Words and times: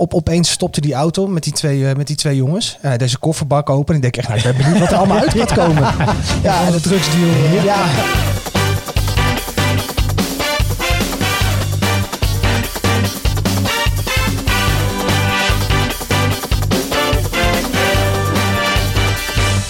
Op, 0.00 0.14
opeens 0.14 0.50
stopte 0.50 0.80
die 0.80 0.94
auto 0.94 1.26
met 1.26 1.42
die 1.44 1.52
twee, 1.52 1.88
eh, 1.88 1.96
met 1.96 2.06
die 2.06 2.16
twee 2.16 2.36
jongens. 2.36 2.78
Deed 2.82 3.08
zijn 3.08 3.18
kofferbak 3.20 3.70
open. 3.70 3.94
En 3.94 3.94
ik 3.94 4.02
denk 4.02 4.16
echt, 4.16 4.28
nou, 4.28 4.38
ik 4.38 4.44
ben 4.46 4.56
benieuwd 4.56 4.78
wat 4.78 4.90
er 4.90 4.96
allemaal 4.96 5.18
uit 5.18 5.34
gaat 5.34 5.52
komen. 5.52 5.82
Ja, 6.42 6.66
en 6.66 6.72
de 6.72 6.80
drugsdeal. 6.80 7.28
eh. 7.28 7.64
ja. 7.64 7.86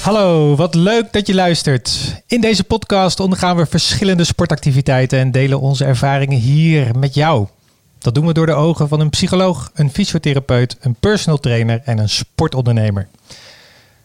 Hallo, 0.03 0.57
wat 0.57 0.75
leuk 0.75 1.12
dat 1.12 1.27
je 1.27 1.35
luistert. 1.35 2.23
In 2.27 2.41
deze 2.41 2.65
podcast 2.65 3.21
ondergaan 3.21 3.57
we 3.57 3.67
verschillende 3.67 4.25
sportactiviteiten 4.25 5.19
en 5.19 5.31
delen 5.31 5.61
onze 5.61 5.85
ervaringen 5.85 6.39
hier 6.39 6.99
met 6.99 7.15
jou. 7.15 7.47
Dat 8.01 8.14
doen 8.14 8.27
we 8.27 8.32
door 8.32 8.46
de 8.46 8.53
ogen 8.53 8.89
van 8.89 9.01
een 9.01 9.11
psycholoog, 9.11 9.71
een 9.75 9.91
fysiotherapeut, 9.91 10.77
een 10.80 10.95
personal 10.95 11.38
trainer 11.38 11.80
en 11.84 11.98
een 11.98 12.09
sportondernemer. 12.09 13.09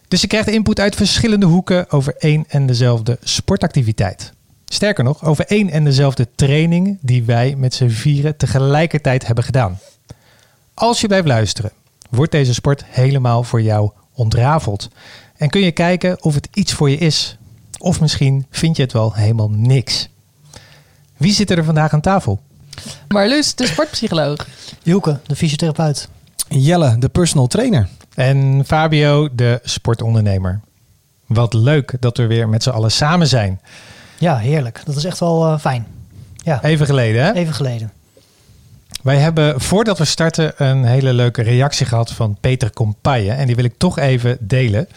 Dus 0.08 0.20
je 0.20 0.26
krijgt 0.26 0.48
input 0.48 0.80
uit 0.80 0.94
verschillende 0.94 1.46
hoeken 1.46 1.90
over 1.90 2.14
één 2.18 2.44
en 2.48 2.66
dezelfde 2.66 3.18
sportactiviteit. 3.22 4.32
Sterker 4.64 5.04
nog, 5.04 5.24
over 5.24 5.46
één 5.46 5.70
en 5.70 5.84
dezelfde 5.84 6.28
training 6.34 6.98
die 7.00 7.24
wij 7.24 7.54
met 7.56 7.74
z'n 7.74 7.88
vieren 7.88 8.36
tegelijkertijd 8.36 9.26
hebben 9.26 9.44
gedaan. 9.44 9.78
Als 10.74 11.00
je 11.00 11.06
blijft 11.06 11.26
luisteren, 11.26 11.72
wordt 12.10 12.32
deze 12.32 12.54
sport 12.54 12.84
helemaal 12.84 13.42
voor 13.42 13.62
jou 13.62 13.90
ontrafeld. 14.12 14.88
En 15.36 15.50
kun 15.50 15.60
je 15.60 15.72
kijken 15.72 16.22
of 16.22 16.34
het 16.34 16.48
iets 16.54 16.72
voor 16.72 16.90
je 16.90 16.96
is. 16.96 17.38
Of 17.78 18.00
misschien 18.00 18.46
vind 18.50 18.76
je 18.76 18.82
het 18.82 18.92
wel 18.92 19.14
helemaal 19.14 19.50
niks. 19.50 20.08
Wie 21.16 21.32
zit 21.32 21.50
er 21.50 21.64
vandaag 21.64 21.92
aan 21.92 22.00
tafel? 22.00 22.40
Marloes, 23.08 23.54
de 23.54 23.66
sportpsycholoog. 23.66 24.46
Joeke, 24.82 25.18
de 25.26 25.36
fysiotherapeut. 25.36 26.08
Jelle, 26.48 26.98
de 26.98 27.08
personal 27.08 27.46
trainer. 27.46 27.88
En 28.14 28.62
Fabio, 28.66 29.28
de 29.32 29.60
sportondernemer. 29.62 30.60
Wat 31.26 31.54
leuk 31.54 31.94
dat 32.00 32.16
we 32.16 32.26
weer 32.26 32.48
met 32.48 32.62
z'n 32.62 32.70
allen 32.70 32.90
samen 32.92 33.26
zijn. 33.26 33.60
Ja, 34.18 34.36
heerlijk. 34.36 34.80
Dat 34.84 34.96
is 34.96 35.04
echt 35.04 35.20
wel 35.20 35.46
eh, 35.46 35.58
fijn. 35.58 35.86
Ja, 36.36 36.62
Even 36.62 36.86
geleden, 36.86 37.24
hè? 37.24 37.32
even 37.32 37.54
geleden. 37.54 37.92
Wij 39.02 39.16
hebben 39.16 39.60
voordat 39.60 39.98
we 39.98 40.04
starten 40.04 40.52
een 40.56 40.84
hele 40.84 41.12
leuke 41.12 41.42
reactie 41.42 41.86
gehad 41.86 42.10
van 42.12 42.36
Peter 42.40 42.70
Compaille. 42.72 43.30
En 43.32 43.46
die 43.46 43.56
wil 43.56 43.64
ik 43.64 43.74
toch 43.78 43.98
even 43.98 44.36
delen. 44.40 44.88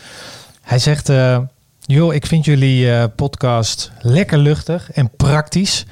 Hij 0.61 0.79
zegt: 0.79 1.09
eh, 1.09 1.37
Joh, 1.81 2.13
ik 2.13 2.25
vind 2.25 2.45
jullie 2.45 2.91
eh, 2.93 3.03
podcast 3.15 3.91
lekker 4.01 4.37
luchtig 4.37 4.91
en 4.91 5.09
praktisch. 5.17 5.85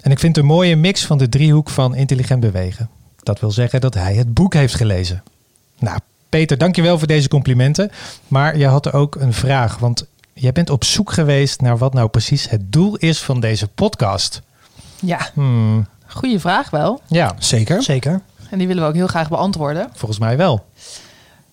En 0.00 0.10
ik 0.10 0.18
vind 0.18 0.36
een 0.36 0.44
mooie 0.46 0.76
mix 0.76 1.04
van 1.06 1.18
de 1.18 1.28
driehoek 1.28 1.70
van 1.70 1.94
intelligent 1.94 2.40
bewegen. 2.40 2.88
Dat 3.22 3.40
wil 3.40 3.50
zeggen 3.50 3.80
dat 3.80 3.94
hij 3.94 4.14
het 4.14 4.34
boek 4.34 4.54
heeft 4.54 4.74
gelezen. 4.74 5.22
Nou, 5.78 5.98
Peter, 6.28 6.58
dankjewel 6.58 6.98
voor 6.98 7.06
deze 7.06 7.28
complimenten. 7.28 7.90
Maar 8.28 8.56
je 8.58 8.66
had 8.66 8.86
er 8.86 8.92
ook 8.92 9.14
een 9.14 9.32
vraag. 9.32 9.78
Want 9.78 10.06
jij 10.32 10.52
bent 10.52 10.70
op 10.70 10.84
zoek 10.84 11.12
geweest 11.12 11.60
naar 11.60 11.78
wat 11.78 11.94
nou 11.94 12.08
precies 12.08 12.48
het 12.50 12.72
doel 12.72 12.96
is 12.96 13.18
van 13.22 13.40
deze 13.40 13.68
podcast. 13.68 14.42
Ja, 15.00 15.30
Hmm, 15.34 15.86
goede 16.06 16.40
vraag 16.40 16.70
wel. 16.70 17.00
ja, 17.06 17.34
Zeker. 17.38 17.82
Zeker. 17.82 18.20
En 18.50 18.58
die 18.58 18.66
willen 18.66 18.82
we 18.82 18.88
ook 18.88 18.94
heel 18.94 19.06
graag 19.06 19.28
beantwoorden. 19.28 19.88
volgens 19.94 20.20
mij 20.20 20.36
wel. 20.36 20.64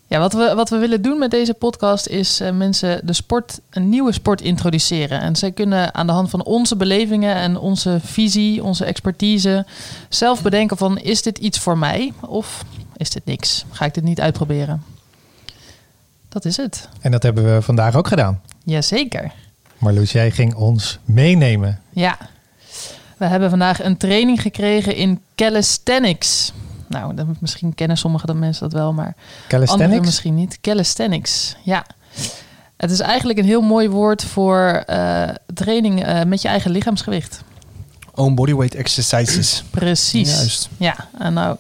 Ja, 0.08 0.20
wat 0.20 0.34
we, 0.34 0.53
wat 0.56 0.70
we 0.70 0.78
willen 0.78 1.02
doen 1.02 1.20
met 1.20 1.31
deze 1.31 1.53
podcast 1.53 2.08
is 2.08 2.39
eh, 2.39 2.52
mensen 2.52 3.06
de 3.06 3.14
sport, 3.14 3.59
een 3.70 3.89
nieuwe 3.89 4.11
sport 4.11 4.42
introduceren. 4.42 5.22
En 5.22 5.36
zij 5.36 5.52
kunnen 5.52 5.94
aan 5.94 6.08
de 6.08 6.14
hand 6.14 6.30
van 6.30 6.44
onze 6.44 6.75
belevingen 6.75 7.36
en 7.36 7.58
onze 7.58 8.00
visie, 8.03 8.64
onze 8.64 8.86
expertise, 8.86 9.66
zelf 10.09 10.42
bedenken 10.42 10.78
van 10.78 10.98
is 10.98 11.22
dit 11.22 11.38
iets 11.38 11.59
voor 11.59 11.78
mij 11.78 12.14
of 12.22 12.64
is 12.98 13.09
dit 13.09 13.26
niks? 13.26 13.66
Ga 13.72 13.86
ik 13.86 13.94
dit 13.94 14.03
niet 14.03 14.22
uitproberen? 14.22 14.83
Dat 16.30 16.45
is 16.45 16.58
het. 16.58 16.89
En 17.02 17.11
dat 17.11 17.23
hebben 17.23 17.53
we 17.53 17.61
vandaag 17.61 17.95
ook 17.95 18.08
gedaan. 18.08 18.42
Jazeker. 18.64 19.31
Marloes, 19.78 20.11
jij 20.11 20.32
ging 20.32 20.55
ons 20.55 20.99
meenemen. 21.05 21.82
Ja. 21.89 22.17
We 23.17 23.26
hebben 23.26 23.49
vandaag 23.49 23.83
een 23.83 23.98
training 23.98 24.42
gekregen 24.42 24.95
in 24.95 25.21
calisthenics. 25.36 26.54
Nou, 27.00 27.16
dan, 27.16 27.36
misschien 27.39 27.76
kennen 27.76 27.98
sommige 27.98 28.33
mensen 28.33 28.64
dat 28.64 28.73
wel, 28.73 28.94
maar 28.94 29.06
anderen 29.06 29.48
Calisthenics? 29.48 30.06
misschien 30.06 30.36
niet. 30.36 30.58
Calisthenics, 30.61 31.56
ja. 31.64 31.86
Het 32.78 32.92
is 32.92 33.00
eigenlijk 33.00 33.39
een 33.39 33.45
heel 33.45 33.61
mooi 33.61 33.89
woord 33.89 34.23
voor 34.23 34.83
eh, 34.86 35.30
training 35.54 36.04
eh, 36.04 36.23
met 36.23 36.42
je 36.42 36.48
eigen 36.48 36.72
lichaamsgewicht. 36.72 37.42
Own 38.14 38.33
bodyweight 38.33 38.76
exercises. 38.76 39.64
Precies. 39.72 40.36
Juist. 40.36 40.70
Ja, 40.78 40.95
en 41.20 41.33
nou 41.33 41.58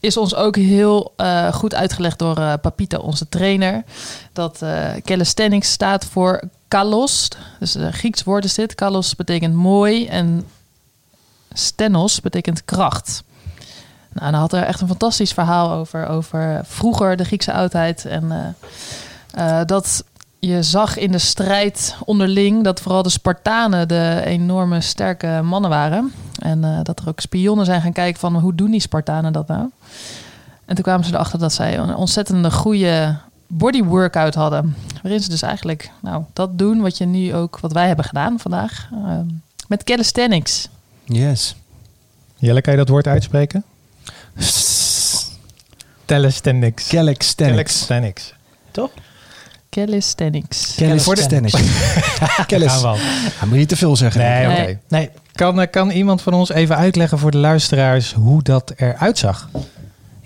is 0.00 0.16
ons 0.16 0.34
ook 0.34 0.56
heel 0.56 1.12
eh, 1.16 1.52
goed 1.52 1.74
uitgelegd 1.74 2.18
door 2.18 2.36
eh, 2.38 2.52
Papito, 2.60 2.98
onze 2.98 3.28
trainer. 3.28 3.84
Dat 4.32 4.62
eh 4.62 4.90
calisthenics 5.04 5.70
staat 5.70 6.04
voor 6.04 6.42
kalos. 6.68 7.28
Dus 7.58 7.74
een 7.74 7.92
Grieks 7.92 8.22
woord 8.22 8.44
is 8.44 8.54
dit. 8.54 8.74
Kalos 8.74 9.16
betekent 9.16 9.54
mooi 9.54 10.06
en 10.06 10.46
stenos 11.52 12.20
betekent 12.20 12.64
kracht. 12.64 13.22
Nou, 14.18 14.30
en 14.30 14.32
hij 14.32 14.40
had 14.40 14.52
er 14.52 14.62
echt 14.62 14.80
een 14.80 14.88
fantastisch 14.88 15.32
verhaal 15.32 15.72
over. 15.72 16.06
Over 16.06 16.60
vroeger 16.64 17.16
de 17.16 17.24
Griekse 17.24 17.52
oudheid. 17.52 18.04
En 18.04 18.32
eh, 18.32 19.60
eh, 19.60 19.66
dat 19.66 20.04
je 20.38 20.62
zag 20.62 20.96
in 20.96 21.12
de 21.12 21.18
strijd 21.18 21.96
onderling 22.04 22.64
dat 22.64 22.80
vooral 22.80 23.02
de 23.02 23.08
Spartanen 23.08 23.88
de 23.88 24.22
enorme 24.24 24.80
sterke 24.80 25.40
mannen 25.42 25.70
waren. 25.70 26.12
En 26.38 26.64
eh, 26.64 26.78
dat 26.82 27.00
er 27.00 27.08
ook 27.08 27.20
spionnen 27.20 27.64
zijn 27.64 27.82
gaan 27.82 27.92
kijken 27.92 28.20
van 28.20 28.36
hoe 28.36 28.54
doen 28.54 28.70
die 28.70 28.80
Spartanen 28.80 29.32
dat 29.32 29.46
nou? 29.46 29.70
En 30.64 30.74
toen 30.74 30.84
kwamen 30.84 31.04
ze 31.04 31.14
erachter 31.14 31.38
dat 31.38 31.52
zij 31.52 31.78
een 31.78 31.94
ontzettende 31.94 32.50
goede 32.50 33.16
body 33.46 33.82
workout 33.82 34.34
hadden. 34.34 34.76
Waarin 35.02 35.20
ze 35.20 35.28
dus 35.28 35.42
eigenlijk 35.42 35.90
nou, 36.00 36.22
dat 36.32 36.58
doen 36.58 36.80
wat 36.80 36.98
je 36.98 37.04
nu 37.04 37.34
ook, 37.34 37.58
wat 37.60 37.72
wij 37.72 37.86
hebben 37.86 38.04
gedaan 38.04 38.38
vandaag. 38.38 38.88
met 39.68 39.84
calisthenics. 39.84 40.68
Yes. 41.04 41.56
Jelle, 42.36 42.60
kan 42.60 42.72
je 42.72 42.78
dat 42.78 42.88
woord 42.88 43.06
uitspreken? 43.06 43.64
Calisthenics. 46.06 46.88
Calisthenics. 46.88 47.36
Calisthenics. 47.36 48.34
Toch? 48.70 48.90
Calisthenics. 49.70 50.74
Calisthenics. 50.76 51.52
Calis. 52.46 52.70
Gaan 52.72 52.80
we 52.80 52.86
al. 52.86 52.96
Ja, 52.96 53.00
moet 53.40 53.52
je 53.52 53.58
niet 53.58 53.68
te 53.68 53.76
veel 53.76 53.96
zeggen. 53.96 54.20
Nee, 54.20 54.46
oké. 54.46 54.60
Nee. 54.60 54.78
Nee. 54.88 55.10
Kan, 55.32 55.60
eh, 55.60 55.70
kan 55.70 55.90
iemand 55.90 56.22
van 56.22 56.32
ons 56.32 56.50
even 56.50 56.76
uitleggen 56.76 57.18
voor 57.18 57.30
de 57.30 57.38
luisteraars 57.38 58.12
hoe 58.12 58.42
dat 58.42 58.72
eruit 58.76 59.18
zag? 59.18 59.48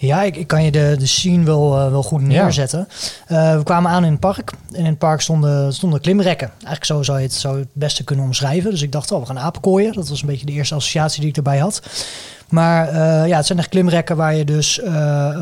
Ja, 0.06 0.22
ik, 0.22 0.36
ik 0.36 0.46
kan 0.46 0.64
je 0.64 0.70
de, 0.70 0.94
de 0.98 1.06
scene 1.06 1.44
wel, 1.44 1.78
eh, 1.78 1.90
wel 1.90 2.02
goed 2.02 2.22
neerzetten. 2.22 2.88
Eh, 3.26 3.56
we 3.56 3.62
kwamen 3.62 3.90
aan 3.90 4.04
in 4.04 4.10
het 4.10 4.20
park. 4.20 4.52
En 4.72 4.78
in 4.78 4.84
het 4.84 4.98
park 4.98 5.20
stonden, 5.20 5.74
stonden 5.74 6.00
klimrekken. 6.00 6.50
Eigenlijk 6.50 6.84
zo 6.84 7.02
zou 7.02 7.18
je 7.18 7.24
het, 7.24 7.34
zou 7.34 7.58
het 7.58 7.68
beste 7.72 8.04
kunnen 8.04 8.24
omschrijven. 8.24 8.70
Dus 8.70 8.82
ik 8.82 8.92
dacht, 8.92 9.12
oh, 9.12 9.20
we 9.20 9.26
gaan 9.26 9.38
apenkooien. 9.38 9.92
Dat 9.92 10.08
was 10.08 10.20
een 10.20 10.26
beetje 10.26 10.46
de 10.46 10.52
eerste 10.52 10.74
associatie 10.74 11.20
die 11.20 11.30
ik 11.30 11.36
erbij 11.36 11.58
had. 11.58 11.82
Maar 12.48 12.88
eh, 12.88 13.28
ja, 13.28 13.36
het 13.36 13.46
zijn 13.46 13.58
echt 13.58 13.68
klimrekken 13.68 14.16
waar 14.16 14.34
je 14.34 14.44
dus 14.44 14.80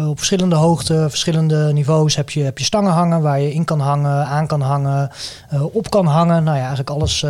op 0.08 0.16
verschillende 0.16 0.56
hoogten, 0.56 1.10
verschillende 1.10 1.72
niveaus 1.72 2.16
heb 2.16 2.30
je, 2.30 2.42
heb 2.42 2.58
je 2.58 2.64
stangen 2.64 2.92
hangen. 2.92 3.22
Waar 3.22 3.40
je 3.40 3.54
in 3.54 3.64
kan 3.64 3.80
hangen, 3.80 4.26
aan 4.26 4.46
kan 4.46 4.60
hangen, 4.60 5.10
op 5.72 5.90
kan 5.90 6.06
hangen. 6.06 6.44
Nou 6.44 6.56
ja, 6.56 6.62
eigenlijk 6.62 6.90
alles 6.90 7.24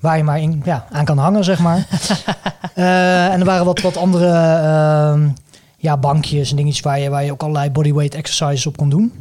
waar 0.00 0.16
je 0.16 0.24
maar 0.24 0.40
in, 0.40 0.62
ja, 0.64 0.86
aan 0.90 1.04
kan 1.04 1.18
hangen, 1.18 1.44
zeg 1.44 1.58
maar. 1.58 1.86
En 2.74 3.40
er 3.40 3.44
waren 3.44 3.64
wat, 3.64 3.80
wat 3.80 3.96
andere 3.96 4.26
ehm, 4.26 5.28
ja, 5.80 5.96
bankjes 5.96 6.50
en 6.50 6.56
dingetjes 6.56 6.84
waar 6.84 7.00
je, 7.00 7.10
waar 7.10 7.24
je 7.24 7.32
ook 7.32 7.42
allerlei 7.42 7.70
bodyweight 7.70 8.14
exercises 8.14 8.66
op 8.66 8.76
kon 8.76 8.88
doen. 8.88 9.12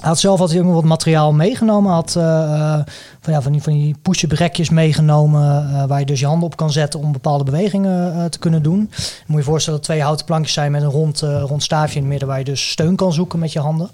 Hij 0.00 0.08
had 0.08 0.18
zelf 0.18 0.38
nog 0.54 0.74
wat 0.74 0.84
materiaal 0.84 1.32
meegenomen. 1.32 1.92
Had 1.92 2.16
eh, 2.16 2.42
eh, 2.42 2.84
van, 3.20 3.32
ja, 3.32 3.42
van 3.42 3.52
die, 3.52 3.62
van 3.62 3.72
die 3.72 3.96
push-up 4.02 4.70
meegenomen. 4.70 5.68
eh, 5.74 5.84
waar 5.84 5.98
je 5.98 6.06
dus 6.06 6.20
je 6.20 6.26
handen 6.26 6.46
op 6.46 6.56
kan 6.56 6.72
zetten 6.72 7.00
om 7.00 7.12
bepaalde 7.12 7.44
bewegingen 7.44 8.30
te 8.30 8.38
kunnen 8.38 8.62
doen. 8.62 8.90
Moet 9.26 9.38
je 9.38 9.44
voorstellen 9.44 9.78
dat 9.78 9.88
twee 9.88 10.02
houten 10.02 10.26
plankjes 10.26 10.52
zijn 10.52 10.72
met 10.72 10.82
een 10.82 10.90
rond, 10.90 11.20
rond 11.20 11.62
staafje 11.62 11.94
in 11.94 12.00
het 12.00 12.10
midden. 12.10 12.28
Waar 12.28 12.38
je 12.38 12.44
dus 12.44 12.70
steun 12.70 12.96
kan 12.96 13.12
zoeken 13.12 13.38
met 13.38 13.52
je 13.52 13.60
handen. 13.60 13.90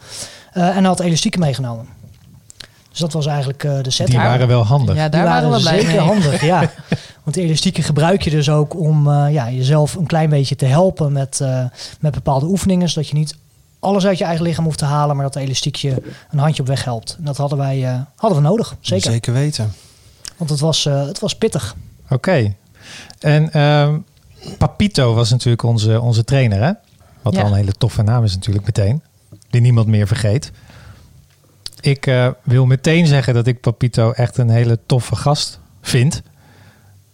En 0.52 0.72
hij 0.72 0.82
had 0.82 1.00
elastieken 1.00 1.40
meegenomen. 1.40 2.01
Dus 2.92 3.00
dat 3.00 3.12
was 3.12 3.26
eigenlijk 3.26 3.64
eh, 3.64 3.82
de 3.82 3.90
set. 3.90 4.06
Die 4.06 4.16
waren 4.16 4.48
wel 4.48 4.62
handig. 4.66 4.96
Ja, 4.96 5.08
daar 5.08 5.20
Die 5.22 5.30
waren 5.30 5.50
we 5.50 5.60
blij 5.60 5.80
zeker 5.80 5.88
mee. 5.96 5.98
handig, 6.00 6.42
ja. 6.44 6.60
Want 7.22 7.36
de 7.36 7.42
elastieken 7.42 7.82
gebruik 7.82 8.22
je 8.22 8.30
dus 8.30 8.50
ook 8.50 8.74
om 8.76 9.10
eh, 9.10 9.32
ja, 9.32 9.50
jezelf 9.50 9.94
een 9.94 10.06
klein 10.06 10.30
beetje 10.30 10.56
te 10.56 10.64
helpen 10.66 11.12
met, 11.12 11.40
eh, 11.40 11.64
met 12.00 12.12
bepaalde 12.14 12.46
oefeningen. 12.46 12.88
Zodat 12.88 13.08
je 13.08 13.14
niet 13.14 13.36
alles 13.80 14.06
uit 14.06 14.18
je 14.18 14.24
eigen 14.24 14.44
lichaam 14.44 14.64
hoeft 14.64 14.78
te 14.78 14.84
halen, 14.84 15.14
maar 15.16 15.24
dat 15.24 15.32
de 15.34 15.40
elastiekje 15.40 16.02
een 16.30 16.38
handje 16.38 16.62
op 16.62 16.68
weg 16.68 16.84
helpt. 16.84 17.14
En 17.18 17.24
dat 17.24 17.36
hadden 17.36 17.58
wij 17.58 17.84
eh, 17.86 18.00
hadden 18.16 18.42
we 18.42 18.48
nodig, 18.48 18.76
zeker. 18.80 19.10
Zeker 19.10 19.32
weten. 19.32 19.72
Want 20.36 20.50
het 20.50 20.60
was, 20.60 20.86
eh, 20.86 21.06
het 21.06 21.18
was 21.18 21.34
pittig. 21.36 21.76
Oké. 22.10 22.54
En 23.18 23.52
ehm, 23.52 23.98
Papito 24.58 25.14
was 25.14 25.30
natuurlijk 25.30 25.62
onze, 25.62 26.00
onze 26.00 26.24
trainer, 26.24 26.62
hè? 26.62 26.72
Wat 27.22 27.34
Ja. 27.34 27.40
al 27.42 27.46
een 27.46 27.54
hele 27.54 27.72
toffe 27.72 28.02
naam 28.02 28.24
is 28.24 28.34
natuurlijk 28.34 28.66
meteen. 28.66 29.02
Die 29.50 29.60
niemand 29.60 29.86
meer 29.86 30.06
vergeet. 30.06 30.50
Ik 31.82 32.06
eh, 32.06 32.29
wil 32.43 32.67
meteen 32.67 33.06
zeggen 33.06 33.34
dat 33.34 33.46
ik 33.46 33.61
Papito 33.61 34.11
echt 34.12 34.37
een 34.38 34.50
hele 34.50 34.79
toffe 34.87 35.17
gast 35.17 35.58
vind. 35.82 36.23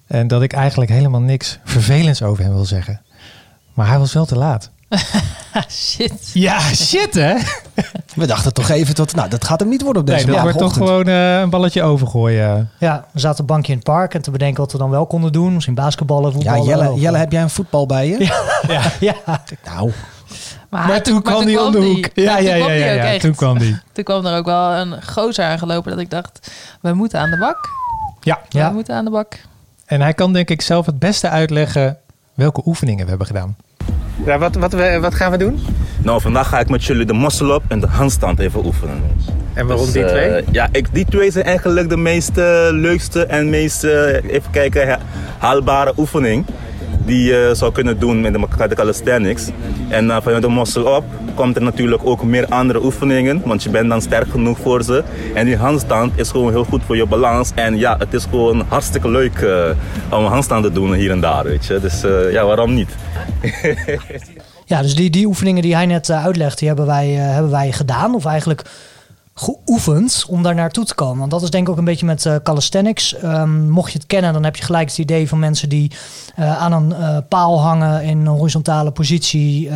En 0.06 0.26
dat 0.28 0.42
ik 0.42 0.52
eigenlijk 0.52 0.90
helemaal 0.90 1.20
niks 1.20 1.58
vervelends 1.64 2.22
over 2.22 2.44
hem 2.44 2.52
wil 2.52 2.64
zeggen. 2.64 3.00
Maar 3.74 3.88
hij 3.88 3.98
was 3.98 4.12
wel 4.12 4.24
te 4.26 4.36
laat. 4.36 4.70
Shit. 5.68 6.30
Ja, 6.32 6.60
shit 6.60 7.14
hè? 7.14 7.34
We 8.14 8.26
dachten 8.26 8.52
toch 8.54 8.68
even 8.68 8.94
tot, 8.94 9.14
nou, 9.14 9.28
dat 9.28 9.44
gaat 9.44 9.60
hem 9.60 9.68
niet 9.68 9.82
worden 9.82 10.02
op 10.02 10.08
Nee, 10.08 10.16
deze 10.16 10.30
dat 10.30 10.40
wordt 10.42 10.58
toch 10.58 10.72
gewoon 10.72 11.06
eh, 11.08 11.38
een 11.40 11.50
balletje 11.50 11.82
overgooien. 11.82 12.70
Ja, 12.78 13.06
we 13.12 13.20
zaten 13.20 13.40
een 13.40 13.46
bankje 13.46 13.72
in 13.72 13.78
het 13.78 13.86
park 13.86 14.14
en 14.14 14.22
te 14.22 14.30
bedenken 14.30 14.60
wat 14.62 14.72
we 14.72 14.78
dan 14.78 14.90
wel 14.90 15.06
konden 15.06 15.32
doen. 15.32 15.52
Misschien 15.52 15.74
basketballen, 15.74 16.30
Ja, 16.30 16.36
voetballen. 16.36 16.64
Jelle, 16.64 16.90
of- 16.90 17.00
Jelle, 17.00 17.18
heb 17.18 17.32
jij 17.32 17.42
een 17.42 17.50
voetbal 17.50 17.86
bij 17.86 18.08
je? 18.08 18.16
Ja. 18.68 18.82
Ja, 19.00 19.14
Nou, 19.64 19.92
Maar, 20.68 20.86
Maar 20.86 21.02
toen 21.02 21.22
kwam 21.22 21.46
hij 21.46 21.56
om 21.58 21.72
de 21.72 21.80
die. 21.80 21.88
hoek. 21.94 22.08
Ja, 22.14 22.36
toen 22.36 22.44
ja, 22.44 22.54
ja, 22.54 22.64
kwam 22.64 22.68
die 22.68 22.84
ja. 23.12 23.18
Toen 23.18 23.34
kwam 23.34 23.58
die. 23.58 23.78
Toen 23.92 24.04
kwam 24.04 24.26
er 24.26 24.36
ook 24.38 24.44
wel 24.46 24.72
een 24.72 25.02
gozer 25.02 25.44
aangelopen 25.44 25.90
dat 25.90 26.00
ik 26.00 26.10
dacht, 26.10 26.52
we 26.80 26.92
moeten 26.92 27.20
aan 27.20 27.30
de 27.30 27.38
bak. 27.38 27.56
Ja. 28.20 28.38
Ja. 28.48 28.68
We 28.68 28.74
moeten 28.74 28.94
aan 28.94 29.04
de 29.04 29.10
bak. 29.10 29.34
En 29.86 30.00
hij 30.00 30.14
kan 30.14 30.32
denk 30.32 30.50
ik 30.50 30.62
zelf 30.62 30.86
het 30.86 30.98
beste 30.98 31.28
uitleggen 31.28 31.96
welke 32.34 32.62
oefeningen 32.66 33.02
we 33.04 33.08
hebben 33.08 33.26
gedaan. 33.26 33.56
Ja, 34.24 34.38
wat, 34.38 34.54
wat, 34.54 34.72
wat 35.00 35.14
gaan 35.14 35.30
we 35.30 35.36
doen? 35.36 35.64
Nou, 36.02 36.20
vandaag 36.20 36.48
ga 36.48 36.58
ik 36.60 36.68
met 36.68 36.84
jullie 36.84 37.06
de 37.06 37.14
muscle-up 37.14 37.62
en 37.68 37.80
de 37.80 37.86
handstand 37.86 38.38
even 38.38 38.64
oefenen. 38.66 39.02
En 39.54 39.66
waarom 39.66 39.84
Dus, 39.84 39.94
die 39.94 40.04
eh, 40.04 40.10
twee? 40.10 40.44
ja, 40.50 40.68
ik, 40.72 40.88
die 40.94 41.04
twee 41.04 41.30
zijn 41.30 41.44
eigenlijk 41.44 41.88
de 41.88 41.96
meest 41.96 42.36
leukste 42.70 43.26
en 43.26 43.50
meest, 43.50 43.84
even 43.84 44.50
kijken, 44.50 44.88
ha- 44.88 44.98
haalbare 45.38 45.92
oefening 45.96 46.46
die 47.08 47.22
je 47.22 47.50
zou 47.52 47.72
kunnen 47.72 47.98
doen 47.98 48.20
met 48.20 48.32
de, 48.32 48.74
calisthenics. 48.74 49.50
En 49.88 50.10
eh, 50.10 50.16
vanuit 50.22 50.42
de 50.42 50.50
muscle-up 50.50 51.04
komt 51.34 51.56
er 51.56 51.62
natuurlijk 51.62 52.02
ook 52.04 52.22
meer 52.22 52.46
andere 52.46 52.84
oefeningen, 52.84 53.42
want 53.44 53.62
je 53.62 53.70
bent 53.70 53.88
dan 53.88 54.00
sterk 54.00 54.30
genoeg 54.30 54.58
voor 54.58 54.82
ze. 54.82 55.02
En 55.34 55.44
die 55.44 55.56
handstand 55.56 56.12
is 56.18 56.30
gewoon 56.30 56.52
heel 56.52 56.64
goed 56.64 56.82
voor 56.86 56.96
je 56.96 57.06
balans. 57.06 57.52
En 57.54 57.78
ja, 57.78 57.96
het 57.98 58.14
is 58.14 58.24
gewoon 58.24 58.64
hartstikke 58.68 59.10
leuk 59.10 59.38
eh, 59.38 60.18
om 60.18 60.24
handstand 60.24 60.64
te 60.64 60.72
doen 60.72 60.94
hier 60.94 61.10
en 61.10 61.20
daar, 61.20 61.44
weet 61.44 61.66
je. 61.66 61.80
Dus 61.80 62.04
eh, 62.04 62.32
ja, 62.32 62.44
waarom 62.44 62.74
niet? 62.74 62.90
ja 64.68 64.82
dus 64.82 64.94
die, 64.94 65.10
die 65.10 65.26
oefeningen 65.26 65.62
die 65.62 65.74
hij 65.74 65.86
net 65.86 66.08
eh, 66.08 66.24
uitlegt, 66.24 66.58
die 66.58 66.68
hebben 66.68 66.86
wij, 66.86 67.16
eh, 67.16 67.32
hebben 67.32 67.50
wij 67.50 67.72
gedaan. 67.72 68.14
Of 68.14 68.24
eigenlijk 68.24 68.62
geoefend 69.38 70.24
om 70.28 70.42
daar 70.42 70.54
naartoe 70.54 70.84
te 70.84 70.94
komen. 70.94 71.18
Want 71.18 71.30
dat 71.30 71.42
is 71.42 71.50
denk 71.50 71.66
ik 71.66 71.72
ook 71.72 71.78
een 71.78 71.84
beetje 71.84 72.06
met 72.06 72.26
eh, 72.26 72.34
calisthenics. 72.42 73.14
Ehm, 73.14 73.68
mocht 73.68 73.92
je 73.92 73.98
het 73.98 74.06
kennen, 74.06 74.32
dan 74.32 74.44
heb 74.44 74.56
je 74.56 74.64
gelijk 74.64 74.88
het 74.88 74.98
idee 74.98 75.28
van 75.28 75.38
mensen 75.38 75.68
die 75.68 75.90
eh, 76.36 76.58
aan 76.58 76.72
een 76.72 76.92
eh, 76.92 77.16
paal 77.28 77.60
hangen 77.60 78.02
in 78.02 78.18
een 78.18 78.26
horizontale 78.26 78.90
positie. 78.90 79.70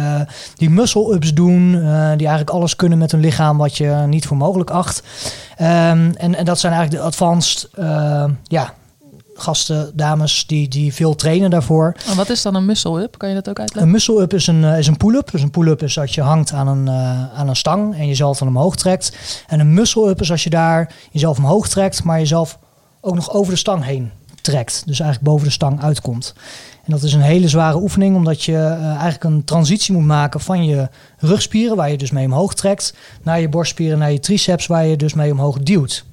die 0.54 0.70
muscle-ups 0.70 1.34
doen. 1.34 1.70
die 2.16 2.26
eigenlijk 2.26 2.50
alles 2.50 2.76
kunnen 2.76 2.98
met 2.98 3.12
hun 3.12 3.20
lichaam 3.20 3.58
wat 3.58 3.76
je 3.76 4.04
niet 4.06 4.26
voor 4.26 4.36
mogelijk 4.36 4.70
acht. 4.70 5.02
Ehm, 5.56 6.12
en, 6.16 6.34
en 6.34 6.44
dat 6.44 6.58
zijn 6.58 6.72
eigenlijk 6.72 7.02
de 7.02 7.08
advanced 7.08 7.70
ja, 8.42 8.74
gasten, 9.42 9.90
dames 9.94 10.46
die, 10.46 10.68
die 10.68 10.94
veel 10.94 11.14
trainen 11.14 11.50
daarvoor. 11.50 11.96
En 12.10 12.16
wat 12.16 12.28
is 12.30 12.42
dan 12.42 12.54
een 12.54 12.66
muscle-up? 12.66 13.18
Kan 13.18 13.28
je 13.28 13.34
dat 13.34 13.48
ook 13.48 13.58
uitleggen? 13.58 13.86
Een 13.86 13.94
muscle-up 13.94 14.34
is 14.34 14.46
een, 14.46 14.64
eh, 14.64 14.78
is 14.78 14.86
een 14.86 14.96
pull-up. 14.96 15.30
Dus 15.30 15.42
een 15.42 15.50
pull-up 15.50 15.82
is 15.82 15.94
dat 15.94 16.14
je 16.14 16.22
hangt 16.22 16.52
aan 16.52 16.68
een, 16.68 16.88
eh, 16.88 17.38
aan 17.38 17.48
een 17.48 17.56
stang 17.56 17.94
en 17.94 18.06
jezelf 18.06 18.38
dan 18.38 18.48
omhoog 18.48 18.76
trekt. 18.76 19.16
En 19.46 19.60
een 19.60 19.74
muscle-up 19.74 20.20
is 20.20 20.30
als 20.30 20.44
je 20.44 20.50
daar 20.50 20.92
jezelf 21.10 21.38
omhoog 21.38 21.68
trekt, 21.68 22.04
maar 22.04 22.18
jezelf 22.18 22.58
ook 23.00 23.14
nog 23.14 23.32
over 23.32 23.52
de 23.52 23.58
stang 23.58 23.84
heen 23.84 24.10
trekt. 24.40 24.82
Dus 24.86 25.00
eigenlijk 25.00 25.30
boven 25.30 25.46
de 25.46 25.52
stang 25.52 25.82
uitkomt. 25.82 26.34
En 26.84 26.92
dat 26.92 27.02
is 27.02 27.12
een 27.12 27.20
hele 27.20 27.48
zware 27.48 27.76
oefening, 27.76 28.16
omdat 28.16 28.42
je 28.42 28.56
eh, 28.56 28.84
eigenlijk 28.84 29.24
een 29.24 29.44
transitie 29.44 29.94
moet 29.94 30.04
maken 30.04 30.40
van 30.40 30.64
je 30.64 30.88
rugspieren, 31.18 31.76
waar 31.76 31.90
je 31.90 31.98
dus 31.98 32.10
mee 32.10 32.24
omhoog 32.24 32.54
trekt, 32.54 32.94
naar 33.22 33.40
je 33.40 33.48
borstspieren, 33.48 33.98
naar 33.98 34.12
je 34.12 34.20
triceps, 34.20 34.66
waar 34.66 34.86
je 34.86 34.96
dus 34.96 35.14
mee 35.14 35.32
omhoog 35.32 35.58
duwt. 35.58 36.04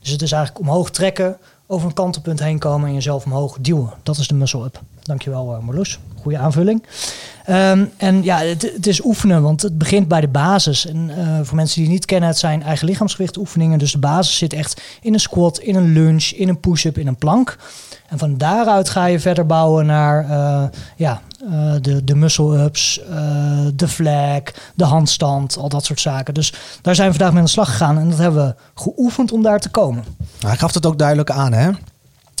Dus 0.00 0.10
het 0.10 0.22
is 0.22 0.32
eigenlijk 0.32 0.66
omhoog 0.66 0.90
trekken, 0.90 1.36
over 1.72 1.86
een 1.86 1.94
kantelpunt 1.94 2.40
heen 2.40 2.58
komen 2.58 2.88
en 2.88 2.94
jezelf 2.94 3.24
omhoog 3.24 3.58
duwen. 3.60 3.92
Dat 4.02 4.16
is 4.16 4.28
de 4.28 4.34
muscle-up. 4.34 4.80
Dankjewel 5.02 5.56
uh, 5.56 5.62
Marloes. 5.62 5.98
Goede 6.20 6.38
aanvulling. 6.38 6.82
Um, 7.48 7.90
en 7.96 8.22
ja, 8.22 8.38
het, 8.38 8.86
is 8.86 9.04
oefenen, 9.04 9.42
want 9.42 9.62
het 9.62 9.78
begint 9.78 10.08
bij 10.08 10.20
de 10.20 10.28
basis. 10.28 10.86
En 10.86 11.10
uh, 11.10 11.38
voor 11.42 11.56
mensen 11.56 11.74
die 11.74 11.84
het 11.84 11.92
niet 11.92 12.04
kennen, 12.04 12.28
het 12.28 12.38
zijn 12.38 12.62
eigen 12.62 12.86
lichaamsgewicht 12.86 13.36
oefeningen. 13.36 13.78
Dus 13.78 13.92
de 13.92 13.98
basis 13.98 14.36
zit 14.36 14.52
echt 14.52 14.82
in 15.00 15.12
een 15.12 15.20
squat, 15.20 15.58
in 15.58 15.74
een 15.74 15.92
lunge, 15.92 16.36
in 16.36 16.48
een 16.48 16.60
push-up, 16.60 16.98
in 16.98 17.06
een 17.06 17.16
plank. 17.16 17.56
En 18.08 18.18
van 18.18 18.38
daaruit 18.38 18.88
ga 18.88 19.06
je 19.06 19.20
verder 19.20 19.46
bouwen 19.46 19.86
naar 19.86 20.24
uh, 20.30 20.64
ja, 20.96 21.20
de, 21.80 22.04
de 22.04 22.14
muscle-ups, 22.14 23.00
de 23.74 23.88
flag, 23.88 24.42
de 24.74 24.84
handstand, 24.84 25.56
al 25.56 25.68
dat 25.68 25.84
soort 25.84 26.00
zaken. 26.00 26.34
Dus 26.34 26.54
daar 26.82 26.94
zijn 26.94 27.10
we 27.10 27.14
vandaag 27.14 27.32
mee 27.32 27.40
aan 27.40 27.46
de 27.46 27.52
slag 27.52 27.70
gegaan 27.70 27.98
en 27.98 28.10
dat 28.10 28.18
hebben 28.18 28.46
we 28.46 28.80
geoefend 28.82 29.32
om 29.32 29.42
daar 29.42 29.60
te 29.60 29.70
komen. 29.70 30.04
Hij 30.46 30.56
gaf 30.56 30.74
het 30.74 30.86
ook 30.86 30.98
duidelijk 30.98 31.30
aan, 31.30 31.52
hè? 31.52 31.70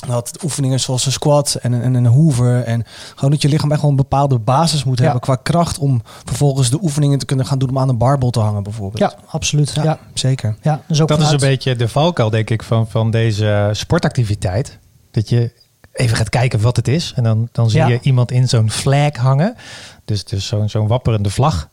Dat 0.06 0.38
oefeningen 0.44 0.80
zoals 0.80 1.06
een 1.06 1.12
squat 1.12 1.54
en 1.54 1.72
een, 1.72 1.82
en 1.82 1.94
een 1.94 2.06
hoover 2.06 2.62
en 2.62 2.84
gewoon 3.14 3.30
dat 3.30 3.42
je 3.42 3.48
lichaam 3.48 3.72
echt 3.72 3.80
wel 3.80 3.90
een 3.90 3.96
bepaalde 3.96 4.38
basis 4.38 4.84
moet 4.84 4.98
ja. 4.98 5.02
hebben 5.04 5.20
qua 5.22 5.36
kracht 5.36 5.78
om 5.78 6.02
vervolgens 6.24 6.70
de 6.70 6.78
oefeningen 6.82 7.18
te 7.18 7.26
kunnen 7.26 7.46
gaan 7.46 7.58
doen 7.58 7.68
om 7.68 7.78
aan 7.78 7.88
een 7.88 7.98
barbel 7.98 8.30
te 8.30 8.40
hangen 8.40 8.62
bijvoorbeeld. 8.62 8.98
Ja, 8.98 9.14
absoluut. 9.26 9.72
Ja, 9.74 9.82
ja. 9.82 9.98
zeker. 10.14 10.56
Ja, 10.62 10.82
dus 10.86 11.00
ook 11.00 11.08
dat 11.08 11.16
vanuit... 11.16 11.36
is 11.36 11.42
een 11.42 11.48
beetje 11.48 11.76
de 11.76 11.88
valkuil 11.88 12.30
denk 12.30 12.50
ik 12.50 12.62
van, 12.62 12.88
van 12.88 13.10
deze 13.10 13.70
sportactiviteit. 13.72 14.78
Dat 15.10 15.28
je 15.28 15.52
even 15.92 16.16
gaat 16.16 16.28
kijken 16.28 16.60
wat 16.60 16.76
het 16.76 16.88
is. 16.88 17.12
En 17.16 17.22
dan, 17.22 17.48
dan 17.52 17.70
zie 17.70 17.80
ja. 17.80 17.86
je 17.86 17.98
iemand 18.02 18.30
in 18.30 18.48
zo'n 18.48 18.70
flag 18.70 19.16
hangen. 19.16 19.56
Dus, 20.04 20.24
dus 20.24 20.46
zo'n 20.46 20.68
zo'n 20.68 20.86
wapperende 20.86 21.30
vlag. 21.30 21.68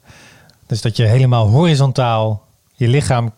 Dus 0.68 0.82
dat 0.82 0.98
je 0.98 1.04
helemaal 1.04 1.48
horizontaal 1.48 2.44
je 2.76 2.88
lichaam 2.88 3.32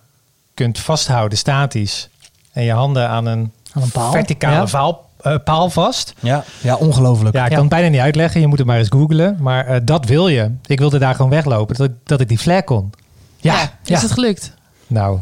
kunt 0.54 0.80
vasthouden, 0.80 1.38
statisch. 1.38 2.10
En 2.52 2.64
je 2.64 2.72
handen 2.72 3.10
aan 3.10 3.26
een, 3.26 3.52
aan 3.72 3.82
een 3.82 3.92
paal. 3.92 4.12
verticale 4.12 4.56
ja. 4.56 4.68
vaal, 4.68 5.10
uh, 5.24 5.36
paal 5.44 5.70
vast. 5.70 6.14
Ja, 6.20 6.44
ja 6.62 6.76
ongelooflijk. 6.76 7.36
Ja, 7.36 7.44
ik 7.44 7.50
ja. 7.50 7.56
kan 7.56 7.66
het 7.66 7.74
bijna 7.74 7.88
niet 7.88 8.00
uitleggen. 8.00 8.42
Je 8.42 8.48
moet 8.48 8.58
het 8.58 8.68
maar 8.68 8.78
eens 8.78 8.90
googlen. 8.90 9.38
Maar 9.40 9.70
uh, 9.70 9.76
dat 9.84 10.06
wil 10.06 10.28
je. 10.28 10.52
Ik 10.66 10.80
wilde 10.80 11.00
daar 11.00 11.16
gewoon 11.16 11.32
weglopen. 11.32 11.76
Dat, 11.76 11.92
dat 12.04 12.22
ik 12.22 12.28
die 12.28 12.38
flag 12.38 12.64
kon. 12.64 12.92
Ja, 13.38 13.56
ja. 13.56 13.62
is 13.62 13.70
ja. 13.84 14.00
het 14.00 14.12
gelukt? 14.12 14.54
Nou. 14.88 15.20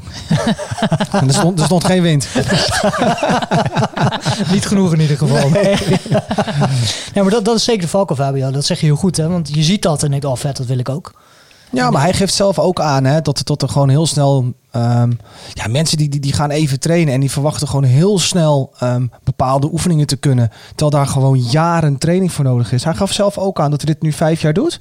er, 1.27 1.33
stond, 1.33 1.59
er 1.59 1.65
stond 1.65 1.83
geen 1.83 2.01
wind. 2.01 2.27
Niet 4.51 4.65
genoeg 4.65 4.93
in 4.93 4.99
ieder 4.99 5.17
geval. 5.17 5.49
Nee. 5.49 5.75
ja, 7.13 7.21
maar 7.21 7.29
dat, 7.29 7.45
dat 7.45 7.55
is 7.55 7.63
zeker 7.63 7.81
de 7.81 7.87
valkuil, 7.87 8.19
Fabio. 8.19 8.51
Dat 8.51 8.65
zeg 8.65 8.79
je 8.79 8.85
heel 8.85 8.95
goed, 8.95 9.17
hè? 9.17 9.27
Want 9.27 9.53
je 9.53 9.63
ziet 9.63 9.81
dat 9.81 10.03
en 10.03 10.09
denkt, 10.09 10.25
oh 10.25 10.35
vet, 10.35 10.57
dat 10.57 10.65
wil 10.65 10.79
ik 10.79 10.89
ook. 10.89 11.13
Ja, 11.71 11.89
maar 11.89 12.01
hij 12.01 12.13
geeft 12.13 12.33
zelf 12.33 12.59
ook 12.59 12.79
aan 12.79 13.03
hè, 13.03 13.21
dat, 13.21 13.41
dat 13.43 13.61
er 13.61 13.69
gewoon 13.69 13.89
heel 13.89 14.05
snel... 14.05 14.53
Um, 14.75 15.19
ja, 15.53 15.67
mensen 15.67 15.97
die, 15.97 16.09
die, 16.09 16.19
die 16.19 16.33
gaan 16.33 16.49
even 16.49 16.79
trainen 16.79 17.13
en 17.13 17.19
die 17.19 17.31
verwachten 17.31 17.67
gewoon 17.67 17.83
heel 17.83 18.19
snel 18.19 18.73
um, 18.83 19.11
bepaalde 19.23 19.71
oefeningen 19.71 20.07
te 20.07 20.15
kunnen. 20.15 20.51
Terwijl 20.67 20.89
daar 20.89 21.07
gewoon 21.07 21.39
jaren 21.39 21.97
training 21.97 22.31
voor 22.31 22.45
nodig 22.45 22.71
is. 22.71 22.83
Hij 22.83 22.93
gaf 22.93 23.11
zelf 23.11 23.37
ook 23.37 23.59
aan 23.59 23.71
dat 23.71 23.81
hij 23.81 23.93
dit 23.93 24.01
nu 24.01 24.11
vijf 24.11 24.41
jaar 24.41 24.53
doet. 24.53 24.79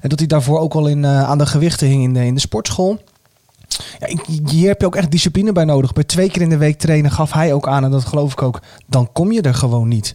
En 0.00 0.08
dat 0.08 0.18
hij 0.18 0.28
daarvoor 0.28 0.58
ook 0.58 0.74
al 0.74 0.86
in, 0.86 1.02
uh, 1.02 1.22
aan 1.22 1.38
de 1.38 1.46
gewichten 1.46 1.88
hing 1.88 2.02
in 2.02 2.14
de, 2.14 2.26
in 2.26 2.34
de 2.34 2.40
sportschool. 2.40 3.02
Ja, 3.98 4.34
hier 4.50 4.68
heb 4.68 4.80
je 4.80 4.86
ook 4.86 4.96
echt 4.96 5.10
discipline 5.10 5.52
bij 5.52 5.64
nodig. 5.64 5.92
Bij 5.92 6.04
twee 6.04 6.30
keer 6.30 6.42
in 6.42 6.48
de 6.48 6.56
week 6.56 6.78
trainen 6.78 7.10
gaf 7.10 7.32
hij 7.32 7.52
ook 7.52 7.68
aan, 7.68 7.84
en 7.84 7.90
dat 7.90 8.04
geloof 8.04 8.32
ik 8.32 8.42
ook, 8.42 8.60
dan 8.86 9.12
kom 9.12 9.32
je 9.32 9.42
er 9.42 9.54
gewoon 9.54 9.88
niet. 9.88 10.14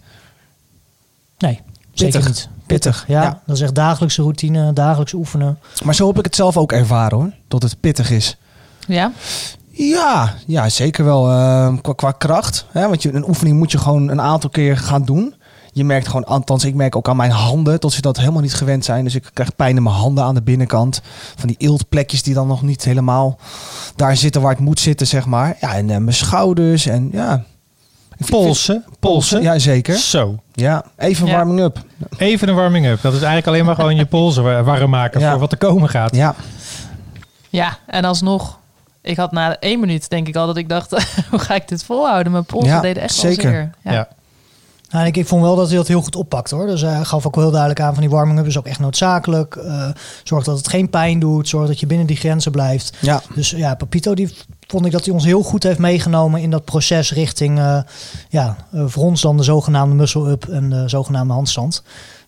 Nee, 1.37 1.61
zeker 1.93 2.19
Pittig. 2.19 2.27
niet. 2.27 2.49
Pittig, 2.65 3.05
ja. 3.07 3.21
ja. 3.21 3.41
Dat 3.45 3.55
is 3.55 3.61
echt 3.61 3.75
dagelijkse 3.75 4.21
routine, 4.21 4.73
dagelijks 4.73 5.13
oefenen. 5.13 5.59
Maar 5.83 5.95
zo 5.95 6.07
heb 6.07 6.17
ik 6.17 6.25
het 6.25 6.35
zelf 6.35 6.57
ook 6.57 6.71
ervaren 6.71 7.17
hoor, 7.17 7.31
dat 7.47 7.63
het 7.63 7.79
pittig 7.79 8.11
is. 8.11 8.37
Ja? 8.87 9.11
Ja, 9.69 10.33
ja 10.47 10.69
zeker 10.69 11.05
wel 11.05 11.29
uh, 11.29 11.73
qua, 11.81 11.93
qua, 11.93 12.11
kracht. 12.11 12.65
Hè? 12.71 12.87
Want 12.87 13.01
je, 13.01 13.13
een 13.13 13.27
oefening 13.27 13.57
moet 13.57 13.71
je 13.71 13.77
gewoon 13.77 14.09
een 14.09 14.21
aantal 14.21 14.49
keer 14.49 14.77
gaan 14.77 15.03
doen. 15.03 15.35
Je 15.71 15.83
merkt 15.83 16.07
gewoon, 16.07 16.25
althans 16.25 16.63
ik 16.63 16.75
merk 16.75 16.95
ook 16.95 17.07
aan 17.07 17.15
mijn 17.15 17.31
handen, 17.31 17.79
dat 17.79 17.91
ze 17.91 18.01
dat 18.01 18.17
helemaal 18.17 18.41
niet 18.41 18.53
gewend 18.53 18.85
zijn. 18.85 19.03
Dus 19.03 19.15
ik 19.15 19.29
krijg 19.33 19.55
pijn 19.55 19.75
in 19.75 19.83
mijn 19.83 19.95
handen 19.95 20.23
aan 20.23 20.33
de 20.33 20.41
binnenkant. 20.41 21.01
Van 21.35 21.47
die 21.47 21.57
eeltplekjes 21.57 22.23
die 22.23 22.33
dan 22.33 22.47
nog 22.47 22.61
niet 22.61 22.83
helemaal 22.83 23.37
daar 23.95 24.17
zitten 24.17 24.41
waar 24.41 24.51
het 24.51 24.59
moet 24.59 24.79
zitten, 24.79 25.07
zeg 25.07 25.25
maar. 25.25 25.57
Ja, 25.61 25.75
en 25.75 25.89
uh, 25.89 25.97
mijn 25.97 26.13
schouders 26.13 26.85
en 26.85 27.09
ja... 27.11 27.43
Polsen, 28.29 28.83
polsen. 28.99 29.41
Ja, 29.41 29.59
zeker. 29.59 29.95
Zo. 29.95 30.39
Ja, 30.53 30.85
even 30.97 31.27
ja. 31.27 31.35
warming 31.35 31.59
up. 31.59 31.79
Even 32.17 32.49
een 32.49 32.55
warming 32.55 32.85
up. 32.85 33.01
Dat 33.01 33.13
is 33.13 33.17
eigenlijk 33.17 33.47
alleen 33.47 33.65
maar 33.65 33.75
gewoon 33.75 33.95
je 33.95 34.05
polsen 34.05 34.65
warm 34.65 34.89
maken 34.89 35.19
ja. 35.19 35.31
voor 35.31 35.39
wat 35.39 35.51
er 35.51 35.57
komen 35.57 35.89
gaat. 35.89 36.15
Ja. 36.15 36.35
Ja, 37.49 37.77
en 37.85 38.05
alsnog... 38.05 38.59
Ik 39.01 39.17
had 39.17 39.31
na 39.31 39.59
één 39.59 39.79
minuut 39.79 40.09
denk 40.09 40.27
ik 40.27 40.35
al 40.35 40.45
dat 40.45 40.57
ik 40.57 40.69
dacht... 40.69 40.91
hoe 41.29 41.39
ga 41.39 41.55
ik 41.55 41.67
dit 41.67 41.83
volhouden? 41.83 42.31
Mijn 42.31 42.45
polsen 42.45 42.69
ja, 42.69 42.81
deden 42.81 43.03
echt 43.03 43.13
zeker. 43.13 43.51
wel 43.51 43.69
zeer. 43.83 43.93
Ja. 43.93 44.07
Nou, 44.93 45.05
ik, 45.05 45.17
ik 45.17 45.27
vond 45.27 45.41
wel 45.41 45.55
dat 45.55 45.67
hij 45.67 45.77
dat 45.77 45.87
heel 45.87 46.01
goed 46.01 46.15
oppakt 46.15 46.51
hoor. 46.51 46.67
Dus 46.67 46.81
hij 46.81 47.03
gaf 47.03 47.27
ook 47.27 47.35
heel 47.35 47.51
duidelijk 47.51 47.79
aan 47.79 47.93
van 47.93 48.01
die 48.01 48.11
warming-up 48.11 48.45
is 48.45 48.57
ook 48.57 48.65
echt 48.65 48.79
noodzakelijk. 48.79 49.55
Uh, 49.55 49.89
zorg 50.23 50.43
dat 50.43 50.57
het 50.57 50.67
geen 50.67 50.89
pijn 50.89 51.19
doet. 51.19 51.47
Zorg 51.47 51.67
dat 51.67 51.79
je 51.79 51.85
binnen 51.85 52.07
die 52.07 52.15
grenzen 52.15 52.51
blijft. 52.51 52.97
Ja. 52.99 53.21
Dus 53.35 53.49
ja, 53.49 53.75
Papito 53.75 54.13
die 54.13 54.35
vond 54.67 54.85
ik 54.85 54.91
dat 54.91 55.05
hij 55.05 55.13
ons 55.13 55.25
heel 55.25 55.43
goed 55.43 55.63
heeft 55.63 55.79
meegenomen 55.79 56.41
in 56.41 56.49
dat 56.49 56.65
proces 56.65 57.13
richting 57.13 57.57
uh, 57.57 57.79
ja, 58.29 58.55
uh, 58.73 58.83
voor 58.87 59.03
ons 59.03 59.21
dan 59.21 59.37
de 59.37 59.43
zogenaamde 59.43 59.95
muscle-up 59.95 60.47
en 60.47 60.69
de 60.69 60.89
zogenaamde 60.89 61.33
handstand. 61.33 61.83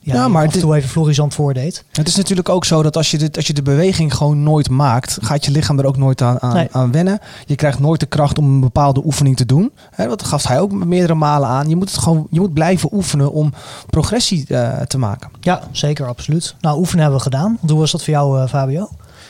Ja, 0.05 0.13
Ja, 0.13 0.27
maar 0.27 0.41
af 0.41 0.45
het 0.45 0.55
en 0.55 0.61
toe 0.61 0.75
even 0.75 0.89
florisant 0.89 1.33
voordeed. 1.33 1.83
Het 1.91 2.07
is 2.07 2.15
natuurlijk 2.15 2.49
ook 2.49 2.65
zo 2.65 2.83
dat 2.83 2.97
als 2.97 3.11
je, 3.11 3.17
dit, 3.17 3.35
als 3.35 3.47
je 3.47 3.53
de 3.53 3.61
beweging 3.61 4.13
gewoon 4.13 4.43
nooit 4.43 4.69
maakt, 4.69 5.17
gaat 5.21 5.45
je 5.45 5.51
lichaam 5.51 5.79
er 5.79 5.85
ook 5.85 5.97
nooit 5.97 6.21
aan, 6.21 6.41
aan, 6.41 6.53
Nee. 6.53 6.67
aan 6.71 6.91
wennen. 6.91 7.19
Je 7.45 7.55
krijgt 7.55 7.79
nooit 7.79 7.99
de 7.99 8.05
kracht 8.05 8.37
om 8.37 8.45
een 8.45 8.59
bepaalde 8.59 9.01
oefening 9.05 9.37
te 9.37 9.45
doen. 9.45 9.71
Hè, 9.91 10.07
dat 10.07 10.23
gaf 10.23 10.47
hij 10.47 10.59
ook 10.59 10.71
meerdere 10.71 11.13
malen 11.13 11.49
aan. 11.49 11.69
Je 11.69 11.75
moet, 11.75 11.89
het 11.91 11.99
gewoon, 11.99 12.27
je 12.31 12.39
moet 12.39 12.53
blijven 12.53 12.89
oefenen 12.93 13.31
om 13.31 13.53
progressie 13.89 14.45
eh, 14.47 14.81
te 14.81 14.97
maken. 14.97 15.29
Ja, 15.41 15.61
zeker, 15.71 16.07
absoluut. 16.07 16.55
Nou, 16.61 16.77
oefenen 16.77 17.01
hebben 17.01 17.17
we 17.17 17.23
gedaan. 17.25 17.57
Want 17.59 17.71
Hoe 17.71 17.79
was 17.79 17.91
dat 17.91 18.03
voor 18.03 18.13
jou, 18.13 18.39
eh, 18.41 18.47
Fabio? 18.47 18.89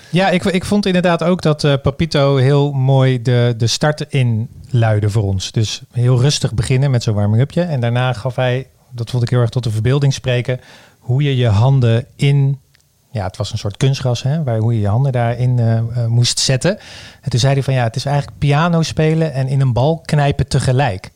Ja, 0.10 0.30
ik, 0.30 0.44
ik 0.46 0.66
vond 0.66 0.86
inderdaad 0.86 1.24
ook 1.24 1.42
dat 1.42 1.64
eh, 1.64 1.74
Papito 1.84 2.36
heel 2.36 2.72
mooi 2.72 3.22
de, 3.22 3.54
de 3.58 3.68
start 3.68 4.06
inluidde 4.10 5.10
voor 5.10 5.24
ons. 5.24 5.52
Dus 5.52 5.82
heel 5.92 6.22
rustig 6.22 6.54
beginnen 6.54 6.92
met 6.92 7.04
zo'n 7.04 7.14
warming-upje. 7.14 7.62
En 7.62 7.80
daarna 7.80 8.14
gaf 8.14 8.36
hij, 8.36 8.68
dat 8.96 9.10
vond 9.10 9.24
ik 9.24 9.30
heel 9.30 9.40
erg 9.40 9.50
tot 9.50 9.64
de 9.64 9.72
verbeelding 9.72 10.14
spreken, 10.14 10.60
hoe 11.00 11.24
je 11.24 11.36
je 11.36 11.48
handen 11.48 12.06
in... 12.16 12.60
Ja, 13.12 13.26
het 13.26 13.38
was 13.38 13.52
een 13.52 13.58
soort 13.58 13.78
kunstgras, 13.78 14.24
hè, 14.24 14.44
waar, 14.44 14.58
hoe 14.58 14.74
je 14.74 14.80
je 14.80 14.88
handen 14.88 15.12
daarin 15.12 15.60
eh, 15.60 15.78
eh, 15.78 16.06
moest 16.06 16.40
zetten. 16.40 16.78
En 17.22 17.30
toen 17.30 17.40
zei 17.40 17.54
hij 17.54 17.64
van 17.64 17.74
ja, 17.74 17.84
het 17.84 17.96
is 17.96 18.06
eigenlijk 18.06 18.38
piano 18.38 18.82
spelen 18.82 19.34
en 19.34 19.48
in 19.48 19.62
een 19.62 19.74
bal 19.74 20.02
knijpen 20.06 20.48
tegelijk. 20.48 21.12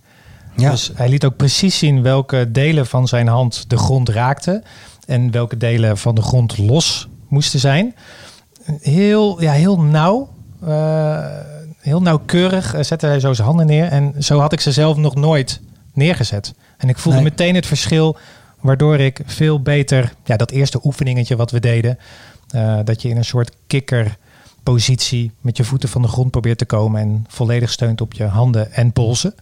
Ja. 0.56 0.72
Dus 0.72 0.92
hij 0.96 1.10
liet 1.10 1.26
ook 1.26 1.36
precies 1.36 1.78
zien 1.78 2.02
welke 2.02 2.52
delen 2.52 2.86
van 2.88 3.08
zijn 3.08 3.28
hand 3.28 3.70
de 3.70 3.78
grond 3.78 4.10
raakten. 4.10 4.64
En 5.06 5.32
welke 5.32 5.58
delen 5.58 5.98
van 5.98 6.16
de 6.16 6.22
grond 6.22 6.58
los 6.58 7.08
moesten 7.28 7.60
zijn. 7.60 7.96
Heel, 8.82 9.42
ja, 9.42 9.52
heel 9.52 9.82
nauw. 9.82 10.30
eh, 10.66 11.26
heel 11.80 12.02
nauwkeurig 12.02 12.76
zette 12.80 13.06
hij 13.06 13.20
zo 13.20 13.34
zijn 13.34 13.48
handen 13.48 13.66
neer. 13.66 13.86
En 13.86 14.14
zo 14.20 14.40
had 14.40 14.54
ik 14.54 14.60
ze 14.60 14.72
zelf 14.72 14.98
nog 14.98 15.16
nooit 15.16 15.62
neergezet. 15.94 16.54
En 16.80 16.90
ik 16.90 16.98
voelde 16.98 17.20
Nee. 17.20 17.30
meteen 17.30 17.56
het 17.56 17.66
verschil. 17.66 18.18
Waardoor 18.60 19.00
ik 19.00 19.20
veel 19.26 19.62
beter, 19.62 20.14
ja, 20.24 20.38
dat 20.38 20.52
eerste 20.52 20.80
oefeningetje 20.84 21.36
wat 21.36 21.52
we 21.52 21.60
deden. 21.60 21.98
eh, 22.50 22.80
dat 22.84 23.02
je 23.02 23.10
in 23.10 23.18
een 23.18 23.26
soort 23.26 23.52
kikkerpositie 23.68 25.32
met 25.42 25.58
je 25.58 25.64
voeten 25.64 25.90
van 25.90 26.02
de 26.02 26.08
grond 26.08 26.32
probeert 26.32 26.58
te 26.58 26.66
komen. 26.66 27.02
En 27.02 27.26
volledig 27.28 27.72
steunt 27.72 28.02
op 28.02 28.14
je 28.14 28.24
handen 28.24 28.72
en 28.74 28.92
polsen. 28.92 29.36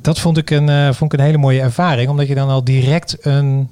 Dat 0.00 0.18
vond 0.18 0.36
ik 0.36 0.50
een, 0.50 0.68
eh, 0.68 0.92
vond 0.92 1.12
ik 1.12 1.18
een 1.18 1.24
hele 1.24 1.38
mooie 1.38 1.60
ervaring. 1.60 2.08
Omdat 2.08 2.28
je 2.28 2.34
dan 2.34 2.48
al 2.48 2.64
direct 2.64 3.16
een, 3.20 3.70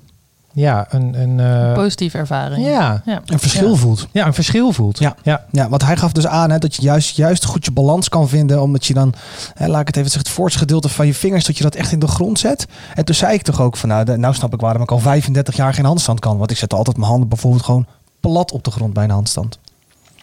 ja, 0.55 0.87
een, 0.91 1.21
een, 1.21 1.41
eh, 1.41 1.73
Positieve 1.75 2.19
ervaring. 2.19 2.67
ja, 2.67 3.03
Ja. 3.05 3.23
Een 3.27 3.39
verschil 3.39 3.71
Ja. 3.71 3.77
voelt. 3.77 4.07
ja, 4.13 4.27
een 4.27 4.35
verschil 4.35 4.73
voelt. 4.73 4.99
Ja. 4.99 5.15
ja. 5.23 5.45
Ja, 5.51 5.69
want 5.69 5.85
hij 5.85 5.97
gaf 5.97 6.13
dus 6.13 6.27
aan 6.27 6.51
hè, 6.51 6.59
dat 6.59 6.75
je 6.75 6.83
juist, 6.83 7.17
juist 7.17 7.45
goed 7.45 7.65
je 7.65 7.71
balans 7.71 8.09
kan 8.09 8.29
vinden. 8.29 8.63
Omdat 8.63 8.87
je 8.87 8.95
dan, 8.95 9.15
hè, 9.55 9.67
laat 9.67 9.81
ik 9.81 9.87
het 9.87 9.97
even 9.97 10.11
zeggen, 10.11 10.29
het 10.29 10.39
voorste 10.39 10.59
gedeelte 10.59 10.89
van 10.89 11.07
je 11.07 11.15
vingers, 11.15 11.45
dat 11.45 11.57
je 11.57 11.63
dat 11.63 11.75
echt 11.75 11.93
in 11.93 11.99
de 11.99 12.07
grond 12.09 12.39
zet. 12.39 12.67
En 12.95 13.05
toen 13.05 13.15
zei 13.15 13.35
ik 13.35 13.43
toch 13.43 13.61
ook 13.61 13.77
van, 13.77 13.89
nou, 13.89 14.05
de- 14.05 14.17
nou 14.17 14.35
snap 14.35 14.53
ik 14.55 14.61
waarom 14.61 14.83
ik 14.83 14.91
al 14.91 14.99
35 14.99 15.57
jaar 15.57 15.75
geen 15.75 15.85
handstand 15.85 16.21
kan. 16.21 16.39
Want 16.39 16.51
ik 16.51 16.57
zet 16.57 16.75
altijd 16.75 16.97
mijn 16.97 17.09
handen 17.11 17.29
bijvoorbeeld 17.29 17.63
gewoon 17.65 17.87
plat 18.21 18.53
op 18.53 18.65
de 18.65 18.71
grond 18.71 18.93
bij 18.93 19.05
een 19.05 19.11
handstand. 19.11 19.59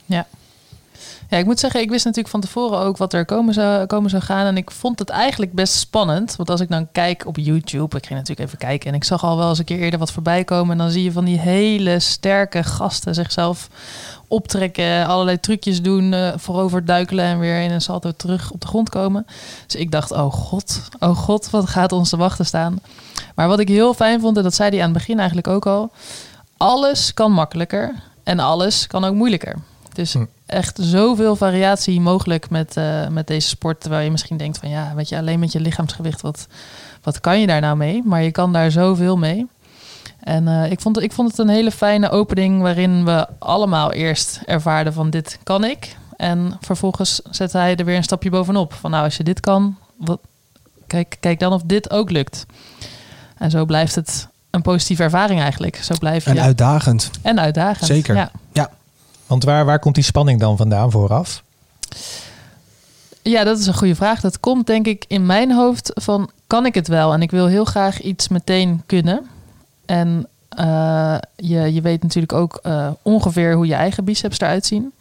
Ja. 0.05 0.25
Ja, 1.31 1.37
ik 1.37 1.45
moet 1.45 1.59
zeggen, 1.59 1.81
ik 1.81 1.89
wist 1.89 2.05
natuurlijk 2.05 2.33
van 2.33 2.41
tevoren 2.41 2.79
ook 2.79 2.97
wat 2.97 3.13
er 3.13 3.25
komen 3.25 3.53
zou, 3.53 3.85
komen 3.85 4.09
zou 4.09 4.23
gaan. 4.23 4.45
En 4.45 4.57
ik 4.57 4.71
vond 4.71 4.99
het 4.99 5.09
eigenlijk 5.09 5.53
best 5.53 5.73
spannend. 5.73 6.35
Want 6.35 6.49
als 6.49 6.59
ik 6.59 6.69
dan 6.69 6.91
kijk 6.91 7.27
op 7.27 7.37
YouTube, 7.37 7.97
ik 7.97 8.05
ging 8.05 8.19
natuurlijk 8.19 8.47
even 8.47 8.57
kijken. 8.57 8.89
En 8.89 8.95
ik 8.95 9.03
zag 9.03 9.23
al 9.23 9.37
wel 9.37 9.49
eens 9.49 9.59
een 9.59 9.65
keer 9.65 9.79
eerder 9.79 9.99
wat 9.99 10.11
voorbij 10.11 10.43
komen. 10.43 10.71
En 10.71 10.77
dan 10.77 10.91
zie 10.91 11.03
je 11.03 11.11
van 11.11 11.25
die 11.25 11.39
hele 11.39 11.99
sterke 11.99 12.63
gasten 12.63 13.13
zichzelf 13.13 13.69
optrekken. 14.27 15.07
Allerlei 15.07 15.39
trucjes 15.39 15.81
doen, 15.81 16.13
eh, 16.13 16.33
voorover 16.35 16.85
duikelen 16.85 17.25
en 17.25 17.39
weer 17.39 17.61
in 17.61 17.71
een 17.71 17.81
salto 17.81 18.11
terug 18.11 18.51
op 18.51 18.61
de 18.61 18.67
grond 18.67 18.89
komen. 18.89 19.25
Dus 19.65 19.75
ik 19.75 19.91
dacht, 19.91 20.11
oh 20.11 20.33
god, 20.33 20.81
oh 20.99 21.17
god, 21.17 21.49
wat 21.49 21.69
gaat 21.69 21.91
ons 21.91 22.09
te 22.09 22.17
wachten 22.17 22.45
staan. 22.45 22.79
Maar 23.35 23.47
wat 23.47 23.59
ik 23.59 23.67
heel 23.67 23.93
fijn 23.93 24.19
vond, 24.19 24.37
en 24.37 24.43
dat 24.43 24.55
zei 24.55 24.69
hij 24.69 24.79
aan 24.79 24.89
het 24.89 24.97
begin 24.97 25.17
eigenlijk 25.17 25.47
ook 25.47 25.65
al. 25.65 25.91
Alles 26.57 27.13
kan 27.13 27.31
makkelijker 27.31 27.95
en 28.23 28.39
alles 28.39 28.87
kan 28.87 29.05
ook 29.05 29.15
moeilijker. 29.15 29.55
Dus 30.01 30.13
Hm. 30.13 30.25
echt 30.45 30.77
zoveel 30.81 31.35
variatie 31.35 32.01
mogelijk 32.01 32.49
met, 32.49 32.77
eh, 32.77 33.07
met 33.07 33.27
deze 33.27 33.47
sport. 33.47 33.81
Terwijl 33.81 34.03
je 34.03 34.11
misschien 34.11 34.37
denkt 34.37 34.57
van 34.57 34.69
ja, 34.69 34.91
weet 34.95 35.09
je, 35.09 35.17
alleen 35.17 35.39
met 35.39 35.51
je 35.51 35.59
lichaamsgewicht, 35.59 36.21
wat, 36.21 36.47
wat 37.03 37.19
kan 37.19 37.39
je 37.39 37.47
daar 37.47 37.61
nou 37.61 37.77
mee? 37.77 38.01
Maar 38.05 38.23
je 38.23 38.31
kan 38.31 38.53
daar 38.53 38.71
zoveel 38.71 39.17
mee. 39.17 39.47
En 40.19 40.47
eh, 40.47 40.71
ik, 40.71 40.81
vond, 40.81 41.01
ik 41.01 41.11
vond 41.11 41.29
het 41.29 41.37
een 41.37 41.49
hele 41.49 41.71
fijne 41.71 42.09
opening 42.09 42.61
waarin 42.61 43.05
we 43.05 43.27
allemaal 43.39 43.91
eerst 43.91 44.41
ervaarden 44.45 44.93
van 44.93 45.09
dit 45.09 45.39
kan 45.43 45.63
ik. 45.63 45.95
En 46.17 46.57
vervolgens 46.61 47.21
zette 47.29 47.57
hij 47.57 47.75
er 47.75 47.85
weer 47.85 47.95
een 47.97 48.03
stapje 48.03 48.29
bovenop. 48.29 48.73
Van 48.73 48.91
nou, 48.91 49.03
als 49.03 49.17
je 49.17 49.23
dit 49.23 49.39
kan, 49.39 49.77
wat, 49.97 50.19
kijk, 50.87 51.17
kijk 51.19 51.39
dan 51.39 51.53
of 51.53 51.61
dit 51.65 51.89
ook 51.91 52.11
lukt. 52.11 52.45
En 53.37 53.51
zo 53.51 53.65
blijft 53.65 53.95
het 53.95 54.27
een 54.49 54.61
positieve 54.61 55.03
ervaring 55.03 55.41
eigenlijk. 55.41 55.75
Zo 55.75 55.95
blijf 55.99 56.23
je 56.25 56.29
En 56.29 56.41
uitdagend. 56.41 57.09
en 57.21 57.39
uitdagend. 57.39 57.85
Zeker. 57.85 58.15
Ja. 58.15 58.31
Want 59.31 59.43
waar, 59.43 59.65
waar 59.65 59.79
komt 59.79 59.95
die 59.95 60.03
spanning 60.03 60.39
dan 60.39 60.57
vandaan 60.57 60.91
vooraf? 60.91 61.43
Ja, 63.21 63.43
dat 63.43 63.59
is 63.59 63.67
een 63.67 63.73
goede 63.73 63.95
vraag. 63.95 64.21
Dat 64.21 64.39
komt 64.39 64.67
denk 64.67 64.87
ik 64.87 65.05
in 65.07 65.25
mijn 65.25 65.51
hoofd 65.51 65.91
van 65.93 66.29
kan 66.47 66.65
ik 66.65 66.75
het 66.75 66.87
wel? 66.87 67.13
En 67.13 67.21
ik 67.21 67.31
wil 67.31 67.47
heel 67.47 67.65
graag 67.65 68.01
iets 68.01 68.27
meteen 68.27 68.83
kunnen. 68.85 69.25
En 69.85 70.27
eh, 70.49 71.17
je, 71.35 71.73
je 71.73 71.81
weet 71.81 72.03
natuurlijk 72.03 72.33
ook 72.33 72.59
eh, 72.63 72.89
ongeveer 73.01 73.53
hoe 73.53 73.67
je 73.67 73.73
eigen 73.73 74.03
biceps 74.03 74.39
eruit 74.39 74.65
zien. 74.65 74.93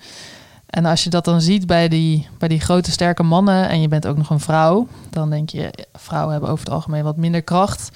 En 0.67 0.85
als 0.85 1.05
je 1.05 1.11
dat 1.11 1.25
dan 1.25 1.41
ziet 1.41 1.67
bij 1.67 1.89
die, 1.89 2.29
bij 2.39 2.49
die 2.49 2.61
grote 2.61 2.91
sterke 2.91 3.23
mannen 3.23 3.69
en 3.69 3.81
je 3.81 3.89
bent 3.89 4.07
ook 4.07 4.17
nog 4.17 4.31
een 4.31 4.41
vrouw, 4.41 4.87
dan 5.11 5.31
denk 5.31 5.51
je, 5.51 5.73
vrouwen 5.95 6.33
hebben 6.33 6.51
over 6.51 6.65
het 6.65 6.75
algemeen 6.75 7.05
wat 7.05 7.17
minder 7.17 7.43
kracht. 7.43 7.91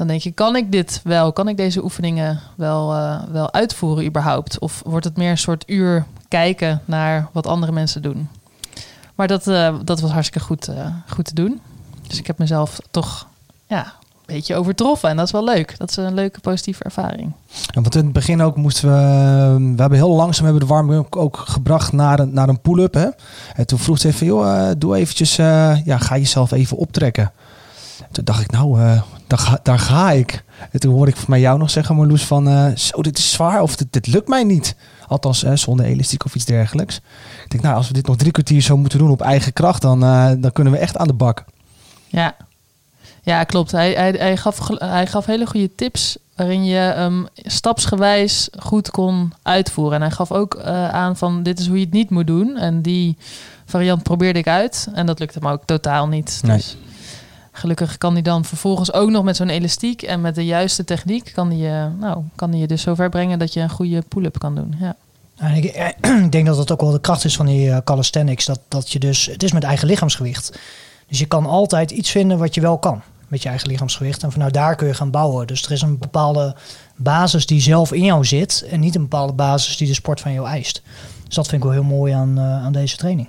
Dan 0.00 0.08
denk 0.08 0.22
je, 0.22 0.30
kan 0.30 0.56
ik 0.56 0.72
dit 0.72 1.00
wel? 1.04 1.32
Kan 1.32 1.48
ik 1.48 1.56
deze 1.56 1.84
oefeningen 1.84 2.40
wel, 2.56 2.94
eh, 2.94 3.22
wel 3.30 3.52
uitvoeren 3.52 4.04
überhaupt? 4.04 4.58
Of 4.58 4.82
wordt 4.84 5.04
het 5.04 5.16
meer 5.16 5.30
een 5.30 5.38
soort 5.38 5.64
uur 5.66 6.06
kijken 6.28 6.82
naar 6.84 7.28
wat 7.32 7.46
andere 7.46 7.72
mensen 7.72 8.02
doen? 8.02 8.28
Maar 9.14 9.26
dat, 9.26 9.46
eh, 9.46 9.74
dat 9.84 10.00
was 10.00 10.10
hartstikke 10.10 10.46
goed, 10.46 10.68
eh, 10.68 10.86
goed 11.06 11.24
te 11.24 11.34
doen. 11.34 11.60
Dus 12.06 12.18
ik 12.18 12.26
heb 12.26 12.38
mezelf 12.38 12.78
toch 12.90 13.26
ja, 13.66 13.80
een 13.84 14.34
beetje 14.34 14.54
overtroffen. 14.54 15.08
En 15.08 15.16
dat 15.16 15.26
is 15.26 15.32
wel 15.32 15.44
leuk. 15.44 15.78
Dat 15.78 15.90
is 15.90 15.96
een 15.96 16.14
leuke 16.14 16.40
positieve 16.40 16.84
ervaring. 16.84 17.32
Want 17.72 17.94
in 17.94 18.04
het 18.04 18.12
begin 18.12 18.42
ook 18.42 18.56
moesten 18.56 18.88
we... 18.88 19.74
We 19.74 19.80
hebben 19.80 19.98
heel 19.98 20.16
langzaam 20.16 20.44
hebben 20.44 20.62
de 20.62 20.72
warming 20.74 21.14
ook 21.14 21.36
gebracht 21.36 21.92
naar 21.92 22.18
een, 22.18 22.32
naar 22.34 22.48
een 22.48 22.60
pull-up. 22.60 22.94
Hè? 22.94 23.08
En 23.54 23.66
toen 23.66 23.78
vroeg 23.78 23.98
ze 23.98 24.08
even, 24.08 24.26
joh, 24.26 24.70
doe 24.78 24.96
eventjes... 24.96 25.36
ja, 25.36 25.98
ga 25.98 26.16
jezelf 26.16 26.50
even 26.50 26.76
optrekken. 26.76 27.32
Toen 28.12 28.24
dacht 28.24 28.40
ik, 28.40 28.50
nou, 28.50 29.00
daar, 29.30 29.38
ga, 29.38 29.60
daar 29.62 29.78
ga 29.78 30.10
ik. 30.10 30.44
En 30.70 30.80
toen 30.80 30.92
hoorde 30.92 31.10
ik 31.10 31.16
van 31.16 31.30
mij 31.30 31.40
jou 31.40 31.58
nog 31.58 31.70
zeggen, 31.70 31.96
Marloes, 31.96 32.24
van... 32.24 32.48
eh, 32.48 32.76
zo, 32.76 33.02
dit 33.02 33.18
is 33.18 33.32
zwaar 33.32 33.62
of 33.62 33.76
dit, 33.76 33.92
dit 33.92 34.06
lukt 34.06 34.28
mij 34.28 34.44
niet. 34.44 34.76
Althans, 35.06 35.42
eh, 35.42 35.56
zonder 35.56 35.86
elastiek 35.86 36.24
of 36.24 36.34
iets 36.34 36.44
dergelijks. 36.44 36.96
Ik 37.44 37.50
denk, 37.50 37.62
nou, 37.62 37.76
als 37.76 37.88
we 37.88 37.94
dit 37.94 38.06
nog 38.06 38.16
drie 38.16 38.32
kwartier 38.32 38.60
zo 38.60 38.76
moeten 38.76 38.98
doen 38.98 39.10
op 39.10 39.20
eigen 39.20 39.52
kracht... 39.52 39.82
dan, 39.82 40.02
eh, 40.04 40.30
dan 40.38 40.52
kunnen 40.52 40.72
we 40.72 40.78
echt 40.78 40.96
aan 40.96 41.06
de 41.06 41.12
bak. 41.12 41.44
Ja, 42.06 42.36
ja 43.22 43.44
klopt. 43.44 43.70
Hij, 43.70 43.92
hij, 43.92 44.10
hij, 44.10 44.36
gaf, 44.36 44.68
hij 44.68 45.06
gaf 45.06 45.26
hele 45.26 45.46
goede 45.46 45.74
tips 45.74 46.16
waarin 46.36 46.64
je 46.64 46.76
hem 46.76 47.26
stapsgewijs 47.34 48.48
goed 48.58 48.90
kon 48.90 49.32
uitvoeren. 49.42 49.94
En 49.94 50.00
hij 50.00 50.10
gaf 50.10 50.32
ook 50.32 50.58
aan 50.90 51.16
van 51.16 51.42
dit 51.42 51.58
is 51.58 51.66
hoe 51.66 51.78
je 51.78 51.84
het 51.84 51.92
niet 51.92 52.10
moet 52.10 52.26
doen. 52.26 52.56
En 52.56 52.82
die 52.82 53.16
variant 53.64 54.02
probeerde 54.02 54.38
ik 54.38 54.46
uit. 54.46 54.88
En 54.94 55.06
dat 55.06 55.18
lukte 55.18 55.38
me 55.42 55.52
ook 55.52 55.62
totaal 55.64 56.08
niet. 56.08 56.40
Nee. 56.44 56.62
Gelukkig 57.52 57.98
kan 57.98 58.12
hij 58.12 58.22
dan 58.22 58.44
vervolgens 58.44 58.92
ook 58.92 59.10
nog 59.10 59.24
met 59.24 59.36
zo'n 59.36 59.48
elastiek 59.48 60.02
en 60.02 60.20
met 60.20 60.34
de 60.34 60.44
juiste 60.44 60.84
techniek 60.84 61.30
kan 61.34 61.48
hij 61.48 61.56
je, 61.56 61.88
nou, 61.98 62.22
kan 62.36 62.50
hij 62.50 62.58
je 62.58 62.66
dus 62.66 62.82
zover 62.82 63.08
brengen 63.08 63.38
dat 63.38 63.52
je 63.52 63.60
een 63.60 63.70
goede 63.70 64.02
pull-up 64.08 64.38
kan 64.38 64.54
doen. 64.54 64.74
Ja. 64.80 64.96
En 65.36 65.54
ik, 65.54 65.64
ik 66.24 66.32
denk 66.32 66.46
dat 66.46 66.56
dat 66.56 66.72
ook 66.72 66.80
wel 66.80 66.90
de 66.90 67.00
kracht 67.00 67.24
is 67.24 67.36
van 67.36 67.46
die 67.46 67.70
eh, 67.70 67.78
calisthenics. 67.84 68.44
Dat, 68.44 68.60
dat 68.68 68.92
je 68.92 68.98
dus, 68.98 69.26
het 69.26 69.42
is 69.42 69.52
met 69.52 69.64
eigen 69.64 69.86
lichaamsgewicht. 69.88 70.58
Dus 71.08 71.18
je 71.18 71.26
kan 71.26 71.46
altijd 71.46 71.90
iets 71.90 72.10
vinden 72.10 72.38
wat 72.38 72.54
je 72.54 72.60
wel 72.60 72.78
kan 72.78 73.02
met 73.28 73.42
je 73.42 73.48
eigen 73.48 73.68
lichaamsgewicht. 73.68 74.22
En 74.22 74.32
vanuit 74.32 74.54
daar 74.54 74.76
kun 74.76 74.86
je 74.86 74.94
gaan 74.94 75.10
bouwen. 75.10 75.46
Dus 75.46 75.64
er 75.64 75.72
is 75.72 75.82
een 75.82 75.98
bepaalde 75.98 76.56
basis 76.96 77.46
die 77.46 77.60
zelf 77.60 77.92
in 77.92 78.04
jou 78.04 78.24
zit. 78.24 78.66
En 78.70 78.80
niet 78.80 78.94
een 78.94 79.02
bepaalde 79.02 79.32
basis 79.32 79.76
die 79.76 79.88
de 79.88 79.94
sport 79.94 80.20
van 80.20 80.32
jou 80.32 80.46
eist. 80.46 80.82
Dus 81.24 81.34
dat 81.34 81.48
vind 81.48 81.62
ik 81.62 81.68
wel 81.68 81.78
heel 81.78 81.96
mooi 81.96 82.12
aan, 82.12 82.38
eh, 82.38 82.64
aan 82.64 82.72
deze 82.72 82.96
training. 82.96 83.28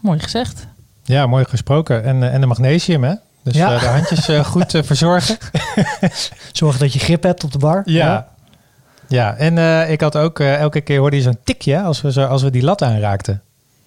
Mooi 0.00 0.18
gezegd. 0.18 0.66
Ja, 1.08 1.26
mooi 1.26 1.44
gesproken. 1.44 2.04
En, 2.04 2.22
eh, 2.22 2.34
en 2.34 2.40
de 2.40 2.46
magnesium, 2.46 3.04
hè? 3.04 3.14
Dus 3.42 3.54
Ja. 3.54 3.74
eh, 3.74 3.80
de 3.80 3.86
handjes 3.86 4.28
eh, 4.28 4.44
goed 4.54 4.70
verzorgen. 4.84 5.36
Zorg 6.52 6.78
dat 6.78 6.92
je 6.92 6.98
grip 6.98 7.22
hebt 7.22 7.44
op 7.44 7.52
de 7.52 7.58
bar. 7.58 7.82
Ja. 7.84 8.28
Ja, 9.08 9.34
en 9.36 9.58
eh, 9.58 9.90
ik 9.90 10.00
had 10.00 10.16
ook 10.16 10.40
eh, 10.40 10.54
elke 10.60 10.80
keer 10.80 10.98
hoorde 10.98 11.16
je 11.16 11.22
zo'n 11.22 11.38
tikje 11.44 11.80
als 11.82 12.00
we, 12.00 12.12
zo, 12.12 12.24
als 12.24 12.42
we 12.42 12.50
die 12.50 12.62
lat 12.62 12.82
aanraakten. 12.82 13.42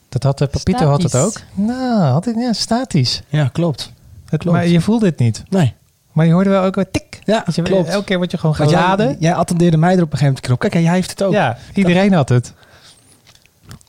Dat 0.09 0.23
had 0.23 0.41
uh, 0.41 0.47
Papito 0.47 0.85
had 0.85 1.03
het 1.03 1.15
ook. 1.15 1.33
Nou, 1.53 2.01
had 2.01 2.27
ik, 2.27 2.35
ja, 2.35 2.53
statisch. 2.53 3.21
Ja, 3.27 3.47
klopt. 3.47 3.91
Het, 4.29 4.39
Klopt. 4.41 4.57
maar 4.57 4.67
je 4.67 4.81
voelde 4.81 5.05
het 5.05 5.19
niet. 5.19 5.43
Nee. 5.49 5.73
Maar 6.11 6.25
je 6.25 6.31
hoorde 6.33 6.49
wel 6.49 6.63
ook 6.63 6.75
een 6.75 6.91
tik. 6.91 7.19
Ja, 7.25 7.45
je, 7.53 7.61
klopt. 7.61 7.89
Elke 7.89 8.05
keer 8.05 8.17
word 8.17 8.31
je 8.31 8.37
gewoon 8.37 8.55
geladen. 8.55 9.07
Jij, 9.07 9.15
jij 9.19 9.33
attendeerde 9.33 9.77
mij 9.77 9.95
er 9.95 10.03
op 10.03 10.11
een 10.11 10.17
gegeven 10.17 10.33
moment 10.33 10.51
op. 10.51 10.59
Kijk, 10.59 10.75
en 10.75 10.81
jij 10.81 10.93
heeft 10.93 11.09
het 11.09 11.23
ook. 11.23 11.31
Ja, 11.33 11.57
iedereen 11.73 12.13
had 12.13 12.29
het. 12.29 12.53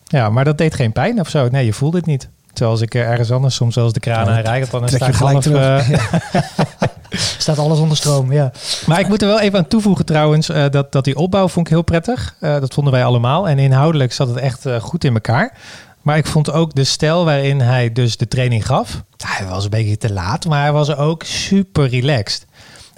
Ja, 0.04 0.30
maar 0.30 0.44
dat 0.44 0.58
deed 0.58 0.74
geen 0.74 0.92
pijn 0.92 1.20
of 1.20 1.28
zo. 1.28 1.48
Nee, 1.48 1.64
je 1.64 1.72
voelde 1.72 1.96
het 1.96 2.06
niet. 2.06 2.28
Terwijl 2.52 2.70
als 2.70 2.80
ik 2.80 2.94
eh, 2.94 3.10
ergens 3.10 3.30
anders 3.30 3.54
soms 3.54 3.76
eens 3.76 3.92
de 3.92 4.00
kraan 4.00 4.26
Ja, 4.26 4.36
aanraak, 4.36 4.70
dan 4.70 4.84
is 4.84 4.90
daar 4.90 5.14
gelijk 5.14 5.46
eh, 5.46 5.88
Staat 7.38 7.58
alles 7.58 7.78
onder 7.78 7.96
stroom, 7.96 8.32
ja. 8.32 8.52
Maar 8.86 9.00
ik 9.00 9.08
moet 9.08 9.22
er 9.22 9.28
wel 9.28 9.40
even 9.40 9.58
aan 9.58 9.68
toevoegen 9.68 10.04
trouwens, 10.04 10.50
uh, 10.50 10.64
dat, 10.70 10.92
dat 10.92 11.04
die 11.04 11.16
opbouw 11.16 11.48
vond 11.48 11.66
ik 11.66 11.72
heel 11.72 11.82
prettig. 11.82 12.36
Uh, 12.40 12.60
dat 12.60 12.74
vonden 12.74 12.92
wij 12.92 13.04
allemaal. 13.04 13.48
En 13.48 13.58
inhoudelijk 13.58 14.12
zat 14.12 14.28
het 14.28 14.36
echt 14.36 14.66
uh, 14.66 14.80
goed 14.80 15.04
in 15.04 15.14
elkaar. 15.14 15.56
Maar 16.02 16.16
ik 16.16 16.26
vond 16.26 16.52
ook 16.52 16.74
de 16.74 16.84
stijl 16.84 17.24
waarin 17.24 17.60
hij 17.60 17.92
dus 17.92 18.16
de 18.16 18.28
training 18.28 18.66
gaf. 18.66 19.02
Hij 19.26 19.46
was 19.46 19.64
een 19.64 19.70
beetje 19.70 19.98
te 19.98 20.12
laat, 20.12 20.44
maar 20.46 20.62
hij 20.62 20.72
was 20.72 20.96
ook 20.96 21.22
super 21.22 21.88
relaxed. 21.88 22.46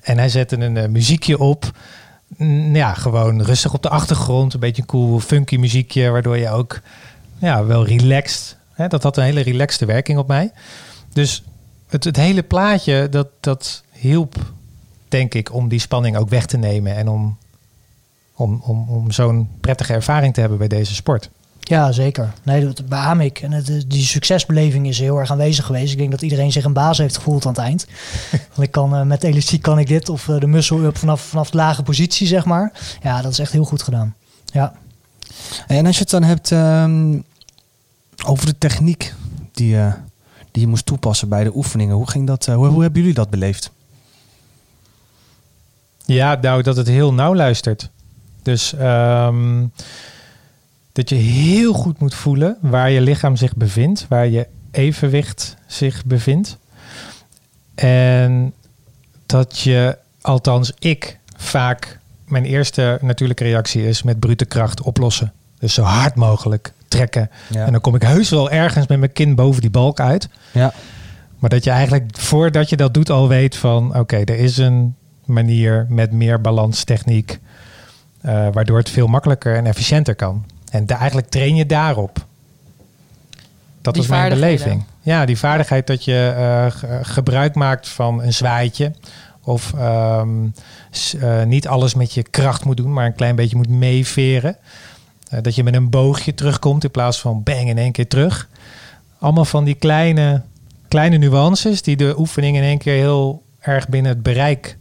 En 0.02 0.18
hij 0.18 0.28
zette 0.28 0.56
een 0.56 0.92
muziekje 0.92 1.38
op. 1.38 1.70
Ja, 2.72 2.94
gewoon 2.94 3.42
rustig 3.42 3.74
op 3.74 3.82
de 3.82 3.88
achtergrond. 3.88 4.54
Een 4.54 4.60
beetje 4.60 4.82
een 4.82 4.88
cool 4.88 5.20
funky 5.20 5.56
muziekje, 5.56 6.10
waardoor 6.10 6.38
je 6.38 6.50
ook 6.50 6.80
ja, 7.38 7.64
wel 7.64 7.86
relaxed. 7.86 8.56
Hè, 8.74 8.88
dat 8.88 9.02
had 9.02 9.16
een 9.16 9.24
hele 9.24 9.40
relaxte 9.40 9.86
werking 9.86 10.18
op 10.18 10.28
mij. 10.28 10.50
Dus 11.12 11.42
het, 11.86 12.04
het 12.04 12.16
hele 12.16 12.42
plaatje, 12.42 13.08
dat, 13.08 13.28
dat 13.40 13.82
hielp, 13.90 14.34
denk 15.08 15.34
ik, 15.34 15.52
om 15.52 15.68
die 15.68 15.78
spanning 15.78 16.16
ook 16.16 16.28
weg 16.28 16.46
te 16.46 16.56
nemen. 16.56 16.96
En 16.96 17.08
om, 17.08 17.38
om, 18.34 18.60
om, 18.64 18.88
om 18.88 19.10
zo'n 19.10 19.48
prettige 19.60 19.92
ervaring 19.92 20.34
te 20.34 20.40
hebben 20.40 20.58
bij 20.58 20.68
deze 20.68 20.94
sport. 20.94 21.30
Ja, 21.60 21.92
zeker. 21.92 22.32
Nee, 22.42 22.64
dat 22.64 22.86
beaam 22.88 23.20
ik. 23.20 23.40
En 23.40 23.52
het, 23.52 23.84
die 23.88 24.02
succesbeleving 24.02 24.86
is 24.86 24.98
heel 24.98 25.18
erg 25.18 25.30
aanwezig 25.30 25.64
geweest. 25.66 25.92
Ik 25.92 25.98
denk 25.98 26.10
dat 26.10 26.22
iedereen 26.22 26.52
zich 26.52 26.64
een 26.64 26.72
baas 26.72 26.98
heeft 26.98 27.16
gevoeld 27.16 27.46
aan 27.46 27.52
het 27.52 27.60
eind. 27.60 27.86
Want 28.54 28.62
ik 28.62 28.70
kan 28.70 28.94
uh, 28.94 29.02
met 29.02 29.22
elastiek 29.22 29.62
kan 29.62 29.78
ik 29.78 29.86
dit. 29.86 30.08
Of 30.08 30.26
uh, 30.28 30.38
de 30.38 30.46
muscle-up 30.46 30.98
vanaf, 30.98 31.20
vanaf 31.20 31.50
de 31.50 31.56
lage 31.56 31.82
positie, 31.82 32.26
zeg 32.26 32.44
maar. 32.44 32.72
Ja, 33.02 33.22
dat 33.22 33.32
is 33.32 33.38
echt 33.38 33.52
heel 33.52 33.64
goed 33.64 33.82
gedaan. 33.82 34.14
Ja. 34.44 34.72
En 35.66 35.86
als 35.86 35.94
je 35.94 36.00
het 36.00 36.10
dan 36.10 36.22
hebt 36.22 36.50
um, 36.50 37.24
over 38.24 38.46
de 38.46 38.58
techniek 38.58 39.14
die, 39.52 39.74
uh, 39.74 39.92
die 40.50 40.62
je 40.62 40.68
moest 40.68 40.86
toepassen 40.86 41.28
bij 41.28 41.44
de 41.44 41.56
oefeningen. 41.56 41.94
Hoe, 41.94 42.10
ging 42.10 42.26
dat, 42.26 42.46
hoe, 42.46 42.66
hoe 42.66 42.82
hebben 42.82 43.00
jullie 43.00 43.14
dat 43.16 43.30
beleefd? 43.30 43.70
Ja, 46.04 46.38
nou, 46.40 46.62
dat 46.62 46.76
het 46.76 46.88
heel 46.88 47.14
nauw 47.14 47.34
luistert. 47.34 47.90
Dus... 48.42 48.72
Um, 48.80 49.72
dat 50.94 51.08
je 51.08 51.14
heel 51.14 51.72
goed 51.72 51.98
moet 51.98 52.14
voelen 52.14 52.56
waar 52.60 52.90
je 52.90 53.00
lichaam 53.00 53.36
zich 53.36 53.56
bevindt, 53.56 54.06
waar 54.08 54.26
je 54.26 54.46
evenwicht 54.70 55.56
zich 55.66 56.04
bevindt. 56.04 56.58
En 57.74 58.54
dat 59.26 59.58
je, 59.58 59.98
althans 60.20 60.72
ik, 60.78 61.18
vaak 61.36 61.98
mijn 62.24 62.44
eerste 62.44 62.98
natuurlijke 63.00 63.44
reactie 63.44 63.88
is 63.88 64.02
met 64.02 64.18
brute 64.18 64.44
kracht 64.44 64.80
oplossen. 64.80 65.32
Dus 65.58 65.74
zo 65.74 65.82
hard 65.82 66.14
mogelijk 66.14 66.72
trekken. 66.96 67.30
En 67.54 67.72
dan 67.72 67.80
kom 67.80 67.94
ik 67.94 68.02
heus 68.02 68.30
wel 68.30 68.50
ergens 68.50 68.86
met 68.86 68.98
mijn 68.98 69.12
kin 69.12 69.34
boven 69.34 69.60
die 69.60 69.70
balk 69.70 70.00
uit. 70.00 70.28
Ja. 70.52 70.72
Maar 71.38 71.50
dat 71.50 71.64
je 71.64 71.70
eigenlijk 71.70 72.04
voordat 72.12 72.68
je 72.68 72.76
dat 72.76 72.94
doet 72.94 73.10
al 73.10 73.28
weet 73.28 73.56
van 73.56 73.98
oké, 73.98 74.16
er 74.16 74.38
is 74.38 74.56
een 74.56 74.94
manier 75.24 75.86
met 75.88 76.12
meer 76.12 76.40
balanstechniek. 76.40 77.38
Uh, 78.22 78.48
waardoor 78.52 78.78
het 78.78 78.90
veel 78.90 79.06
makkelijker 79.06 79.56
en 79.56 79.66
efficiënter 79.66 80.14
kan. 80.14 80.44
En 80.70 80.86
eigenlijk 80.86 81.28
train 81.28 81.56
je 81.56 81.66
daarop. 81.66 82.26
Dat 83.82 83.96
is 83.96 84.06
mijn 84.06 84.28
beleving. 84.28 84.84
Ja, 85.00 85.24
die 85.24 85.38
vaardigheid 85.38 85.86
dat 85.86 86.04
je 86.04 86.34
uh, 86.36 86.66
gebruik 87.02 87.54
maakt 87.54 87.88
van 87.88 88.22
een 88.22 88.32
zwaaitje. 88.32 88.92
Of 89.42 89.72
um, 89.78 90.54
uh, 91.16 91.42
niet 91.42 91.68
alles 91.68 91.94
met 91.94 92.12
je 92.12 92.22
kracht 92.22 92.64
moet 92.64 92.76
doen, 92.76 92.92
maar 92.92 93.06
een 93.06 93.14
klein 93.14 93.36
beetje 93.36 93.56
moet 93.56 93.68
meeveren. 93.68 94.56
Uh, 95.34 95.42
dat 95.42 95.54
je 95.54 95.64
met 95.64 95.74
een 95.74 95.90
boogje 95.90 96.34
terugkomt 96.34 96.84
in 96.84 96.90
plaats 96.90 97.20
van 97.20 97.42
bang 97.42 97.68
in 97.68 97.78
één 97.78 97.92
keer 97.92 98.08
terug. 98.08 98.48
Allemaal 99.18 99.44
van 99.44 99.64
die 99.64 99.74
kleine, 99.74 100.42
kleine 100.88 101.16
nuances 101.16 101.82
die 101.82 101.96
de 101.96 102.18
oefening 102.18 102.56
in 102.56 102.62
één 102.62 102.78
keer 102.78 102.94
heel 102.94 103.42
erg 103.60 103.88
binnen 103.88 104.12
het 104.12 104.22
bereik, 104.22 104.78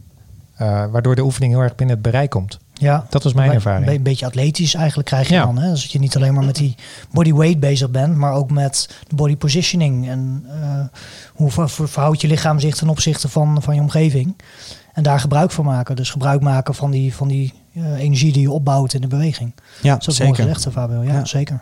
waardoor 0.90 1.14
de 1.14 1.22
oefening 1.22 1.52
heel 1.52 1.62
erg 1.62 1.74
binnen 1.74 1.96
het 1.96 2.04
bereik 2.04 2.30
komt. 2.30 2.58
Ja, 2.72 3.06
dat 3.10 3.22
was 3.22 3.32
mijn 3.32 3.52
ervaring. 3.52 3.88
Een 3.88 4.02
beetje 4.02 4.26
atletisch 4.26 4.74
eigenlijk 4.74 5.08
krijg 5.08 5.28
je 5.28 5.36
dan. 5.36 5.58
Hè? 5.58 5.70
Dus 5.70 5.82
dat 5.82 5.92
je 5.92 5.98
niet 5.98 6.16
alleen 6.16 6.34
maar 6.34 6.44
met 6.44 6.56
die 6.56 6.74
body 7.10 7.32
weight 7.32 7.60
bezig 7.60 7.90
bent, 7.90 8.16
maar 8.16 8.32
ook 8.32 8.50
met 8.50 8.88
de 9.08 9.14
body 9.14 9.36
positioning. 9.36 10.08
En 10.08 10.46
uh, 10.46 10.84
hoe 11.32 11.50
verhoudt 11.68 12.20
je 12.20 12.28
lichaam 12.28 12.60
zich 12.60 12.74
ten 12.74 12.88
opzichte 12.88 13.28
van, 13.28 13.62
van 13.62 13.74
je 13.74 13.80
omgeving. 13.80 14.36
En 14.92 15.02
daar 15.02 15.20
gebruik 15.20 15.50
van 15.50 15.64
maken. 15.64 15.96
Dus 15.96 16.10
gebruik 16.10 16.40
maken 16.40 16.74
van 16.74 16.90
die, 16.90 17.14
van 17.14 17.28
die 17.28 17.52
energie 17.74 18.32
die 18.32 18.42
je 18.42 18.50
opbouwt 18.50 18.94
in 18.94 19.00
de 19.00 19.06
beweging. 19.06 19.52
Ja, 19.80 19.94
dat 19.94 20.08
is 20.08 20.16
zeker. 20.16 20.34
Gezegd, 20.34 20.66
Fabio. 20.72 21.02
Ja, 21.02 21.12
ja, 21.12 21.24
zeker. 21.24 21.60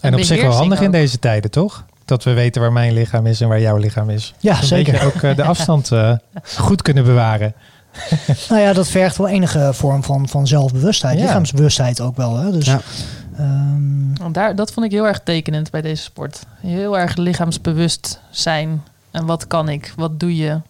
En 0.00 0.14
op 0.14 0.20
zich 0.20 0.42
wel 0.42 0.52
handig 0.52 0.80
in 0.80 0.90
deze 0.90 1.18
tijden, 1.18 1.50
toch? 1.50 1.84
Dat 2.04 2.24
we 2.24 2.32
weten 2.32 2.60
waar 2.60 2.72
mijn 2.72 2.92
lichaam 2.92 3.26
is 3.26 3.40
en 3.40 3.48
waar 3.48 3.60
jouw 3.60 3.76
lichaam 3.76 4.10
is. 4.10 4.34
Ja, 4.38 4.58
dus 4.58 4.68
zeker. 4.68 5.04
ook 5.04 5.22
uh, 5.22 5.36
de 5.36 5.44
afstand 5.44 5.90
goed 6.58 6.82
kunnen 6.82 7.04
bewaren. 7.04 7.54
nou 8.48 8.60
ja, 8.60 8.72
dat 8.72 8.88
vergt 8.88 9.16
wel 9.16 9.28
enige 9.28 9.70
vorm 9.72 10.02
van, 10.02 10.28
van 10.28 10.46
zelfbewustheid. 10.46 11.18
Ja. 11.18 11.24
Lichaamsbewustheid 11.24 12.00
ook 12.00 12.16
wel. 12.16 12.36
Hè? 12.36 12.50
Dus, 12.50 12.66
ja. 12.66 12.80
Um, 13.40 14.14
Daar, 14.32 14.56
dat 14.56 14.72
vond 14.72 14.86
ik 14.86 14.92
heel 14.92 15.06
erg 15.06 15.20
tekenend 15.20 15.70
bij 15.70 15.80
deze 15.80 16.02
sport. 16.02 16.46
Heel 16.60 16.98
erg 16.98 17.16
lichaamsbewust 17.16 18.20
zijn. 18.30 18.82
En 19.10 19.26
wat 19.26 19.46
kan 19.46 19.68
ik? 19.68 19.92
Wat 19.96 20.20
doe 20.20 20.36
je? 20.36 20.60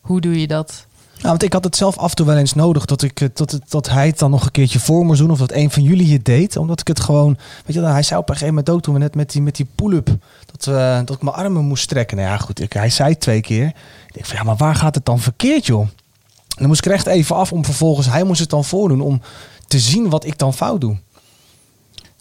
Hoe 0.00 0.20
doe 0.20 0.40
je 0.40 0.46
dat? 0.46 0.86
Nou, 1.18 1.30
want 1.30 1.42
ik 1.42 1.52
had 1.52 1.64
het 1.64 1.76
zelf 1.76 1.98
af 1.98 2.10
en 2.10 2.16
toe 2.16 2.26
wel 2.26 2.36
eens 2.36 2.54
nodig 2.54 2.84
dat, 2.84 3.02
ik, 3.02 3.36
dat, 3.36 3.50
het, 3.50 3.62
dat 3.68 3.88
hij 3.88 4.06
het 4.06 4.18
dan 4.18 4.30
nog 4.30 4.44
een 4.44 4.50
keertje 4.50 4.78
voor 4.78 5.04
moest 5.04 5.20
doen. 5.20 5.30
Of 5.30 5.38
dat 5.38 5.52
een 5.52 5.70
van 5.70 5.82
jullie 5.82 6.12
het 6.12 6.24
deed. 6.24 6.56
Omdat 6.56 6.80
ik 6.80 6.88
het 6.88 7.00
gewoon. 7.00 7.38
Weet 7.66 7.76
je, 7.76 7.82
hij 7.82 8.02
zei 8.02 8.20
op 8.20 8.28
een 8.28 8.34
gegeven 8.34 8.54
moment 8.54 8.74
ook 8.74 8.82
toen 8.82 8.94
we 8.94 9.00
net 9.00 9.14
met 9.14 9.32
die, 9.32 9.42
met 9.42 9.56
die 9.56 9.66
pull-up. 9.74 10.16
Dat, 10.46 10.66
uh, 10.66 10.96
dat 11.04 11.16
ik 11.16 11.22
mijn 11.22 11.36
armen 11.36 11.64
moest 11.64 11.82
strekken. 11.82 12.16
Nou 12.16 12.28
ja, 12.28 12.36
goed. 12.36 12.60
Ik, 12.60 12.72
hij 12.72 12.90
zei 12.90 13.18
twee 13.18 13.40
keer. 13.40 13.66
Ik 14.06 14.12
denk 14.12 14.26
van 14.26 14.36
ja, 14.36 14.42
maar 14.42 14.56
waar 14.56 14.74
gaat 14.74 14.94
het 14.94 15.04
dan 15.04 15.18
verkeerd, 15.18 15.66
joh? 15.66 15.80
En 15.80 16.64
dan 16.64 16.66
moest 16.66 16.86
ik 16.86 16.92
echt 16.92 17.06
even 17.06 17.36
af 17.36 17.52
om 17.52 17.64
vervolgens, 17.64 18.06
hij 18.06 18.24
moest 18.24 18.40
het 18.40 18.50
dan 18.50 18.64
voordoen 18.64 19.00
om 19.00 19.20
te 19.66 19.78
zien 19.78 20.08
wat 20.08 20.24
ik 20.24 20.38
dan 20.38 20.54
fout 20.54 20.80
doe. 20.80 20.96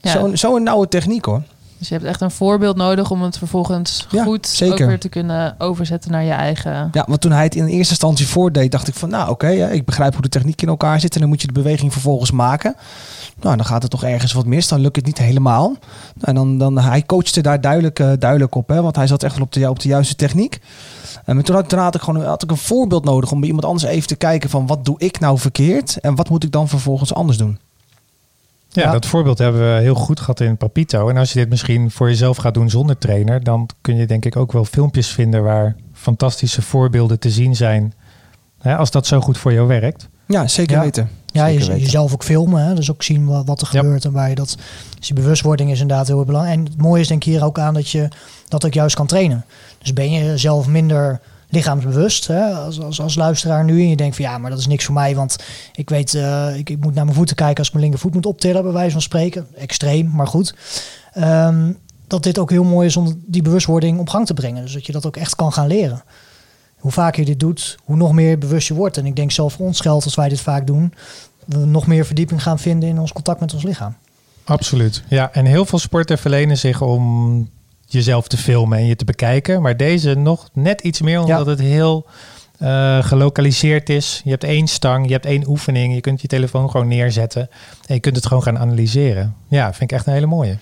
Ja. 0.01 0.11
Zo'n 0.11 0.37
zo 0.37 0.57
nauwe 0.57 0.87
techniek 0.87 1.25
hoor. 1.25 1.43
Dus 1.77 1.87
je 1.87 1.93
hebt 1.93 2.05
echt 2.05 2.21
een 2.21 2.31
voorbeeld 2.31 2.75
nodig 2.75 3.11
om 3.11 3.21
het 3.21 3.37
vervolgens 3.37 4.07
ja, 4.09 4.23
goed 4.23 4.47
zeker. 4.47 4.81
ook 4.81 4.89
weer 4.89 4.99
te 4.99 5.09
kunnen 5.09 5.55
overzetten 5.57 6.11
naar 6.11 6.23
je 6.23 6.31
eigen. 6.31 6.89
Ja, 6.91 7.05
want 7.07 7.21
toen 7.21 7.31
hij 7.31 7.43
het 7.43 7.55
in 7.55 7.65
eerste 7.65 7.91
instantie 7.91 8.27
voordeed, 8.27 8.71
dacht 8.71 8.87
ik 8.87 8.93
van 8.93 9.09
nou 9.09 9.29
oké, 9.29 9.45
okay, 9.45 9.71
ik 9.71 9.85
begrijp 9.85 10.13
hoe 10.13 10.21
de 10.21 10.29
techniek 10.29 10.61
in 10.61 10.67
elkaar 10.67 10.99
zit 10.99 11.13
en 11.13 11.19
dan 11.19 11.29
moet 11.29 11.41
je 11.41 11.47
de 11.47 11.53
beweging 11.53 11.91
vervolgens 11.91 12.31
maken. 12.31 12.75
Nou, 13.41 13.55
dan 13.55 13.65
gaat 13.65 13.81
het 13.81 13.91
toch 13.91 14.03
ergens 14.03 14.33
wat 14.33 14.45
mis, 14.45 14.67
dan 14.67 14.79
lukt 14.79 14.95
het 14.95 15.05
niet 15.05 15.17
helemaal. 15.17 15.75
En 16.19 16.35
dan, 16.35 16.57
dan 16.57 16.77
hij 16.77 17.03
coachte 17.05 17.41
daar 17.41 17.61
duidelijk, 17.61 17.99
uh, 17.99 18.11
duidelijk 18.19 18.55
op, 18.55 18.69
hè, 18.69 18.81
want 18.81 18.95
hij 18.95 19.07
zat 19.07 19.23
echt 19.23 19.33
wel 19.33 19.43
op 19.43 19.53
de, 19.53 19.69
op 19.69 19.79
de 19.79 19.87
juiste 19.87 20.15
techniek. 20.15 20.59
En 21.25 21.43
toen 21.43 21.55
had, 21.55 21.69
toen 21.69 21.79
had 21.79 21.95
ik 21.95 22.01
gewoon 22.01 22.25
had 22.25 22.43
ik 22.43 22.51
een 22.51 22.57
voorbeeld 22.57 23.05
nodig 23.05 23.31
om 23.31 23.39
bij 23.39 23.47
iemand 23.47 23.65
anders 23.65 23.91
even 23.91 24.07
te 24.07 24.15
kijken 24.15 24.49
van 24.49 24.67
wat 24.67 24.85
doe 24.85 24.95
ik 24.99 25.19
nou 25.19 25.39
verkeerd 25.39 25.97
en 25.99 26.15
wat 26.15 26.29
moet 26.29 26.43
ik 26.43 26.51
dan 26.51 26.67
vervolgens 26.67 27.13
anders 27.13 27.37
doen. 27.37 27.59
Ja, 28.83 28.91
dat 28.91 29.05
voorbeeld 29.05 29.37
hebben 29.37 29.75
we 29.75 29.81
heel 29.81 29.95
goed 29.95 30.19
gehad 30.19 30.39
in 30.39 30.57
Papito. 30.57 31.09
En 31.09 31.17
als 31.17 31.33
je 31.33 31.39
dit 31.39 31.49
misschien 31.49 31.91
voor 31.91 32.07
jezelf 32.07 32.37
gaat 32.37 32.53
doen 32.53 32.69
zonder 32.69 32.97
trainer, 32.97 33.43
dan 33.43 33.69
kun 33.81 33.95
je 33.95 34.05
denk 34.05 34.25
ik 34.25 34.35
ook 34.35 34.51
wel 34.51 34.65
filmpjes 34.65 35.07
vinden 35.07 35.43
waar 35.43 35.75
fantastische 35.93 36.61
voorbeelden 36.61 37.19
te 37.19 37.29
zien 37.29 37.55
zijn. 37.55 37.93
Hè, 38.59 38.75
als 38.75 38.91
dat 38.91 39.07
zo 39.07 39.19
goed 39.19 39.37
voor 39.37 39.53
jou 39.53 39.67
werkt. 39.67 40.09
Ja, 40.25 40.47
zeker 40.47 40.79
weten. 40.79 41.09
Ja, 41.25 41.45
je, 41.45 41.59
jezelf 41.59 42.13
ook 42.13 42.23
filmen. 42.23 42.65
Hè? 42.65 42.73
Dus 42.73 42.91
ook 42.91 43.03
zien 43.03 43.25
wat, 43.25 43.45
wat 43.45 43.61
er 43.61 43.67
gebeurt 43.67 44.05
en 44.05 44.11
waar 44.11 44.29
je 44.29 44.35
dat. 44.35 44.57
Dus 44.99 45.07
je 45.07 45.13
bewustwording 45.13 45.71
is 45.71 45.81
inderdaad 45.81 46.07
heel 46.07 46.25
belangrijk. 46.25 46.57
En 46.57 46.65
het 46.65 46.81
mooie 46.81 47.01
is 47.01 47.07
denk 47.07 47.25
ik 47.25 47.31
hier 47.31 47.43
ook 47.43 47.59
aan 47.59 47.73
dat 47.73 47.89
je 47.89 48.07
dat 48.47 48.65
ook 48.65 48.73
juist 48.73 48.95
kan 48.95 49.07
trainen. 49.07 49.45
Dus 49.77 49.93
ben 49.93 50.11
je 50.11 50.37
zelf 50.37 50.67
minder 50.67 51.19
lichaamsbewust 51.49 52.27
hè, 52.27 52.41
als, 52.41 52.81
als, 52.81 53.01
als 53.01 53.15
luisteraar 53.15 53.63
nu. 53.63 53.81
En 53.81 53.89
je 53.89 53.95
denkt 53.95 54.15
van 54.15 54.25
ja, 54.25 54.37
maar 54.37 54.49
dat 54.49 54.59
is 54.59 54.67
niks 54.67 54.85
voor 54.85 54.93
mij. 54.93 55.15
Want 55.15 55.35
ik 55.75 55.89
weet, 55.89 56.13
uh, 56.13 56.57
ik, 56.57 56.69
moet 56.79 56.93
naar 56.93 57.03
mijn 57.05 57.17
voeten 57.17 57.35
kijken 57.35 57.57
als 57.57 57.67
ik 57.67 57.73
mijn 57.73 57.85
linkervoet 57.85 58.13
moet 58.13 58.25
optillen, 58.25 58.63
bij 58.63 58.71
wijze 58.71 58.91
van 58.91 59.01
spreken. 59.01 59.47
Extreem, 59.55 60.11
maar 60.13 60.27
goed. 60.27 60.55
Um, 61.17 61.77
dat 62.07 62.23
dit 62.23 62.39
ook 62.39 62.49
heel 62.49 62.63
mooi 62.63 62.87
is 62.87 62.97
om 62.97 63.23
die 63.25 63.41
bewustwording 63.41 63.99
op 63.99 64.09
gang 64.09 64.25
te 64.25 64.33
brengen. 64.33 64.61
Dus 64.61 64.73
dat 64.73 64.85
je 64.85 64.91
dat 64.91 65.05
ook 65.05 65.17
echt 65.17 65.35
kan 65.35 65.53
gaan 65.53 65.67
leren. 65.67 66.03
Hoe 66.77 66.91
vaker 66.91 67.19
je 67.19 67.25
dit 67.25 67.39
doet, 67.39 67.77
hoe 67.83 67.95
nog 67.95 68.13
meer 68.13 68.37
bewust 68.37 68.67
je 68.67 68.73
wordt. 68.73 68.97
En 68.97 69.05
ik 69.05 69.15
denk 69.15 69.31
zelf 69.31 69.53
voor 69.53 69.65
ons 69.65 69.79
geldt 69.79 70.05
als 70.05 70.15
wij 70.15 70.29
dit 70.29 70.41
vaak 70.41 70.67
doen, 70.67 70.93
we 71.45 71.57
nog 71.57 71.87
meer 71.87 72.05
verdieping 72.05 72.43
gaan 72.43 72.59
vinden 72.59 72.89
in 72.89 72.99
ons 72.99 73.13
contact 73.13 73.39
met 73.39 73.53
ons 73.53 73.63
lichaam. 73.63 73.95
Absoluut. 74.43 75.03
Ja, 75.07 75.33
en 75.33 75.45
heel 75.45 75.65
veel 75.65 75.79
sporten 75.79 76.17
verlenen 76.17 76.57
zich 76.57 76.81
om 76.81 77.49
jezelf 77.87 78.27
te 78.27 78.37
filmen 78.37 78.77
en 78.77 78.85
je 78.85 78.95
te 78.95 79.05
bekijken. 79.05 79.61
Maar 79.61 79.77
deze 79.77 80.13
nog 80.13 80.49
net 80.53 80.81
iets 80.81 81.01
meer, 81.01 81.21
omdat 81.21 81.45
het 81.45 81.59
heel 81.59 82.05
uh, 82.59 83.03
gelokaliseerd 83.03 83.89
is. 83.89 84.21
Je 84.23 84.29
hebt 84.29 84.43
één 84.43 84.67
stang, 84.67 85.05
je 85.05 85.11
hebt 85.11 85.25
één 85.25 85.47
oefening. 85.47 85.93
Je 85.93 86.01
kunt 86.01 86.21
je 86.21 86.27
telefoon 86.27 86.69
gewoon 86.69 86.87
neerzetten 86.87 87.49
en 87.85 87.93
je 87.93 87.99
kunt 87.99 88.15
het 88.15 88.25
gewoon 88.25 88.43
gaan 88.43 88.59
analyseren. 88.59 89.35
Ja, 89.47 89.73
vind 89.73 89.91
ik 89.91 89.97
echt 89.97 90.07
een 90.07 90.13
hele 90.13 90.25
mooie. 90.25 90.57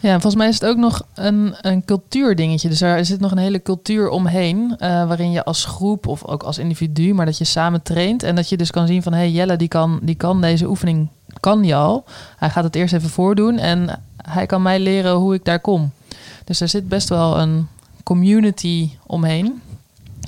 Ja, 0.00 0.10
volgens 0.10 0.34
mij 0.34 0.48
is 0.48 0.60
het 0.60 0.68
ook 0.68 0.76
nog 0.76 1.06
een, 1.14 1.54
een 1.60 1.84
cultuurdingetje. 1.84 2.68
Dus 2.68 2.80
er 2.80 3.04
zit 3.04 3.20
nog 3.20 3.30
een 3.30 3.38
hele 3.38 3.62
cultuur 3.62 4.08
omheen. 4.08 4.76
Uh, 4.78 4.78
waarin 4.78 5.30
je 5.30 5.44
als 5.44 5.64
groep 5.64 6.06
of 6.06 6.24
ook 6.24 6.42
als 6.42 6.58
individu, 6.58 7.14
maar 7.14 7.26
dat 7.26 7.38
je 7.38 7.44
samen 7.44 7.82
traint. 7.82 8.22
En 8.22 8.34
dat 8.34 8.48
je 8.48 8.56
dus 8.56 8.70
kan 8.70 8.86
zien 8.86 9.02
van 9.02 9.12
hé, 9.12 9.18
hey, 9.18 9.30
Jelle 9.30 9.56
die 9.56 9.68
kan, 9.68 9.98
die 10.02 10.14
kan 10.14 10.40
deze 10.40 10.68
oefening, 10.68 11.08
kan 11.40 11.62
die 11.62 11.74
al. 11.74 12.04
Hij 12.36 12.50
gaat 12.50 12.64
het 12.64 12.74
eerst 12.74 12.94
even 12.94 13.10
voordoen 13.10 13.58
en 13.58 14.00
hij 14.16 14.46
kan 14.46 14.62
mij 14.62 14.80
leren 14.80 15.12
hoe 15.12 15.34
ik 15.34 15.44
daar 15.44 15.60
kom. 15.60 15.90
Dus 16.44 16.60
er 16.60 16.68
zit 16.68 16.88
best 16.88 17.08
wel 17.08 17.38
een 17.38 17.68
community 18.02 18.90
omheen. 19.06 19.62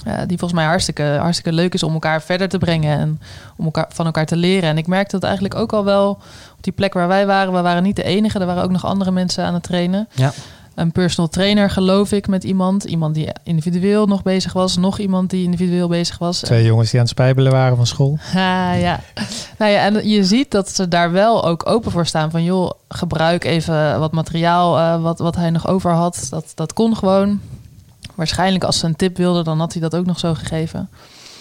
eh, 0.05 0.19
die 0.19 0.39
volgens 0.39 0.53
mij 0.61 0.65
hartstikke, 0.65 1.03
hartstikke 1.21 1.53
leuk 1.53 1.75
is 1.75 1.83
om 1.83 1.93
elkaar 1.93 2.23
verder 2.23 2.49
te 2.49 2.59
brengen 2.59 2.99
en 2.99 3.21
om 3.57 3.65
elkaar, 3.65 3.87
van 3.89 4.07
elkaar 4.07 4.27
te 4.27 4.37
leren. 4.37 4.69
En 4.69 4.79
ik 4.79 4.87
merkte 4.87 5.11
dat 5.15 5.23
eigenlijk 5.25 5.55
ook 5.55 5.73
al 5.73 5.85
wel 5.85 6.09
op 6.57 6.59
die 6.61 6.73
plek 6.73 6.93
waar 6.95 7.09
wij 7.09 7.27
waren. 7.27 7.53
We 7.53 7.61
waren 7.61 7.83
niet 7.83 7.97
de 7.97 8.03
enige, 8.03 8.39
er 8.39 8.47
waren 8.47 8.63
ook 8.63 8.71
nog 8.71 8.85
andere 8.87 9.11
mensen 9.11 9.45
aan 9.45 9.55
het 9.55 9.63
trainen. 9.63 10.09
Ja. 10.13 10.33
Een 10.77 10.93
personal 10.93 11.31
trainer, 11.31 11.71
geloof 11.71 12.13
ik, 12.13 12.29
met 12.29 12.45
iemand. 12.45 12.85
Iemand 12.85 13.15
die 13.15 13.29
individueel 13.43 14.07
nog 14.07 14.23
bezig 14.23 14.53
was. 14.53 14.77
Nog 14.77 14.99
iemand 14.99 15.31
die 15.31 15.45
individueel 15.45 15.89
bezig 15.89 16.19
was. 16.19 16.39
Twee 16.39 16.65
jongens 16.65 16.91
die 16.91 16.99
aan 16.99 17.05
het 17.05 17.15
spijbelen 17.15 17.53
waren 17.53 17.77
van 17.77 17.87
school. 17.87 18.19
Ah, 18.29 18.81
ja. 18.81 19.01
Nou 19.59 19.71
ja, 19.73 19.85
en 19.85 20.09
je 20.09 20.25
ziet 20.25 20.51
dat 20.51 20.71
ze 20.71 20.89
daar 20.89 21.13
wel 21.13 21.45
ook 21.45 21.69
open 21.69 21.91
voor 21.91 22.07
staan. 22.07 22.31
Van 22.31 22.45
joh, 22.45 22.71
gebruik 22.89 23.45
even 23.45 24.01
wat 24.01 24.13
materiaal 24.13 24.79
uh, 24.79 25.03
wat, 25.03 25.19
wat 25.19 25.37
hij 25.37 25.51
nog 25.51 25.69
over 25.69 25.91
had. 25.91 26.27
Dat, 26.31 26.53
dat 26.55 26.73
kon 26.73 26.97
gewoon. 26.97 27.41
Waarschijnlijk 28.15 28.65
als 28.65 28.79
ze 28.79 28.87
een 28.87 28.97
tip 28.97 29.17
wilden, 29.17 29.45
dan 29.45 29.59
had 29.59 29.73
hij 29.73 29.83
dat 29.83 29.97
ook 29.97 30.07
nog 30.07 30.19
zo 30.19 30.35
gegeven. 30.35 30.89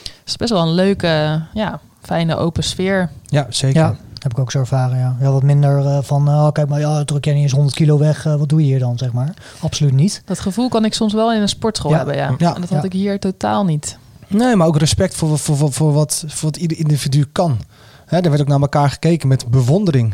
Het 0.04 0.34
is 0.34 0.36
best 0.36 0.52
wel 0.52 0.62
een 0.62 0.74
leuke, 0.74 1.42
ja, 1.54 1.80
fijne 2.02 2.36
open 2.36 2.64
sfeer. 2.64 3.10
Ja, 3.26 3.46
zeker. 3.50 3.82
Ja, 3.82 3.96
heb 4.26 4.32
ik 4.34 4.40
ook 4.40 4.52
zo 4.52 4.60
ervaren, 4.60 4.98
ja. 4.98 5.16
ja 5.20 5.32
wat 5.32 5.44
minder 5.44 5.80
uh, 5.84 5.98
van, 6.02 6.28
oh, 6.28 6.52
kijk 6.52 6.68
maar, 6.68 6.80
ja, 6.80 7.04
druk 7.04 7.26
jij 7.26 7.34
niet 7.34 7.44
eens 7.44 7.52
100 7.52 7.76
kilo 7.76 7.98
weg. 7.98 8.26
Uh, 8.26 8.36
wat 8.36 8.50
doe 8.50 8.60
je 8.60 8.66
hier 8.66 8.80
dan, 8.80 8.98
zeg 8.98 9.12
maar? 9.12 9.34
Absoluut 9.60 9.94
niet. 9.94 10.22
Dat 10.26 10.40
gevoel 10.40 10.70
kan 10.70 10.86
ik 10.86 10.94
soms 10.94 11.14
wel 11.14 11.34
in 11.34 11.42
een 11.42 11.50
sportschool 11.50 11.92
Ja. 11.92 11.98
hebben, 11.98 12.16
ja. 12.16 12.36
Ja. 12.38 12.56
En 12.56 12.62
dat 12.62 12.70
had 12.70 12.80
Ja. 12.80 12.84
ik 12.86 12.94
hier 12.94 13.20
totaal 13.20 13.66
niet. 13.66 13.98
Nee, 14.28 14.56
maar 14.56 14.68
ook 14.68 14.78
respect 14.78 15.16
voor, 15.16 15.40
voor, 15.40 15.58
voor, 15.58 15.72
voor, 15.74 15.94
wat, 15.94 16.24
voor 16.28 16.50
wat 16.52 16.58
ieder 16.58 16.78
individu 16.78 17.26
kan. 17.32 17.58
Hè, 18.06 18.18
er 18.20 18.30
werd 18.30 18.42
ook 18.42 18.48
naar 18.48 18.62
elkaar 18.62 18.90
gekeken 18.90 19.28
met 19.28 19.48
bewondering. 19.50 20.14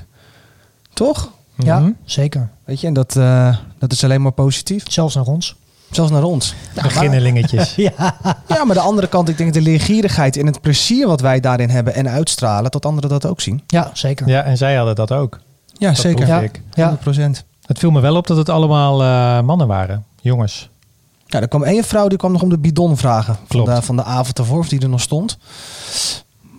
Toch? 0.94 1.32
Ja, 1.56 1.80
Mhm. 1.80 1.92
zeker. 2.06 2.50
Weet 2.64 2.82
je, 2.82 2.88
en 2.88 2.94
dat, 2.94 3.16
eh, 3.16 3.56
dat 3.80 3.92
is 3.92 4.04
alleen 4.04 4.22
maar 4.22 4.32
positief. 4.32 4.84
Zelfs 4.92 5.16
naar 5.16 5.26
ons. 5.26 5.56
Zelfs 5.92 6.12
naar 6.12 6.24
ons. 6.24 6.56
Beginnelingetjes. 6.82 7.76
Ja, 7.98 8.16
Ja, 8.48 8.64
maar 8.64 8.76
de 8.76 8.82
andere 8.82 9.08
kant, 9.08 9.30
ik 9.30 9.38
denk 9.38 9.54
de 9.54 9.62
leergierigheid 9.62 10.38
en 10.38 10.46
het 10.46 10.62
plezier 10.62 11.08
wat 11.08 11.22
wij 11.22 11.40
daarin 11.40 11.70
hebben 11.70 11.94
en 11.96 12.10
uitstralen, 12.10 12.72
dat 12.72 12.86
anderen 12.86 13.10
dat 13.10 13.26
ook 13.26 13.42
zien. 13.42 13.64
ja 13.68 13.90
zeker. 13.94 14.28
Ja, 14.28 14.44
en 14.44 14.58
zij 14.58 14.76
hadden 14.76 14.96
dat 14.96 15.12
ook. 15.12 15.40
Ja, 15.78 15.88
Dat 15.88 15.98
zeker. 15.98 16.28
Ja. 16.28 16.40
ik. 16.40 16.62
Ja. 16.74 16.98
100%. 16.98 17.00
Het 17.66 17.80
viel 17.80 17.92
me 17.92 18.00
wel 18.00 18.16
op 18.16 18.28
dat 18.28 18.38
het 18.38 18.50
allemaal 18.50 19.02
eh, 19.02 19.42
mannen 19.46 19.68
waren. 19.68 20.06
Jongens. 20.22 20.70
Ja, 21.26 21.42
er 21.42 21.48
kwam 21.48 21.64
één 21.64 21.84
vrouw 21.84 22.08
die 22.08 22.18
kwam 22.18 22.32
nog 22.32 22.42
om 22.42 22.50
de 22.50 22.60
bidon 22.60 22.98
vragen. 22.98 23.38
Van 23.48 23.66
de, 23.66 23.82
van 23.82 23.96
de 23.96 24.04
avond 24.04 24.40
ervoor, 24.40 24.60
of 24.60 24.68
die 24.70 24.80
er 24.82 24.90
nog 24.90 25.02
stond. 25.02 25.38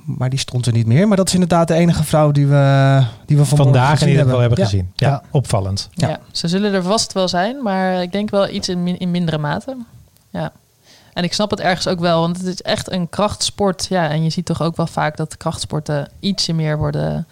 Maar 0.04 0.30
die 0.30 0.38
stond 0.38 0.66
er 0.66 0.72
niet 0.72 0.86
meer. 0.86 1.08
Maar 1.08 1.16
dat 1.16 1.26
is 1.28 1.32
inderdaad 1.34 1.68
de 1.68 1.74
enige 1.74 2.04
vrouw 2.04 2.30
die 2.30 2.46
we, 2.46 3.02
die 3.26 3.36
we 3.36 3.44
Vandaag 3.44 4.00
in 4.02 4.08
ieder 4.08 4.22
geval 4.24 4.40
hebben 4.40 4.58
Ja. 4.58 4.64
gezien. 4.64 4.90
Ja, 4.96 5.08
Ja. 5.08 5.22
opvallend. 5.30 5.88
Ja. 5.92 6.08
Ja. 6.08 6.18
ze 6.32 6.48
zullen 6.48 6.72
er 6.72 6.82
vast 6.82 7.12
wel 7.12 7.28
zijn, 7.28 7.62
maar 7.62 8.02
ik 8.02 8.12
denk 8.12 8.30
wel 8.30 8.48
iets 8.48 8.68
in, 8.68 8.82
min- 8.82 8.98
in 8.98 9.10
mindere 9.10 9.38
mate. 9.38 9.76
Ja. 10.30 10.52
En 11.12 11.24
ik 11.24 11.32
snap 11.32 11.50
het 11.50 11.60
ergens 11.60 11.88
ook 11.88 12.00
wel, 12.00 12.20
want 12.20 12.36
het 12.36 12.46
is 12.46 12.62
echt 12.62 12.90
een 12.92 13.08
krachtsport. 13.08 13.86
Ja, 13.88 14.08
en 14.08 14.22
je 14.24 14.30
ziet 14.30 14.44
toch 14.46 14.62
ook 14.62 14.76
wel 14.76 14.86
vaak 14.86 15.16
dat 15.16 15.36
krachtsporten 15.36 16.08
ietsje 16.20 16.52
meer 16.52 16.78
worden, 16.78 17.26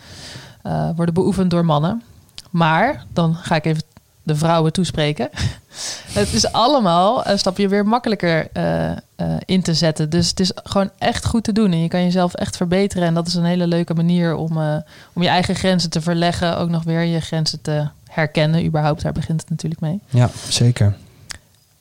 eh, 0.62 0.88
worden 0.96 1.14
beoefend 1.14 1.50
door 1.50 1.64
mannen. 1.64 2.02
Maar, 2.50 3.04
dan 3.12 3.34
ga 3.34 3.54
ik 3.54 3.64
even 3.64 3.82
de 4.22 4.36
vrouwen 4.36 4.72
toespreken. 4.72 5.28
het 6.12 6.32
is 6.32 6.52
allemaal 6.52 7.26
een 7.26 7.38
stapje 7.38 7.68
weer 7.68 7.86
makkelijker 7.86 8.48
eh, 8.52 8.90
eh, 8.90 8.96
in 9.44 9.62
te 9.62 9.74
zetten. 9.74 10.10
Dus 10.10 10.28
het 10.28 10.40
is 10.40 10.52
gewoon 10.54 10.90
echt 10.98 11.26
goed 11.26 11.44
te 11.44 11.52
doen. 11.52 11.72
En 11.72 11.82
je 11.82 11.88
kan 11.88 12.02
jezelf 12.02 12.34
echt 12.34 12.56
verbeteren. 12.56 13.06
En 13.06 13.14
dat 13.14 13.26
is 13.26 13.34
een 13.34 13.44
hele 13.44 13.66
leuke 13.66 13.94
manier 13.94 14.34
om, 14.34 14.60
eh, 14.60 14.76
om 15.12 15.22
je 15.22 15.28
eigen 15.28 15.54
grenzen 15.54 15.90
te 15.90 16.00
verleggen. 16.00 16.58
Ook 16.58 16.68
nog 16.68 16.82
weer 16.82 17.02
je 17.02 17.20
grenzen 17.20 17.60
te 17.60 17.88
herkennen. 18.08 18.64
Überhaupt, 18.64 19.02
daar 19.02 19.12
begint 19.12 19.40
het 19.40 19.50
natuurlijk 19.50 19.80
mee. 19.80 20.00
Ja, 20.08 20.30
zeker. 20.48 20.96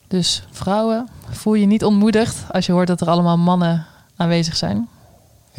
Dus 0.07 0.43
vrouwen, 0.51 1.07
voel 1.29 1.53
je 1.53 1.65
niet 1.65 1.83
ontmoedigd 1.83 2.43
als 2.51 2.65
je 2.65 2.71
hoort 2.71 2.87
dat 2.87 3.01
er 3.01 3.09
allemaal 3.09 3.37
mannen 3.37 3.85
aanwezig 4.15 4.55
zijn. 4.55 4.87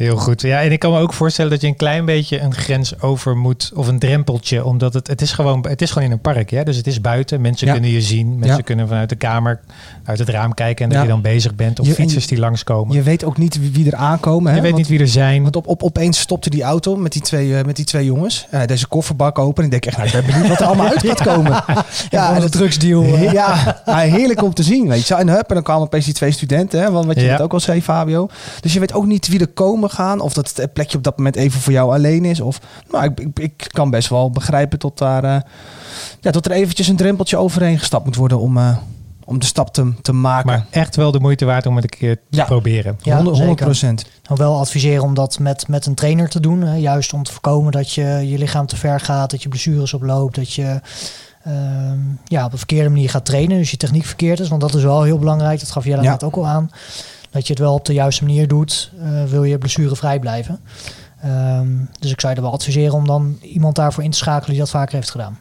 Heel 0.01 0.17
goed. 0.17 0.41
Ja, 0.41 0.61
en 0.61 0.71
ik 0.71 0.79
kan 0.79 0.91
me 0.91 0.99
ook 0.99 1.13
voorstellen 1.13 1.51
dat 1.51 1.61
je 1.61 1.67
een 1.67 1.75
klein 1.75 2.05
beetje 2.05 2.39
een 2.39 2.53
grens 2.53 3.01
over 3.01 3.37
moet. 3.37 3.71
Of 3.75 3.87
een 3.87 3.99
drempeltje. 3.99 4.65
Omdat 4.65 4.93
het, 4.93 5.07
het, 5.07 5.21
is, 5.21 5.31
gewoon, 5.31 5.65
het 5.67 5.81
is 5.81 5.91
gewoon 5.91 6.07
in 6.07 6.13
een 6.13 6.19
park. 6.19 6.49
Ja? 6.49 6.63
Dus 6.63 6.75
het 6.77 6.87
is 6.87 7.01
buiten. 7.01 7.41
Mensen 7.41 7.67
Ja. 7.67 7.73
kunnen 7.73 7.91
je 7.91 8.01
zien. 8.01 8.29
Mensen 8.39 8.57
Ja. 8.57 8.63
kunnen 8.63 8.87
vanuit 8.87 9.09
de 9.09 9.15
kamer, 9.15 9.59
uit 10.03 10.19
het 10.19 10.29
raam 10.29 10.53
kijken. 10.53 10.83
En 10.83 10.89
dat 10.89 10.97
Ja. 10.99 11.03
je 11.05 11.09
dan 11.11 11.21
bezig 11.21 11.55
bent. 11.55 11.79
Of 11.79 11.87
Je- 11.87 11.93
fietsers 11.93 12.27
die 12.27 12.39
langskomen. 12.39 12.91
Je, 12.91 12.97
Je 12.97 13.03
weet 13.03 13.23
ook 13.23 13.37
niet 13.37 13.71
wie, 13.71 13.85
er 13.91 13.95
aankomen. 13.95 14.47
Hè? 14.53 14.61
weet 14.61 14.63
Want- 14.71 14.77
niet 14.77 14.87
wie 14.87 14.99
er 14.99 15.07
zijn. 15.07 15.41
Want 15.43 15.55
op, 15.55 15.67
op, 15.67 15.83
opeens 15.83 16.19
stopte 16.19 16.49
die 16.49 16.63
auto 16.63 16.95
met 16.95 17.11
die 17.11 17.21
twee, 17.21 17.57
eh, 17.57 17.65
met 17.65 17.75
die 17.75 17.85
twee 17.85 18.05
jongens. 18.05 18.47
Eh, 18.49 18.61
deze 18.65 18.87
kofferbak 18.87 19.39
open. 19.39 19.57
En 19.63 19.63
ik 19.65 19.71
denk 19.71 19.85
echt, 19.85 19.95
nou, 19.97 20.07
ik 20.07 20.13
ben 20.13 20.25
benieuwd 20.25 20.47
wat 20.49 20.59
er 20.59 20.65
allemaal 20.65 20.87
uit 20.91 21.05
gaat 21.07 21.21
komen. 21.21 21.63
Ja, 22.09 22.35
en 22.35 22.41
de 22.41 22.49
drugsdeal. 22.49 23.03
eh. 23.13 23.31
Ja, 23.31 23.77
heerlijk 23.85 24.43
om 24.43 24.53
te 24.53 24.63
zien. 24.63 24.87
Weet 24.87 25.07
je. 25.07 25.15
En, 25.15 25.29
hup, 25.29 25.47
en 25.49 25.53
dan 25.53 25.63
kwamen 25.63 25.83
opeens 25.83 26.05
die 26.05 26.13
twee 26.13 26.31
studenten. 26.31 26.81
Hè, 26.81 26.91
want 26.91 27.05
wat 27.05 27.19
je 27.19 27.27
net 27.27 27.41
ook 27.41 27.53
al 27.53 27.59
zei, 27.59 27.81
Fabio. 27.81 28.27
Dus 28.61 28.73
je 28.73 28.79
weet 28.79 28.93
ook 28.93 29.05
niet 29.05 29.27
wie 29.27 29.39
er 29.39 29.47
komen 29.47 29.89
gaan. 29.91 30.19
Of 30.19 30.33
dat 30.33 30.53
het 30.57 30.73
plekje 30.73 30.97
op 30.97 31.03
dat 31.03 31.17
moment 31.17 31.35
even 31.35 31.61
voor 31.61 31.73
jou 31.73 31.93
alleen 31.93 32.25
is. 32.25 32.41
Of, 32.41 32.59
nou, 32.91 33.03
ik, 33.05 33.19
ik, 33.19 33.39
ik 33.39 33.67
kan 33.71 33.89
best 33.89 34.09
wel 34.09 34.29
begrijpen 34.31 34.79
tot, 34.79 34.97
daar, 34.97 35.23
eh, 35.23 35.41
ja, 36.21 36.31
tot 36.31 36.45
er 36.45 36.51
eventjes 36.51 36.87
een 36.87 36.95
drempeltje 36.95 37.37
overheen 37.37 37.79
gestapt 37.79 38.05
moet 38.05 38.15
worden 38.15 38.39
om, 38.39 38.57
eh, 38.57 38.77
om 39.25 39.39
de 39.39 39.45
stap 39.45 39.73
te, 39.73 39.93
te 40.01 40.11
maken. 40.13 40.47
Maar 40.47 40.65
echt 40.69 40.95
wel 40.95 41.11
de 41.11 41.19
moeite 41.19 41.45
waard 41.45 41.65
om 41.65 41.75
het 41.75 41.83
een 41.83 41.89
keer 41.99 42.15
te 42.15 42.21
Ja. 42.37 42.45
proberen. 42.45 42.97
Ja, 43.01 43.15
100 43.15 43.37
zeker. 43.37 43.55
procent. 43.65 44.05
Nou, 44.27 44.39
wel 44.39 44.59
adviseren 44.59 45.03
om 45.03 45.13
dat 45.13 45.39
met, 45.39 45.67
met 45.67 45.85
een 45.85 45.95
trainer 45.95 46.29
te 46.29 46.39
doen. 46.39 46.61
Hè. 46.61 46.75
Juist 46.75 47.13
om 47.13 47.23
te 47.23 47.31
voorkomen 47.31 47.71
dat 47.71 47.91
je 47.93 48.03
je 48.03 48.37
lichaam 48.37 48.65
te 48.65 48.75
ver 48.75 48.99
gaat, 48.99 49.31
dat 49.31 49.43
je 49.43 49.49
blessures 49.49 49.93
oploopt, 49.93 50.35
dat 50.35 50.53
je 50.53 50.79
ehm, 51.43 51.99
ja, 52.25 52.45
op 52.45 52.51
een 52.51 52.57
verkeerde 52.57 52.89
manier 52.89 53.09
gaat 53.09 53.25
trainen. 53.25 53.57
Dus 53.57 53.71
je 53.71 53.77
techniek 53.77 54.05
verkeerd 54.05 54.39
is, 54.39 54.47
want 54.49 54.61
dat 54.61 54.73
is 54.75 54.83
wel 54.83 55.03
heel 55.03 55.19
belangrijk. 55.19 55.59
Dat 55.59 55.71
gaf 55.71 55.85
jij 55.85 56.01
Ja. 56.01 56.11
net 56.11 56.23
ook 56.23 56.35
al 56.35 56.47
aan. 56.47 56.71
Dat 57.31 57.47
je 57.47 57.53
het 57.53 57.61
wel 57.61 57.73
op 57.73 57.85
de 57.85 57.93
juiste 57.93 58.23
manier 58.23 58.47
doet, 58.47 58.91
eh, 58.99 59.23
wil 59.23 59.43
je 59.43 59.57
blessurevrij 59.57 60.19
blijven. 60.19 60.59
Ehm, 61.21 61.69
dus 61.99 62.11
ik 62.11 62.19
zou 62.19 62.33
je 62.33 62.37
er 62.39 62.45
wel 62.45 62.53
adviseren 62.55 62.93
om 62.93 63.07
dan 63.07 63.37
iemand 63.41 63.75
daarvoor 63.75 64.03
in 64.03 64.11
te 64.11 64.17
schakelen 64.17 64.49
die 64.49 64.59
dat 64.59 64.69
vaker 64.69 64.95
heeft 64.95 65.09
gedaan. 65.11 65.39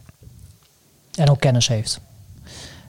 En 1.14 1.30
ook 1.30 1.40
kennis 1.40 1.68
heeft. 1.68 2.00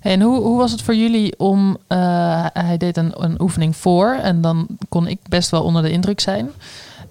En 0.01 0.21
hoe, 0.21 0.41
hoe 0.41 0.57
was 0.57 0.71
het 0.71 0.81
voor 0.81 0.95
jullie 0.95 1.39
om... 1.39 1.77
eh, 1.87 2.45
hij 2.53 2.77
deed 2.77 2.97
een, 2.97 3.23
een 3.23 3.41
oefening 3.41 3.75
voor 3.75 4.13
en 4.21 4.41
dan 4.41 4.67
kon 4.89 5.07
ik 5.07 5.19
best 5.29 5.49
wel 5.49 5.63
onder 5.63 5.81
de 5.81 5.91
indruk 5.91 6.19
zijn. 6.19 6.49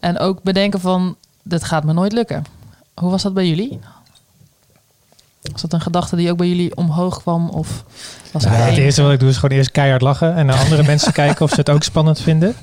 En 0.01 0.19
ook 0.19 0.43
bedenken 0.43 0.81
van, 0.81 1.17
dit 1.43 1.65
gaat 1.65 1.85
me 1.85 1.93
nooit 1.93 2.13
lukken. 2.13 2.45
Hoe 2.95 3.11
was 3.11 3.23
dat 3.23 3.35
bij 3.35 3.49
jullie? 3.49 3.79
Was 5.53 5.61
dat 5.61 5.73
een 5.73 5.81
gedachte 5.81 6.17
die 6.17 6.31
ook 6.31 6.37
bij 6.37 6.49
jullie 6.49 6.77
omhoog 6.77 7.21
kwam? 7.21 7.49
Of 7.49 7.85
was 8.33 8.45
Nou, 8.45 8.57
er 8.57 8.65
het 8.65 8.77
eerste 8.77 9.03
wat 9.03 9.13
ik 9.13 9.21
doe 9.21 9.29
is 9.29 9.37
gewoon 9.37 9.57
eerst 9.57 9.71
keihard 9.71 10.03
lachen. 10.03 10.35
En 10.35 10.47
naar 10.47 10.59
andere 10.65 10.83
mensen 10.83 11.13
kijken 11.13 11.45
of 11.45 11.51
ze 11.51 11.57
het 11.57 11.71
ook 11.71 11.83
spannend 11.83 12.21
vinden. 12.21 12.55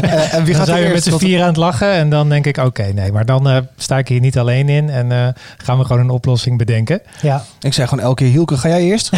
Eh, 0.00 0.34
en 0.34 0.44
wie 0.44 0.54
dan 0.54 0.54
gaat 0.54 0.66
zijn 0.66 0.82
er 0.82 0.88
we 0.88 0.94
met 0.94 1.02
z'n 1.04 1.16
vier 1.16 1.40
aan 1.40 1.46
het 1.46 1.56
lachen. 1.56 1.90
En 1.92 2.10
dan 2.10 2.28
denk 2.28 2.46
ik, 2.46 2.56
oké, 2.56 2.82
nee. 2.82 3.12
Maar 3.12 3.24
dan 3.24 3.48
eh, 3.48 3.56
sta 3.76 3.98
ik 3.98 4.08
hier 4.08 4.20
niet 4.20 4.38
alleen 4.38 4.68
in. 4.68 4.90
En 4.90 5.12
eh, 5.12 5.28
gaan 5.56 5.78
we 5.78 5.84
gewoon 5.84 6.02
een 6.02 6.10
oplossing 6.10 6.58
bedenken. 6.58 7.00
Ja, 7.22 7.44
Ik 7.60 7.72
zeg 7.74 7.88
gewoon 7.88 8.04
elke 8.04 8.22
keer, 8.22 8.32
Hielke, 8.32 8.56
ga 8.56 8.68
jij 8.68 8.80
eerst? 8.82 9.10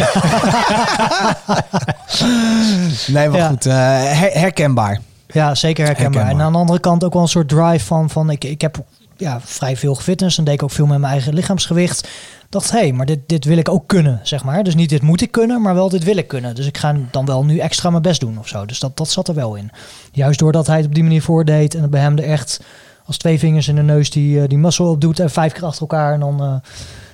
nee, 3.07 3.29
maar 3.29 3.37
Ja. 3.39 3.47
goed. 3.47 3.65
eh, 3.65 3.73
her- 4.19 4.39
herkenbaar. 4.39 4.99
Ja, 5.27 5.55
zeker 5.55 5.85
herkenbaar. 5.85 6.13
Herkenbaar. 6.13 6.31
En 6.39 6.41
aan 6.45 6.51
de 6.51 6.57
andere 6.57 6.79
kant 6.79 7.03
ook 7.03 7.13
wel 7.13 7.21
een 7.21 7.27
soort 7.27 7.49
drive 7.49 7.85
van, 7.85 8.09
van 8.09 8.29
ik, 8.29 8.43
ik 8.43 8.61
heb 8.61 8.77
ja, 9.17 9.39
vrij 9.43 9.77
veel 9.77 9.95
gefitness 9.95 10.37
en 10.37 10.43
deed 10.43 10.53
ik 10.53 10.63
ook 10.63 10.71
veel 10.71 10.85
met 10.85 10.99
mijn 10.99 11.11
eigen 11.13 11.33
lichaamsgewicht. 11.33 12.07
Dacht, 12.49 12.71
hé, 12.71 12.79
hey, 12.79 12.91
maar 12.91 13.05
dit, 13.05 13.19
dit 13.25 13.45
wil 13.45 13.57
ik 13.57 13.69
ook 13.69 13.87
kunnen, 13.87 14.19
zeg 14.23 14.43
maar. 14.43 14.63
Dus 14.63 14.75
niet 14.75 14.89
dit 14.89 15.01
moet 15.01 15.21
ik 15.21 15.31
kunnen, 15.31 15.61
maar 15.61 15.73
wel 15.73 15.89
dit 15.89 16.03
wil 16.03 16.17
ik 16.17 16.27
kunnen. 16.27 16.55
Dus 16.55 16.65
ik 16.65 16.77
ga 16.77 16.95
dan 17.11 17.25
wel 17.25 17.45
nu 17.45 17.57
extra 17.57 17.89
mijn 17.89 18.01
best 18.01 18.19
doen 18.19 18.39
of 18.39 18.47
zo. 18.47 18.65
Dus 18.65 18.79
dat, 18.79 18.97
dat 18.97 19.09
zat 19.09 19.27
er 19.27 19.33
wel 19.33 19.55
in. 19.55 19.71
Juist 20.11 20.39
doordat 20.39 20.67
hij 20.67 20.77
het 20.77 20.85
op 20.85 20.93
die 20.93 21.03
manier 21.03 21.21
voordeed 21.21 21.75
en 21.75 21.81
het 21.81 21.91
bij 21.91 22.01
hem 22.01 22.17
er 22.17 22.23
echt 22.23 22.61
als 23.05 23.17
twee 23.17 23.39
vingers 23.39 23.67
in 23.67 23.75
de 23.75 23.81
neus 23.81 24.09
die, 24.09 24.41
eh, 24.41 24.47
die 24.47 24.57
muscle 24.57 24.85
op 24.85 25.01
doet 25.01 25.19
en 25.19 25.29
vijf 25.29 25.53
keer 25.53 25.65
achter 25.65 25.81
elkaar. 25.81 26.13
En 26.13 26.19
dan 26.19 26.41
eh, 26.41 26.49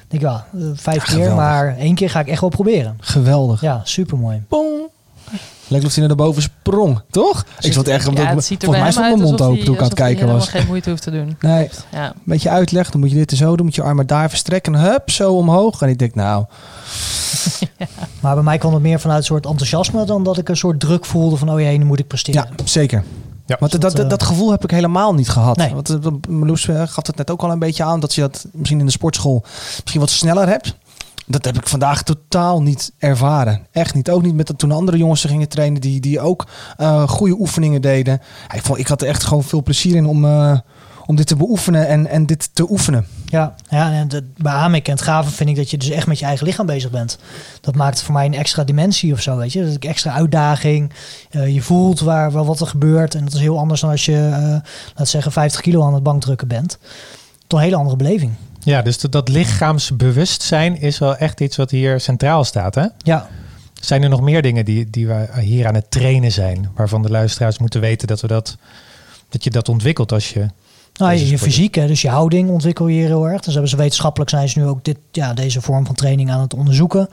denk 0.08 0.22
ik, 0.24 0.30
ja, 0.30 0.46
eh, 0.54 0.62
vijf 0.74 1.04
keer, 1.04 1.36
maar 1.36 1.78
één 1.78 1.96
keer 1.96 2.10
ga 2.10 2.20
ik 2.20 2.28
echt 2.28 2.42
wel 2.42 2.50
proberen. 2.50 2.98
Geweldig. 3.00 3.62
Ja, 3.62 3.82
super 3.84 4.18
mooi. 4.18 4.44
Lijkt 5.68 5.86
of 5.86 5.96
hij 5.96 6.08
naar 6.08 6.16
boven 6.16 6.42
sprong, 6.42 7.02
toch? 7.10 7.46
Ik 7.60 7.74
zat 7.74 7.88
echt, 7.88 8.10
Ja, 8.14 8.36
het 8.36 8.46
ziet 8.46 8.62
er 8.64 8.66
volgens 8.66 8.84
mij 8.84 8.92
stond 8.92 9.08
mijn 9.08 9.30
mond 9.30 9.42
open 9.42 9.66
toen 9.66 9.74
ik 9.74 9.80
aan 9.80 9.86
het 9.86 9.94
kijken 9.96 10.28
was. 10.28 10.38
helemaal 10.46 10.60
geen 10.62 10.68
moeite 10.68 10.90
hoeft 10.90 11.02
te 11.02 11.12
doen. 11.12 11.36
Nee, 11.40 11.70
Ja. 11.92 12.06
een 12.08 12.14
beetje 12.24 12.50
uitleg, 12.50 12.92
dan 12.92 13.00
moet 13.00 13.10
je 13.10 13.16
dit 13.16 13.32
en 13.32 13.38
zo 13.38 13.56
doen, 13.56 13.66
moet 13.66 13.76
je 13.76 13.82
armen 13.82 14.08
daar 14.08 14.30
verstrekken 14.30 14.76
en 14.76 14.82
hup, 14.82 15.10
zo 15.10 15.34
omhoog. 15.34 15.82
En 15.82 15.90
ik 15.90 15.98
denk, 16.00 16.16
nou, 16.16 16.46
Maar 18.22 18.34
bij 18.34 18.44
mij 18.44 18.58
kwam 18.58 18.74
het 18.74 18.82
meer 18.82 19.00
vanuit 19.00 19.20
een 19.20 19.26
soort 19.26 19.46
enthousiasme 19.46 20.06
dan 20.06 20.24
dat 20.24 20.38
ik 20.38 20.50
een 20.50 20.58
soort 20.58 20.80
druk 20.80 21.06
voelde 21.06 21.38
van, 21.38 21.50
oh 21.50 21.60
jee, 21.60 21.78
nu 21.78 21.86
moet 21.86 22.00
ik 22.00 22.08
presteren. 22.08 22.48
ja, 22.58 22.66
zeker. 22.66 23.04
Ja. 23.48 23.56
Want 23.60 23.72
dat, 23.72 23.82
dat, 23.82 23.92
dat, 23.92 24.04
eh, 24.04 24.10
dat 24.10 24.24
gevoel 24.24 24.52
heb 24.52 24.64
ik 24.64 24.72
helemaal 24.72 25.14
niet 25.14 25.30
gehad. 25.30 25.58
Nee. 25.58 25.74
Want 25.74 25.90
eh, 25.90 25.98
Marloes 26.30 26.68
eh, 26.68 26.76
gaf 26.88 27.08
het 27.08 27.16
net 27.16 27.32
ook 27.32 27.42
al 27.42 27.52
een 27.52 27.60
beetje 27.60 27.84
aan, 27.84 28.00
dat 28.00 28.14
je 28.16 28.22
dat 28.22 28.46
misschien 28.52 28.80
in 28.80 28.86
de 28.86 28.92
sportschool 28.92 29.44
misschien 29.80 30.00
wat 30.00 30.10
sneller 30.10 30.48
hebt. 30.48 30.76
Dat 31.26 31.46
heb 31.46 31.58
ik 31.58 31.68
vandaag 31.68 32.04
totaal 32.04 32.62
niet 32.62 32.92
ervaren. 32.98 33.68
Echt 33.72 33.94
niet. 33.94 34.10
Ook 34.10 34.22
niet 34.22 34.36
met 34.36 34.48
dat 34.48 34.60
toen 34.60 34.72
andere 34.72 34.98
jongens 34.98 35.26
gingen 35.26 35.50
trainen 35.50 35.82
die, 35.82 36.00
die 36.00 36.20
ook 36.20 36.48
eh, 36.78 37.08
goede 37.08 37.40
oefeningen 37.40 37.82
deden. 37.82 38.22
Ik, 38.54 38.62
vond, 38.62 38.80
ik 38.80 38.88
had 38.88 39.02
er 39.02 39.08
echt 39.08 39.24
gewoon 39.24 39.44
veel 39.44 39.64
plezier 39.64 39.96
in 39.96 40.06
om, 40.06 40.26
eh, 40.26 40.58
om 41.06 41.16
dit 41.16 41.28
te 41.28 41.36
beoefenen 41.36 41.88
en, 41.88 42.08
en 42.08 42.26
dit 42.26 42.50
te 42.54 42.70
oefenen. 42.72 43.08
Ja, 43.26 43.56
ja 43.70 43.92
en 43.92 44.34
bij 44.38 44.54
Amik 44.54 44.88
en 44.88 44.94
het 44.94 45.02
gaven 45.02 45.32
vind 45.32 45.50
ik 45.50 45.56
dat 45.56 45.70
je 45.70 45.78
dus 45.78 45.90
echt 45.90 46.08
met 46.08 46.20
je 46.20 46.26
eigen 46.26 46.46
lichaam 46.46 46.66
bezig 46.66 46.92
bent. 46.92 47.18
Dat 47.62 47.76
maakt 47.76 48.02
voor 48.02 48.14
mij 48.14 48.26
een 48.26 48.34
extra 48.34 48.64
dimensie 48.64 49.14
of 49.14 49.22
zo, 49.22 49.38
weet 49.38 49.54
je. 49.54 49.60
Dat 49.60 49.70
is 49.70 49.78
extra 49.78 50.12
uitdaging. 50.12 50.92
Uh, 51.32 51.54
je 51.54 51.62
voelt 51.62 52.00
waar, 52.00 52.32
wat 52.32 52.60
er 52.60 52.68
gebeurt. 52.68 53.16
En 53.16 53.24
dat 53.24 53.34
is 53.34 53.40
heel 53.40 53.60
anders 53.60 53.82
dan 53.82 53.90
als 53.90 54.06
je, 54.06 54.30
uh, 54.30 54.70
laat 54.96 55.08
zeggen, 55.08 55.32
50 55.32 55.62
kilo 55.62 55.86
aan 55.86 55.94
het 55.94 56.04
bankdrukken 56.04 56.48
bent. 56.48 56.78
Toch 57.48 57.60
een 57.60 57.66
hele 57.66 57.78
andere 57.78 57.96
beleving. 57.96 58.34
Ja, 58.66 58.82
dus 58.82 58.98
dat, 58.98 59.30
lichaamsbewustzijn 59.30 60.82
is 60.82 61.00
wel 61.00 61.16
echt 61.16 61.42
iets 61.42 61.58
wat 61.58 61.72
hier 61.72 62.00
centraal 62.00 62.44
staat, 62.44 62.76
hè? 62.76 62.86
Ja. 62.98 63.28
Zijn 63.74 64.04
er 64.04 64.10
nog 64.10 64.22
meer 64.22 64.42
dingen 64.42 64.66
die, 64.66 64.90
die 64.90 65.08
we 65.08 65.28
hier 65.40 65.68
aan 65.68 65.76
het 65.76 65.92
trainen 65.92 66.32
zijn, 66.32 66.70
waarvan 66.76 67.02
de 67.02 67.10
luisteraars 67.10 67.58
moeten 67.58 67.82
weten 67.82 68.08
dat, 68.08 68.22
we 68.22 68.28
dat, 68.28 68.58
dat 69.30 69.44
je 69.44 69.50
dat 69.50 69.70
ontwikkelt 69.70 70.12
als 70.12 70.30
je. 70.30 70.46
Nou, 70.94 71.14
je, 71.14 71.28
je 71.28 71.38
fysiek, 71.38 71.76
hè, 71.76 71.88
dus 71.88 72.02
je 72.02 72.10
houding 72.10 72.50
ontwikkel 72.50 72.88
je 72.88 73.06
heel 73.06 73.30
erg. 73.30 73.42
Dus 73.42 73.54
hebben 73.54 73.70
ze 73.70 73.78
wetenschappelijk 73.78 74.30
zijn 74.30 74.50
ze 74.50 74.60
nu 74.60 74.66
ook 74.66 74.84
dit, 74.84 74.98
ja, 75.12 75.34
deze 75.34 75.62
vorm 75.62 75.86
van 75.86 75.96
training 75.96 76.32
aan 76.32 76.42
het 76.42 76.54
onderzoeken. 76.54 77.10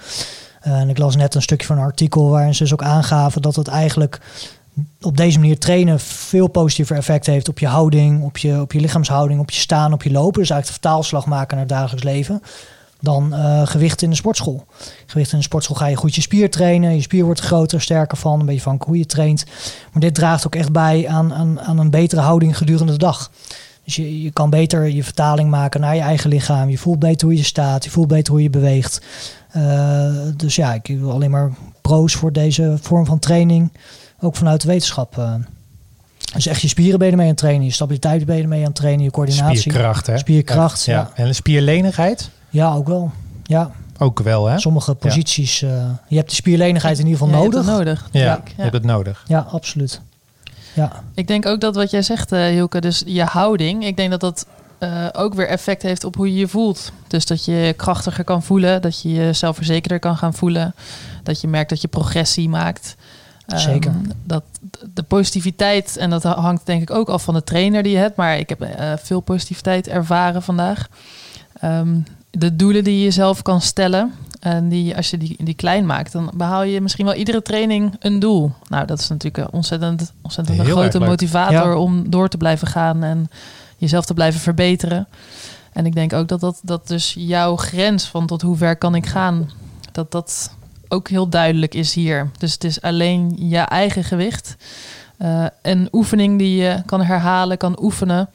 Uh, 0.67 0.73
en 0.73 0.89
ik 0.89 0.99
las 0.99 1.17
net 1.17 1.35
een 1.35 1.43
stukje 1.43 1.67
van 1.67 1.79
een 1.79 1.85
artikel 1.85 2.29
waarin 2.29 2.55
ze 2.55 2.63
dus 2.63 2.73
ook 2.73 2.83
aangaven 2.83 3.43
dat 3.43 3.57
het 3.57 3.69
eigenlijk 3.69 4.21
op 5.01 5.17
deze 5.17 5.39
manier 5.39 5.59
trainen 5.59 6.01
veel 6.01 6.47
positiever 6.47 6.97
effect 6.97 7.27
heeft 7.27 7.49
op 7.49 7.59
je 7.59 7.67
houding, 7.67 8.23
op 8.23 8.37
je, 8.37 8.61
op 8.61 8.73
je 8.73 8.81
lichaamshouding, 8.81 9.41
op 9.41 9.51
je 9.51 9.61
staan, 9.61 9.93
op 9.93 10.03
je 10.03 10.11
lopen. 10.11 10.41
Dus 10.41 10.51
eigenlijk 10.51 10.67
de 10.67 10.89
vertaalslag 10.89 11.27
maken 11.27 11.57
naar 11.57 11.67
het 11.67 11.75
dagelijks 11.75 12.05
leven. 12.05 12.43
Dan 13.01 13.35
uh, 13.35 13.67
gewicht 13.67 14.03
in 14.03 14.11
de 14.11 14.17
sportschool. 14.17 14.65
Gewicht 15.07 15.33
in 15.33 15.39
de 15.39 15.45
sportschool 15.45 15.77
ga 15.77 15.87
je 15.87 15.97
goed 15.97 16.15
je 16.15 16.21
spier 16.21 16.51
trainen. 16.51 16.95
Je 16.95 17.01
spier 17.01 17.25
wordt 17.25 17.41
groter, 17.41 17.81
sterker 17.81 18.17
van. 18.17 18.41
Een 18.41 18.47
beetje 18.47 18.61
van 18.61 18.81
hoe 18.87 18.99
je 18.99 19.07
traint. 19.07 19.45
Maar 19.93 20.03
dit 20.03 20.15
draagt 20.15 20.47
ook 20.47 20.55
echt 20.55 20.73
bij 20.73 21.09
aan, 21.09 21.35
aan, 21.35 21.61
aan 21.61 21.79
een 21.79 21.91
betere 21.91 22.21
houding 22.21 22.57
gedurende 22.57 22.93
de 22.93 22.99
dag. 22.99 23.31
Dus 23.85 23.97
je, 23.97 24.23
je 24.23 24.31
kan 24.31 24.51
beter 24.51 24.89
je 24.89 25.05
vertaling 25.05 25.51
maken 25.51 25.81
naar 25.81 25.95
je 25.95 26.01
eigen 26.01 26.31
lichaam. 26.31 26.69
Je 26.69 26.79
voelt 26.79 26.99
beter 26.99 27.27
hoe 27.27 27.37
je 27.37 27.45
staat. 27.45 27.85
Je 27.85 27.91
voelt 27.91 28.09
beter 28.09 28.33
hoe 28.33 28.43
je 28.43 28.51
beweegt. 28.51 29.01
Uh, 29.57 30.15
dus 30.37 30.57
ja, 30.57 30.75
ik 30.75 30.87
wil 30.87 31.11
alleen 31.11 31.31
maar 31.31 31.53
pro's 31.81 32.15
voor 32.15 32.33
deze 32.33 32.79
vorm 32.81 33.07
van 33.07 33.19
training. 33.19 33.73
Ook 34.25 34.37
vanuit 34.37 34.61
de 34.61 34.69
wetenschap. 34.69 35.17
Uh, 35.17 35.35
dus 36.35 36.47
echt 36.47 36.61
je 36.61 36.69
spieren 36.69 36.99
ben 36.99 37.09
je 37.09 37.17
mee 37.17 37.25
aan 37.25 37.31
het 37.31 37.41
trainen. 37.41 37.65
Je 37.65 37.73
stabiliteit 37.73 38.27
ben 38.27 38.37
je 38.37 38.47
mee 38.47 38.61
aan 38.61 38.67
het 38.67 38.75
trainen. 38.75 39.05
Je 39.05 39.11
coördinatie. 39.11 39.59
Spierkracht, 39.59 40.07
hè? 40.07 40.19
Spierkracht, 40.19 40.85
ja. 40.85 41.11
ja. 41.15 41.25
En 41.25 41.35
spierlenigheid? 41.35 42.31
Ja, 42.51 42.75
ook 42.75 42.89
wel. 42.89 43.13
Ja. 43.45 43.71
Ook 43.99 44.21
wel, 44.21 44.47
hè? 44.47 44.59
Sommige 44.59 44.95
posities. 44.95 45.61
Ja. 45.61 45.69
Uh, 45.69 45.91
je 46.09 46.17
hebt 46.17 46.29
de 46.29 46.35
spierlenigheid 46.35 46.99
in 46.99 47.07
ieder 47.07 47.19
geval 47.19 47.35
ja, 47.35 47.43
nodig. 47.43 47.65
Je 47.65 47.71
hebt 47.71 47.79
het 47.79 47.87
nodig. 47.87 48.09
Ja, 48.13 48.21
ja, 48.21 48.43
je 48.57 48.63
hebt 48.63 48.75
het 48.75 48.85
nodig. 48.85 49.25
Ja, 49.27 49.47
absoluut. 49.51 50.01
Ja. 50.75 51.03
Ik 51.15 51.27
denk 51.27 51.47
ook 51.47 51.61
dat 51.61 51.75
wat 51.75 51.91
jij 51.91 52.03
zegt, 52.03 52.33
uh, 52.33 52.47
Hilke, 52.47 52.81
dus 52.81 53.03
je 53.07 53.25
houding. 53.25 53.85
Ik 53.85 53.97
denk 53.97 54.11
dat 54.11 54.21
dat 54.21 54.47
uh, 54.79 55.07
ook 55.13 55.35
weer 55.35 55.49
effect 55.49 55.83
heeft 55.83 56.05
op 56.05 56.17
hoe 56.17 56.33
je 56.33 56.39
je 56.39 56.49
voelt. 56.49 56.93
Dus 57.07 57.27
dat 57.27 57.45
je 57.45 57.53
je 57.53 57.73
krachtiger 57.73 58.25
kan 58.25 58.43
voelen, 58.43 58.83
dat 58.83 59.03
je 59.03 59.13
je 59.13 59.33
zelfverzekerder 59.33 59.99
kan 59.99 60.17
gaan 60.17 60.35
voelen, 60.35 60.75
dat 61.23 61.41
je 61.41 61.49
merkt 61.49 61.71
dat 61.71 61.81
je 61.81 61.89
progressie 61.89 62.49
maakt. 62.49 62.97
Zeker. 63.59 63.91
Um, 63.91 64.11
dat 64.25 64.45
de 64.95 65.03
positiviteit, 65.03 65.97
en 65.97 66.11
dat 66.11 66.23
hangt 66.23 66.67
denk 66.67 66.83
ik 66.83 66.91
ook 66.91 67.09
af 67.09 67.23
van 67.23 67.35
de 67.35 67.45
trainer 67.45 67.83
die 67.83 67.93
je 67.93 67.99
hebt, 67.99 68.17
maar 68.17 68.39
ik 68.39 68.49
heb 68.49 68.63
uh, 68.63 68.93
veel 68.97 69.21
positiviteit 69.21 69.89
ervaren 69.89 70.43
vandaag. 70.43 70.89
Um, 71.65 72.05
de 72.31 72.57
doelen 72.57 72.85
die 72.85 72.99
je 72.99 73.05
jezelf 73.05 73.43
kan 73.43 73.61
stellen, 73.61 74.13
en 74.41 74.69
die, 74.69 74.97
als 74.97 75.11
je 75.11 75.19
die, 75.19 75.37
die 75.45 75.55
klein 75.55 75.87
maakt, 75.87 76.13
dan 76.13 76.31
behaal 76.35 76.63
je 76.63 76.81
misschien 76.81 77.05
wel 77.05 77.15
iedere 77.15 77.43
training 77.43 77.97
een 77.99 78.19
doel. 78.19 78.53
Nou, 78.69 78.87
dat 78.87 78.99
is 78.99 79.09
natuurlijk 79.09 79.45
een 79.45 79.53
ontzettend, 79.53 80.13
ontzettend 80.23 80.59
een 80.59 80.65
grote 80.65 80.99
motivator 80.99 81.71
ja. 81.71 81.77
om 81.77 82.11
door 82.11 82.29
te 82.29 82.37
blijven 82.37 82.69
gaan 82.69 83.03
en 83.03 83.31
jezelf 83.77 84.05
te 84.05 84.15
blijven 84.15 84.41
verbeteren. 84.41 85.07
En 85.73 85.87
ik 85.87 85.95
denk 85.95 86.13
ook 86.13 86.29
dat 86.29 86.41
dat, 86.41 86.61
dat 86.63 86.89
dus 86.89 87.15
jouw 87.19 87.57
grens 87.57 88.05
van 88.05 88.27
tot 88.27 88.43
hoe 88.43 88.57
ver 88.57 88.77
kan 88.77 88.95
ik 88.95 89.07
gaan, 89.07 89.51
dat 89.93 90.13
dat 90.13 90.55
ook 90.93 91.09
heel 91.09 91.29
duidelijk 91.29 91.75
is 91.75 91.95
hier. 91.95 92.31
Dus 92.39 92.53
het 92.53 92.65
is 92.65 92.83
alleen 92.83 93.49
je 93.49 93.59
eigen 93.59 94.05
gewicht. 94.05 94.57
Uh, 95.19 95.47
een 95.63 95.89
oefening 95.93 96.39
die 96.39 96.57
je 96.63 96.83
kan 96.87 97.03
herhalen, 97.03 97.59
kan 97.59 97.83
oefenen. 97.83 98.29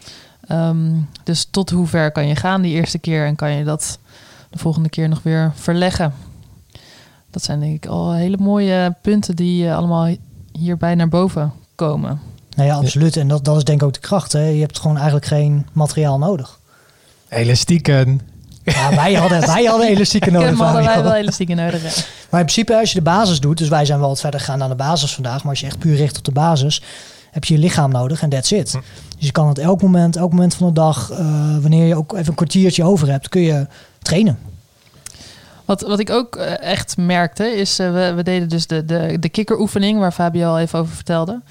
Um, 0.52 1.10
dus 1.24 1.48
tot 1.52 1.70
hoe 1.70 1.88
ver 1.88 2.12
kan 2.12 2.28
je 2.28 2.36
gaan 2.36 2.62
die 2.62 2.74
eerste 2.74 2.98
keer 3.00 3.26
en 3.26 3.36
kan 3.36 3.52
je 3.52 3.64
dat 3.64 4.00
de 4.50 4.58
volgende 4.58 4.90
keer 4.90 5.10
nog 5.10 5.24
weer 5.24 5.52
verleggen. 5.56 6.14
Dat 7.32 7.44
zijn 7.44 7.60
denk 7.60 7.76
ik 7.76 7.86
al 7.86 8.14
hele 8.14 8.38
mooie 8.40 8.96
punten 9.02 9.36
die 9.36 9.64
uh, 9.64 9.76
allemaal 9.76 10.16
hierbij 10.52 10.96
naar 10.96 11.10
boven 11.10 11.54
komen. 11.76 12.20
Nou 12.56 12.70
ja, 12.70 12.76
absoluut. 12.76 13.18
En 13.18 13.28
dat, 13.28 13.46
dat 13.46 13.58
is 13.58 13.64
denk 13.64 13.82
ik 13.82 13.88
ook 13.88 13.94
de 13.94 14.00
kracht. 14.00 14.32
Hè? 14.32 14.48
Je 14.48 14.62
hebt 14.62 14.80
gewoon 14.80 14.96
eigenlijk 14.96 15.26
geen 15.26 15.66
materiaal 15.72 16.18
nodig. 16.18 16.60
Elastieken. 17.30 18.22
Ja, 18.74 18.96
wij 18.96 19.14
hadden, 19.14 19.46
wij 19.46 19.64
hadden 19.64 19.88
elastieken 19.88 20.34
nodig. 20.34 20.58
Hadden 20.58 20.84
wij 20.84 21.04
wel 21.04 21.14
elastieken 21.14 21.56
nodig. 21.56 21.84
Ja. 21.84 22.04
Maar 22.30 22.40
in 22.40 22.46
principe 22.46 22.76
als 22.76 22.90
je 22.90 22.98
de 22.98 23.04
basis 23.04 23.40
doet, 23.40 23.58
dus 23.58 23.68
wij 23.68 23.86
zijn 23.86 24.00
wel 24.00 24.08
wat 24.08 24.20
verder 24.20 24.40
gegaan 24.40 24.64
aan 24.64 24.70
de 24.70 24.76
basis 24.76 25.14
vandaag, 25.14 25.42
maar 25.42 25.52
als 25.52 25.60
je 25.60 25.66
echt 25.66 25.80
puur 25.80 25.96
richt 25.96 26.18
op 26.18 26.24
de 26.24 26.32
basis, 26.32 26.82
heb 27.32 27.44
je 27.44 27.54
je 27.54 27.60
lichaam 27.60 27.92
nodig 27.92 28.22
en 28.22 28.30
that's 28.30 28.52
it. 28.52 28.72
Hm. 28.72 28.78
Dus 29.18 29.26
je 29.26 29.32
kan 29.32 29.48
het 29.48 29.58
elk 29.58 29.82
moment, 29.82 30.16
elk 30.16 30.32
moment 30.32 30.56
van 30.56 30.68
de 30.68 30.74
dag, 30.74 31.12
uh, 31.12 31.18
wanneer 31.62 31.86
je 31.86 31.96
ook 31.96 32.14
even 32.14 32.28
een 32.28 32.36
kwartiertje 32.36 32.84
over 32.84 33.10
hebt, 33.10 33.30
kun 33.30 33.42
je 33.42 33.68
trainen. 34.02 34.40
Wat, 35.66 35.82
wat 35.82 36.00
ik 36.00 36.10
ook 36.10 36.36
uh, 36.36 36.62
echt 36.62 36.98
merkte, 36.98 37.56
is 37.56 37.80
uh, 37.80 37.92
we, 37.92 38.14
we 38.14 38.24
deden 38.24 38.50
dus 38.50 38.68
de, 38.68 38.86
de, 38.86 39.18
de 39.20 39.30
kikkeroefening, 39.30 40.00
waar 40.00 40.12
Fabio 40.12 40.50
al 40.50 40.60
even 40.60 40.80
over 40.80 40.96
vertelde. 40.96 41.42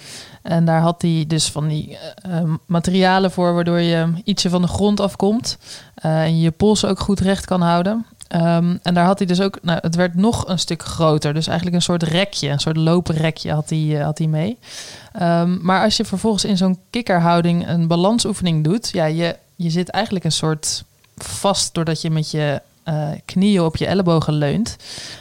En 0.49 0.65
daar 0.65 0.81
had 0.81 1.03
hij 1.03 1.25
dus 1.29 1.51
van 1.51 1.69
die 1.69 1.99
uh, 2.29 2.55
materialen 2.67 3.31
voor, 3.31 3.55
waardoor 3.55 3.81
je 3.81 4.13
ietsje 4.25 4.49
van 4.49 4.63
de 4.63 4.69
grond 4.69 5.01
afkomt. 5.01 5.59
en 5.95 6.37
je 6.37 6.43
je 6.43 6.51
polsen 6.51 6.89
ook 6.89 7.01
goed 7.01 7.21
recht 7.21 7.45
kan 7.45 7.61
houden. 7.61 8.07
Um, 8.35 8.79
en 8.83 8.95
daar 8.95 9.05
had 9.05 9.19
hij 9.19 9.27
dus 9.27 9.41
ook, 9.41 9.59
nou, 9.63 9.79
het 9.83 9.95
werd 9.95 10.15
nog 10.15 10.49
een 10.49 10.59
stuk 10.59 10.83
groter. 10.83 11.35
Dus 11.35 11.47
eigenlijk 11.47 11.77
een 11.77 11.83
soort 11.83 12.03
rekje, 12.03 12.49
een 12.49 12.59
soort 12.59 12.77
lopenrekje 12.77 13.53
had 13.53 13.71
hij, 13.71 14.01
had 14.03 14.19
hij 14.19 14.27
mee. 14.27 14.59
Um, 15.23 15.59
maar 15.63 15.83
als 15.83 15.97
je 15.97 16.05
vervolgens 16.05 16.45
in 16.45 16.57
zo'n 16.57 16.79
kikkerhouding 16.91 17.69
een 17.69 17.87
balansoefening 17.87 18.65
doet, 18.65 18.89
ja, 18.93 19.05
je, 19.05 19.37
je 19.57 19.71
zit 19.71 19.89
eigenlijk 19.89 20.25
een 20.25 20.33
soort 20.33 20.85
vast 21.17 21.75
doordat 21.75 22.01
je 22.01 22.11
met 22.11 22.31
je 22.31 22.61
uh, 22.89 23.09
knieën 23.25 23.63
op 23.63 23.77
je 23.77 23.87
ellebogen 23.87 24.33
leunt. 24.33 24.77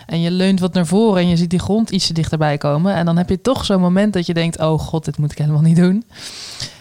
En 0.06 0.22
je 0.22 0.32
leunt 0.32 0.60
wat 0.60 0.74
naar 0.74 0.86
voren 0.86 1.22
en 1.22 1.28
je 1.28 1.38
ziet 1.38 1.50
die 1.50 1.60
grond 1.60 1.90
ietsje 1.90 2.14
dichterbij 2.14 2.58
komen. 2.58 2.94
En 2.94 3.06
dan 3.06 3.18
heb 3.18 3.30
je 3.30 3.42
toch 3.42 3.66
zo'n 3.66 3.82
moment 3.82 4.14
dat 4.14 4.26
je 4.26 4.34
denkt, 4.34 4.60
oh 4.60 4.80
god, 4.80 5.06
dit 5.06 5.18
moet 5.18 5.32
ik 5.32 5.38
helemaal 5.38 5.62
niet 5.62 5.76
doen. 5.76 6.04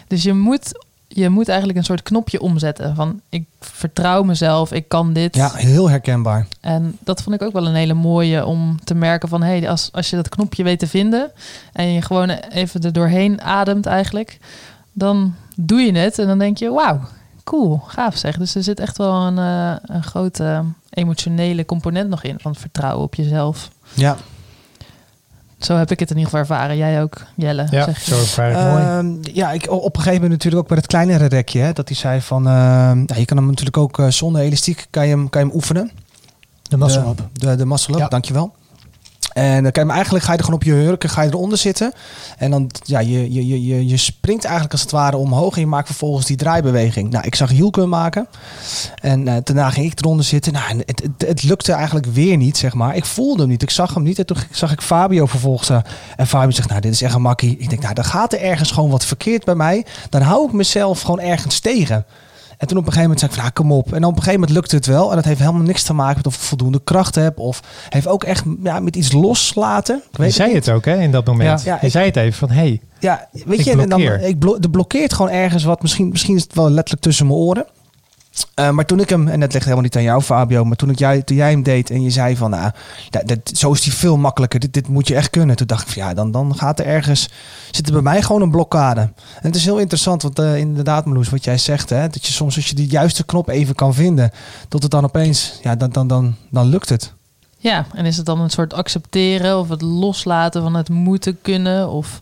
Dus 0.07 0.23
je 0.23 0.33
moet 0.33 0.73
je 1.07 1.29
moet 1.29 1.47
eigenlijk 1.47 1.77
een 1.79 1.85
soort 1.85 2.03
knopje 2.03 2.41
omzetten 2.41 2.95
van 2.95 3.21
ik 3.29 3.45
vertrouw 3.59 4.23
mezelf, 4.23 4.71
ik 4.71 4.87
kan 4.87 5.13
dit. 5.13 5.35
Ja, 5.35 5.51
heel 5.53 5.89
herkenbaar. 5.89 6.47
En 6.61 6.97
dat 7.03 7.21
vond 7.21 7.35
ik 7.35 7.41
ook 7.41 7.53
wel 7.53 7.67
een 7.67 7.75
hele 7.75 7.93
mooie 7.93 8.45
om 8.45 8.79
te 8.83 8.95
merken 8.95 9.29
van 9.29 9.43
hé, 9.43 9.57
hey, 9.57 9.69
als, 9.69 9.89
als 9.91 10.09
je 10.09 10.15
dat 10.15 10.29
knopje 10.29 10.63
weet 10.63 10.79
te 10.79 10.87
vinden 10.87 11.31
en 11.73 11.91
je 11.91 12.01
gewoon 12.01 12.29
even 12.29 12.81
er 12.81 12.93
doorheen 12.93 13.41
ademt 13.41 13.85
eigenlijk, 13.85 14.39
dan 14.91 15.35
doe 15.55 15.79
je 15.79 15.97
het 15.97 16.19
en 16.19 16.27
dan 16.27 16.39
denk 16.39 16.57
je 16.57 16.71
wauw, 16.71 16.99
cool, 17.45 17.81
gaaf 17.87 18.15
zeg. 18.15 18.37
Dus 18.37 18.55
er 18.55 18.63
zit 18.63 18.79
echt 18.79 18.97
wel 18.97 19.13
een, 19.13 19.37
uh, 19.37 19.75
een 19.95 20.03
grote 20.03 20.63
emotionele 20.89 21.65
component 21.65 22.09
nog 22.09 22.23
in 22.23 22.39
van 22.39 22.55
vertrouwen 22.55 23.03
op 23.03 23.15
jezelf. 23.15 23.69
Ja, 23.93 24.15
zo 25.59 25.75
heb 25.75 25.91
ik 25.91 25.99
het 25.99 26.09
in 26.09 26.17
ieder 26.17 26.31
geval 26.31 26.39
ervaren. 26.39 26.77
Jij 26.77 27.01
ook, 27.01 27.25
Jelle. 27.35 27.67
Ja, 27.71 27.83
zeg 27.83 28.01
zo 28.01 28.19
ervaar 28.19 28.51
ik 28.51 28.57
uh, 28.57 28.99
mooi. 28.99 29.19
Ja, 29.33 29.51
ik, 29.51 29.71
op 29.71 29.95
een 29.95 30.01
gegeven 30.01 30.13
moment 30.13 30.31
natuurlijk 30.31 30.61
ook 30.61 30.67
bij 30.67 30.77
het 30.77 30.87
kleinere 30.87 31.25
rekje. 31.25 31.59
Hè, 31.59 31.73
dat 31.73 31.87
hij 31.87 31.97
zei 31.97 32.21
van, 32.21 32.47
uh, 32.47 32.51
ja, 33.05 33.15
je 33.15 33.25
kan 33.25 33.37
hem 33.37 33.45
natuurlijk 33.45 33.77
ook 33.77 33.97
uh, 33.97 34.09
zonder 34.09 34.41
elastiek 34.41 34.87
kan 34.89 35.07
je 35.07 35.09
hem, 35.09 35.29
kan 35.29 35.41
je 35.41 35.47
hem 35.47 35.55
oefenen. 35.55 35.91
De 36.61 36.77
muscle 36.77 37.09
up. 37.09 37.17
De, 37.17 37.47
de, 37.47 37.55
de 37.55 37.65
muscle 37.65 37.93
up, 37.93 37.99
ja. 37.99 38.07
dankjewel. 38.07 38.53
En 39.35 39.63
dan 39.63 39.71
kan 39.71 39.91
eigenlijk 39.91 40.23
ga 40.23 40.31
je 40.31 40.37
er 40.37 40.43
gewoon 40.43 40.59
op 40.59 40.65
je 40.65 40.73
hurken, 40.73 41.09
ga 41.09 41.21
je 41.21 41.29
eronder 41.29 41.57
zitten. 41.57 41.93
En 42.37 42.51
dan, 42.51 42.71
ja, 42.83 42.99
je, 42.99 43.33
je, 43.33 43.65
je, 43.65 43.87
je 43.87 43.97
springt 43.97 44.43
eigenlijk 44.43 44.73
als 44.73 44.81
het 44.81 44.91
ware 44.91 45.17
omhoog 45.17 45.55
en 45.55 45.59
je 45.59 45.67
maakt 45.67 45.87
vervolgens 45.87 46.25
die 46.25 46.35
draaibeweging. 46.35 47.09
Nou, 47.09 47.25
ik 47.25 47.35
zag 47.35 47.49
Hielke 47.49 47.85
maken. 47.85 48.27
En 49.01 49.27
uh, 49.27 49.35
daarna 49.43 49.69
ging 49.69 49.91
ik 49.91 49.99
eronder 49.99 50.25
zitten. 50.25 50.53
Nou, 50.53 50.83
het, 50.85 51.03
het, 51.17 51.43
lukte 51.43 51.71
eigenlijk 51.71 52.05
weer 52.05 52.37
niet, 52.37 52.57
zeg 52.57 52.73
maar. 52.73 52.95
Ik 52.95 53.05
voelde 53.05 53.41
hem 53.41 53.49
niet, 53.49 53.61
ik 53.61 53.69
zag 53.69 53.93
hem 53.93 54.03
niet. 54.03 54.19
En 54.19 54.25
toen 54.25 54.37
zag 54.51 54.71
ik 54.71 54.81
Fabio 54.81 55.25
vervolgens. 55.25 55.69
Uh, 55.69 55.79
en 56.15 56.27
Fabio 56.27 56.51
zegt, 56.51 56.69
nou, 56.69 56.81
dit 56.81 56.91
is 56.91 57.01
echt 57.01 57.15
een 57.15 57.21
makkie. 57.21 57.57
Ik 57.57 57.69
denk, 57.69 57.81
nou, 57.81 57.93
dan 57.93 58.05
gaat 58.05 58.33
er 58.33 58.41
ergens 58.41 58.71
gewoon 58.71 58.89
wat 58.89 59.05
verkeerd 59.05 59.45
bij 59.45 59.55
mij. 59.55 59.85
Dan 60.09 60.21
hou 60.21 60.47
ik 60.47 60.53
mezelf 60.53 61.01
gewoon 61.01 61.19
ergens 61.19 61.59
tegen. 61.59 62.05
En 62.57 62.67
toen 62.67 62.77
op 62.77 62.85
een 62.85 62.91
gegeven 62.93 63.01
moment 63.01 63.19
zei 63.19 63.31
ik 63.31 63.37
van, 63.37 63.47
ah, 63.47 63.53
kom 63.53 63.71
op. 63.71 63.93
En 63.93 64.03
op 64.03 64.09
een 64.11 64.17
gegeven 64.17 64.39
moment 64.39 64.57
lukte 64.57 64.75
het 64.75 64.85
wel. 64.85 65.09
En 65.09 65.15
dat 65.15 65.25
heeft 65.25 65.39
helemaal 65.39 65.61
niks 65.61 65.83
te 65.83 65.93
maken 65.93 66.15
met 66.15 66.27
of 66.27 66.35
ik 66.35 66.41
voldoende 66.41 66.81
kracht 66.83 67.15
heb. 67.15 67.39
Of 67.39 67.61
heeft 67.89 68.07
ook 68.07 68.23
echt 68.23 68.43
ja, 68.63 68.79
met 68.79 68.95
iets 68.95 69.11
loslaten. 69.11 70.01
Ik 70.11 70.17
weet 70.17 70.27
je 70.27 70.33
zei 70.33 70.53
het, 70.53 70.65
het 70.65 70.75
ook 70.75 70.85
hè, 70.85 70.99
in 70.99 71.11
dat 71.11 71.25
moment. 71.25 71.63
Ja, 71.63 71.71
ja 71.71 71.77
je 71.79 71.85
ik, 71.85 71.91
zei 71.91 72.05
het 72.05 72.15
even 72.15 72.37
van, 72.37 72.49
hey, 72.49 72.81
ja, 72.99 73.27
weet 73.45 73.63
je, 73.63 73.71
en 73.71 73.89
dan, 73.89 74.01
ik 74.01 74.39
blo 74.39 74.59
de 74.59 74.69
blokkeert 74.69 75.13
gewoon 75.13 75.31
ergens 75.31 75.63
wat. 75.63 75.81
Misschien, 75.81 76.09
misschien 76.09 76.35
is 76.35 76.43
het 76.43 76.53
wel 76.53 76.69
letterlijk 76.69 77.01
tussen 77.01 77.27
mijn 77.27 77.39
oren. 77.39 77.65
Eh, 78.53 78.69
maar 78.69 78.85
toen 78.85 78.99
ik 78.99 79.09
hem, 79.09 79.27
en 79.27 79.39
dat 79.39 79.51
ligt 79.51 79.63
helemaal 79.63 79.83
niet 79.83 79.95
aan 79.95 80.03
jou 80.03 80.21
Fabio, 80.21 80.65
maar 80.65 80.75
toen, 80.75 80.89
ik 80.89 80.99
jij, 80.99 81.21
toen 81.21 81.37
jij 81.37 81.49
hem 81.49 81.63
deed 81.63 81.89
en 81.89 82.01
je 82.01 82.09
zei 82.09 82.37
van, 82.37 82.49
nou, 82.49 82.71
dat, 83.09 83.27
dat, 83.27 83.57
zo 83.57 83.71
is 83.71 83.81
die 83.81 83.93
veel 83.93 84.17
makkelijker, 84.17 84.59
dit, 84.59 84.73
dit 84.73 84.87
moet 84.87 85.07
je 85.07 85.15
echt 85.15 85.29
kunnen. 85.29 85.55
Toen 85.55 85.67
dacht 85.67 85.87
ik 85.87 85.93
van, 85.93 86.03
ja, 86.03 86.13
dan, 86.13 86.31
dan 86.31 86.55
gaat 86.55 86.79
er 86.79 86.85
ergens, 86.85 87.29
zit 87.71 87.87
er 87.87 87.93
bij 87.93 88.01
mij 88.01 88.21
gewoon 88.21 88.41
een 88.41 88.51
blokkade. 88.51 89.01
En 89.01 89.41
het 89.41 89.55
is 89.55 89.65
heel 89.65 89.77
interessant, 89.77 90.21
want 90.21 90.39
uh, 90.39 90.57
inderdaad 90.57 91.05
Meloes, 91.05 91.29
wat 91.29 91.43
jij 91.43 91.57
zegt, 91.57 91.89
hè, 91.89 92.09
dat 92.09 92.25
je 92.25 92.31
soms 92.31 92.55
als 92.55 92.69
je 92.69 92.75
die 92.75 92.87
juiste 92.87 93.23
knop 93.23 93.49
even 93.49 93.75
kan 93.75 93.93
vinden, 93.93 94.31
tot 94.67 94.81
het 94.81 94.91
dan 94.91 95.03
opeens, 95.03 95.59
ja, 95.61 95.75
dan, 95.75 95.89
dan, 95.89 96.07
dan, 96.07 96.35
dan 96.49 96.67
lukt 96.67 96.89
het. 96.89 97.13
Ja, 97.57 97.85
en 97.93 98.05
is 98.05 98.17
het 98.17 98.25
dan 98.25 98.39
een 98.39 98.49
soort 98.49 98.73
accepteren 98.73 99.59
of 99.59 99.69
het 99.69 99.81
loslaten 99.81 100.61
van 100.61 100.73
het 100.75 100.89
moeten 100.89 101.37
kunnen 101.41 101.89
of... 101.89 102.19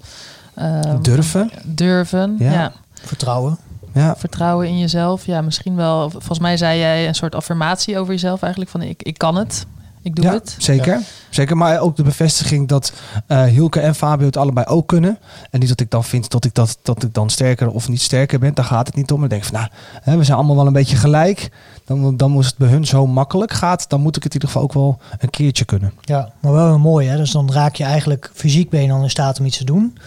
Uh, 0.58 0.80
durven. 1.02 1.52
Durven, 1.64 2.36
ja. 2.40 2.52
ja. 2.52 2.72
Vertrouwen. 2.94 3.58
Ja. 3.94 4.16
Vertrouwen 4.18 4.68
in 4.68 4.80
jezelf. 4.80 5.26
Ja, 5.26 5.42
misschien 5.42 5.76
wel. 5.76 6.10
Volgens 6.10 6.40
mij 6.40 6.58
zei 6.58 6.80
jij 6.80 7.08
een 7.08 7.16
soort 7.16 7.36
affirmatie 7.36 8.00
over 8.00 8.14
jezelf 8.14 8.42
eigenlijk. 8.42 8.72
Van 8.72 8.82
ik, 8.82 9.04
ik 9.04 9.18
kan 9.18 9.36
het. 9.36 9.66
Ik 10.04 10.16
doe 10.16 10.26
ja, 10.26 10.34
het. 10.34 10.56
Zeker. 10.58 11.02
Zeker. 11.30 11.58
Maar 11.58 11.80
ook 11.80 11.96
de 11.96 12.04
bevestiging 12.04 12.68
dat 12.68 12.94
uh, 13.28 13.44
Hielke 13.44 13.80
en 13.80 13.96
Fabio 13.96 14.26
het 14.26 14.38
allebei 14.38 14.66
ook 14.66 14.88
kunnen. 14.88 15.18
En 15.50 15.60
niet 15.60 15.70
dat 15.70 15.80
ik 15.80 15.92
dan 15.92 16.04
vind 16.04 16.30
dat 16.30 16.46
ik, 16.46 16.54
dat, 16.54 16.78
dat 16.82 17.04
ik 17.04 17.14
dan 17.14 17.30
sterker 17.30 17.70
of 17.70 17.90
niet 17.90 18.02
sterker 18.02 18.40
ben. 18.40 18.54
Daar 18.54 18.66
gaat 18.66 18.88
het 18.88 18.96
niet 18.96 19.12
om. 19.12 19.24
Ik 19.24 19.30
denk 19.30 19.44
van 19.44 19.54
nou, 19.54 19.68
hè, 20.02 20.18
we 20.18 20.24
zijn 20.24 20.38
allemaal 20.38 20.56
wel 20.56 20.68
een 20.68 20.74
beetje 20.74 20.96
gelijk. 20.96 21.52
Dan, 21.86 22.18
dan 22.18 22.32
moest 22.32 22.50
het 22.50 22.58
bij 22.58 22.70
hun 22.70 22.86
zo 22.86 23.08
makkelijk 23.08 23.52
gaat. 23.52 23.90
Dan 23.90 24.02
moet 24.02 24.16
ik 24.16 24.24
het 24.24 24.34
in 24.34 24.42
ieder 24.42 24.50
geval 24.50 24.64
ook 24.64 24.74
wel 24.74 25.00
een 25.20 25.30
keertje 25.30 25.66
kunnen. 25.66 25.94
Ja, 26.02 26.32
maar 26.40 26.52
wel 26.52 26.80
mooi 26.80 27.08
hè. 27.08 27.18
Dus 27.18 27.32
dan 27.32 27.52
raak 27.52 27.76
je 27.76 27.84
eigenlijk 27.84 28.32
fysiek 28.34 28.70
ben 28.70 28.82
je 28.82 28.88
dan 28.88 29.04
in 29.04 29.10
staat 29.10 29.40
om 29.40 29.46
iets 29.46 29.58
te 29.58 29.66
doen. 29.66 29.98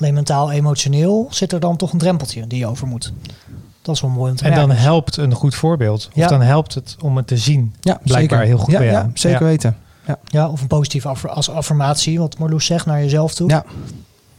Alleen 0.00 0.14
mentaal, 0.14 0.50
emotioneel 0.50 1.26
zit 1.30 1.52
er 1.52 1.60
dan 1.60 1.76
toch 1.76 1.92
een 1.92 1.98
drempeltje 1.98 2.46
die 2.46 2.58
je 2.58 2.66
over 2.66 2.86
moet. 2.86 3.12
Dat 3.82 3.94
is 3.94 4.00
wel 4.00 4.10
mooi 4.10 4.30
om 4.30 4.36
te 4.36 4.44
En 4.44 4.54
dan 4.54 4.70
helpt 4.70 5.16
een 5.16 5.32
goed 5.32 5.54
voorbeeld. 5.54 6.06
Of 6.08 6.14
Ja. 6.14 6.26
dan 6.28 6.40
helpt 6.40 6.74
het 6.74 6.96
om 7.02 7.16
het 7.16 7.26
te 7.26 7.36
zien. 7.36 7.74
Ja, 7.80 8.00
Blijkbaar 8.02 8.38
zeker. 8.38 8.40
heel 8.54 8.58
goed 8.64 8.72
ja, 8.72 8.78
bij 8.78 8.86
jou. 8.90 9.04
Ja, 9.06 9.10
zeker 9.14 9.40
Ja. 9.40 9.46
weten. 9.46 9.76
Ja. 10.06 10.18
Ja, 10.24 10.48
of 10.48 10.60
een 10.60 10.66
positieve 10.66 11.08
aff- 11.08 11.24
als 11.26 11.50
affirmatie, 11.50 12.18
wat 12.18 12.38
Marloes 12.38 12.66
zegt, 12.66 12.86
naar 12.86 13.00
jezelf 13.00 13.34
toe. 13.34 13.50
Ja. 13.50 13.64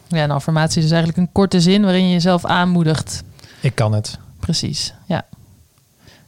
Ja, 0.08 0.24
een 0.24 0.32
affirmatie 0.32 0.78
is 0.78 0.84
dus 0.84 0.92
eigenlijk 0.92 1.18
een 1.18 1.32
korte 1.32 1.62
zin 1.62 1.82
waarin 1.84 2.04
je 2.08 2.12
jezelf 2.14 2.46
aanmoedigt. 2.46 3.24
Ik 3.62 3.76
kan 3.76 3.94
het. 3.94 4.18
Precies, 4.40 4.94
ja. 5.06 5.26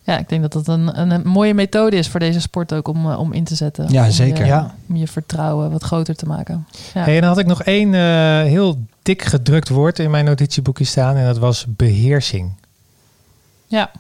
Ja, 0.03 0.17
ik 0.17 0.29
denk 0.29 0.41
dat 0.41 0.51
dat 0.53 0.67
een, 0.67 0.99
een, 0.99 1.11
een 1.11 1.27
mooie 1.27 1.53
methode 1.53 1.95
is 1.95 2.07
voor 2.09 2.19
deze 2.19 2.41
sport 2.41 2.73
ook 2.73 2.87
om, 2.87 3.11
eh, 3.11 3.19
om 3.19 3.33
in 3.33 3.43
te 3.43 3.55
zetten. 3.55 3.89
Ja, 3.91 4.05
Om 4.05 4.11
zeker. 4.11 4.39
je- 4.39 4.45
Ja. 4.51 4.73
Om 4.89 4.95
je 4.95 5.07
vertrouwen 5.07 5.71
wat 5.71 5.83
groter 5.83 6.15
te 6.15 6.25
maken. 6.25 6.67
Ja. 6.93 7.03
Hey, 7.03 7.15
en 7.15 7.19
dan 7.21 7.29
had 7.29 7.37
ik 7.39 7.45
nog 7.45 7.63
één 7.63 7.93
eh, 7.93 8.01
heel 8.41 8.77
dik 9.01 9.21
gedrukt 9.21 9.69
woord 9.69 9.99
in 9.99 10.11
mijn 10.11 10.25
notitieboekje 10.25 10.83
staan. 10.83 11.15
En 11.15 11.25
dat 11.25 11.37
was 11.37 11.65
beheersing. 11.67 12.53
ja. 13.67 13.91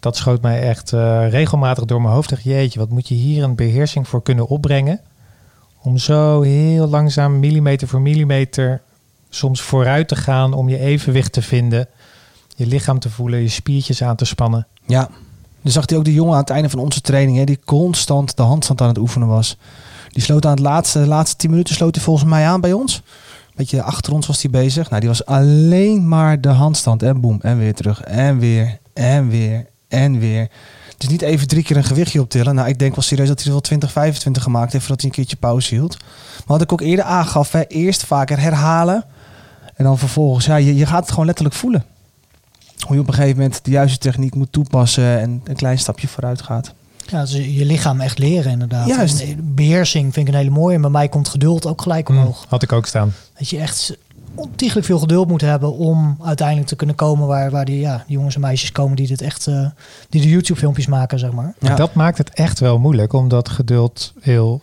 Dat 0.00 0.16
schoot 0.16 0.42
mij 0.42 0.60
echt 0.60 0.92
eh, 0.92 1.30
regelmatig 1.30 1.84
door 1.84 2.00
mijn 2.02 2.14
hoofd. 2.14 2.30
Ik 2.30 2.36
dacht, 2.36 2.48
jeetje, 2.48 2.78
wat 2.78 2.88
moet 2.88 3.08
je 3.08 3.14
hier 3.14 3.42
een 3.42 3.54
beheersing 3.54 4.08
voor 4.08 4.22
kunnen 4.22 4.48
opbrengen? 4.48 5.00
Om 5.82 5.98
zo 5.98 6.40
heel 6.42 6.88
langzaam, 6.88 7.38
millimeter 7.38 7.88
voor 7.88 8.00
millimeter, 8.00 8.82
soms 9.28 9.60
vooruit 9.60 10.08
te 10.08 10.16
gaan. 10.16 10.52
Om 10.52 10.68
je 10.68 10.78
evenwicht 10.78 11.32
te 11.32 11.42
vinden. 11.42 11.88
Je 12.56 12.66
lichaam 12.66 12.98
te 12.98 13.10
voelen, 13.10 13.40
je 13.40 13.48
spiertjes 13.48 14.02
aan 14.02 14.16
te 14.16 14.24
spannen. 14.24 14.66
Ja. 14.86 15.08
Dan 15.62 15.72
zag 15.72 15.88
hij 15.88 15.98
ook 15.98 16.04
de 16.04 16.12
jongen 16.12 16.34
aan 16.34 16.40
het 16.40 16.50
einde 16.50 16.68
van 16.68 16.78
onze 16.78 17.00
training, 17.00 17.38
hè, 17.38 17.44
die 17.44 17.60
constant 17.64 18.36
de 18.36 18.42
handstand 18.42 18.80
aan 18.80 18.88
het 18.88 18.98
oefenen 18.98 19.28
was. 19.28 19.56
Die 20.08 20.22
sloot 20.22 20.44
aan 20.44 20.50
het 20.50 20.60
laatste, 20.60 20.98
de 20.98 21.06
laatste 21.06 21.36
tien 21.36 21.50
minuten 21.50 21.74
sloot 21.74 21.94
hij 21.94 22.04
volgens 22.04 22.30
mij 22.30 22.46
aan 22.46 22.60
bij 22.60 22.72
ons. 22.72 23.02
Beetje 23.58 23.82
achter 23.82 24.12
ons 24.12 24.26
was 24.26 24.42
hij 24.42 24.50
bezig. 24.50 24.88
Nou, 24.88 25.00
die 25.00 25.08
was 25.08 25.24
alleen 25.24 26.08
maar 26.08 26.40
de 26.40 26.48
handstand 26.48 27.02
en 27.02 27.20
boem 27.20 27.38
en 27.40 27.58
weer 27.58 27.74
terug 27.74 28.00
en 28.00 28.38
weer 28.38 28.78
en 28.92 29.28
weer 29.28 29.66
en 29.88 30.18
weer. 30.18 30.50
Dus 30.96 31.08
niet 31.08 31.22
even 31.22 31.48
drie 31.48 31.62
keer 31.62 31.76
een 31.76 31.84
gewichtje 31.84 32.20
optillen. 32.20 32.54
Nou, 32.54 32.68
ik 32.68 32.78
denk 32.78 32.94
wel 32.94 33.04
serieus 33.04 33.28
dat 33.28 33.36
hij 33.36 33.46
er 33.46 33.52
wel 33.52 33.60
20, 33.60 33.92
25 33.92 34.42
gemaakt 34.42 34.72
heeft 34.72 34.84
voordat 34.84 35.00
hij 35.00 35.10
een 35.10 35.16
keertje 35.16 35.36
pauze 35.36 35.74
hield. 35.74 35.96
Maar 36.36 36.44
wat 36.46 36.60
ik 36.60 36.72
ook 36.72 36.80
eerder 36.80 37.04
aangaf, 37.04 37.52
hè, 37.52 37.62
eerst 37.66 38.04
vaker 38.04 38.40
herhalen 38.40 39.04
en 39.74 39.84
dan 39.84 39.98
vervolgens, 39.98 40.44
ja, 40.44 40.56
je, 40.56 40.76
je 40.76 40.86
gaat 40.86 41.00
het 41.00 41.10
gewoon 41.10 41.26
letterlijk 41.26 41.56
voelen. 41.56 41.84
Hoe 42.86 42.94
je 42.94 43.02
op 43.02 43.08
een 43.08 43.14
gegeven 43.14 43.36
moment 43.36 43.64
de 43.64 43.70
juiste 43.70 43.98
techniek 43.98 44.34
moet 44.34 44.52
toepassen 44.52 45.20
en 45.20 45.40
een 45.44 45.56
klein 45.56 45.78
stapje 45.78 46.08
vooruit 46.08 46.42
gaat. 46.42 46.74
Ja, 47.10 47.20
dus 47.20 47.32
je 47.32 47.64
lichaam 47.64 48.00
echt 48.00 48.18
leren 48.18 48.52
inderdaad. 48.52 48.88
Juist. 48.88 49.20
En 49.20 49.54
beheersing 49.54 50.12
vind 50.14 50.28
ik 50.28 50.32
een 50.32 50.38
hele 50.38 50.50
mooie. 50.50 50.74
En 50.74 50.80
bij 50.80 50.90
mij 50.90 51.08
komt 51.08 51.28
geduld 51.28 51.66
ook 51.66 51.82
gelijk 51.82 52.08
omhoog. 52.08 52.44
Had 52.48 52.62
ik 52.62 52.72
ook 52.72 52.86
staan. 52.86 53.14
Dat 53.38 53.48
je 53.48 53.58
echt 53.58 53.96
ontiegelijk 54.34 54.86
veel 54.86 54.98
geduld 54.98 55.28
moet 55.28 55.40
hebben 55.40 55.72
om 55.76 56.18
uiteindelijk 56.24 56.68
te 56.68 56.76
kunnen 56.76 56.96
komen 56.96 57.26
waar, 57.26 57.50
waar 57.50 57.64
die, 57.64 57.80
ja, 57.80 58.04
die 58.06 58.16
jongens 58.16 58.34
en 58.34 58.40
meisjes 58.40 58.72
komen 58.72 58.96
die 58.96 59.06
dit 59.06 59.20
echt, 59.20 59.46
eh, 59.46 59.66
die 60.08 60.20
de 60.20 60.28
YouTube 60.28 60.58
filmpjes 60.58 60.86
maken, 60.86 61.18
zeg 61.18 61.32
maar. 61.32 61.54
Ja. 61.58 61.74
Dat 61.74 61.94
maakt 61.94 62.18
het 62.18 62.30
echt 62.30 62.58
wel 62.58 62.78
moeilijk, 62.78 63.12
omdat 63.12 63.48
geduld 63.48 64.12
heel 64.20 64.62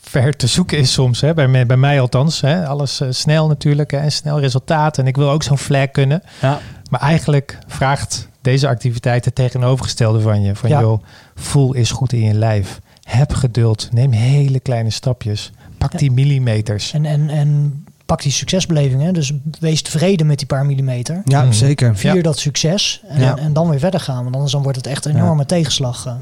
ver 0.00 0.36
te 0.36 0.46
zoeken 0.46 0.78
is 0.78 0.92
soms. 0.92 1.20
Hè? 1.20 1.34
Bij, 1.34 1.48
mij, 1.48 1.66
bij 1.66 1.76
mij 1.76 2.00
althans. 2.00 2.40
Hè? 2.40 2.66
Alles 2.66 3.00
eh, 3.00 3.08
snel 3.10 3.48
natuurlijk 3.48 3.90
hè? 3.90 3.98
en 3.98 4.12
snel 4.12 4.40
resultaat. 4.40 4.98
En 4.98 5.06
ik 5.06 5.16
wil 5.16 5.30
ook 5.30 5.42
zo'n 5.42 5.58
flag 5.58 5.90
kunnen. 5.90 6.22
Ja. 6.40 6.60
Maar 6.90 7.00
eigenlijk 7.00 7.58
vraagt 7.66 8.28
deze 8.42 8.68
activiteit 8.68 9.24
het 9.24 9.34
tegenovergestelde 9.34 10.20
van 10.20 10.42
je. 10.42 10.54
Van 10.56 10.68
Ja. 10.70 10.80
joh, 10.80 11.02
voel 11.34 11.72
is 11.74 11.90
goed 11.90 12.12
in 12.12 12.20
je 12.22 12.34
lijf. 12.34 12.80
Heb 13.02 13.32
geduld. 13.34 13.88
Neem 13.92 14.12
hele 14.12 14.60
kleine 14.60 14.90
stapjes. 14.90 15.52
Pak 15.78 15.92
Ja. 15.92 15.98
die 15.98 16.10
millimeters. 16.12 16.92
En, 16.92 17.04
en, 17.04 17.28
en 17.30 17.84
pak 18.06 18.22
die 18.22 18.32
succesbeleving. 18.32 19.02
Hè? 19.02 19.12
Dus 19.12 19.32
wees 19.60 19.82
tevreden 19.82 20.26
met 20.26 20.38
die 20.38 20.46
paar 20.46 20.66
millimeter. 20.66 21.22
Ja, 21.24 21.42
Mhm. 21.42 21.52
zeker. 21.52 21.96
Vier 21.96 22.14
Ja. 22.14 22.22
dat 22.22 22.38
succes 22.38 23.02
en, 23.08 23.20
Ja. 23.20 23.36
en 23.36 23.52
dan 23.52 23.68
weer 23.68 23.78
verder 23.78 24.00
gaan. 24.00 24.22
Want 24.22 24.34
anders 24.34 24.52
dan 24.52 24.62
wordt 24.62 24.76
het 24.76 24.86
echt 24.86 25.04
een 25.04 25.12
Ja. 25.16 25.18
enorme 25.22 25.46
tegenslag. 25.46 26.06
eh. 26.06 26.14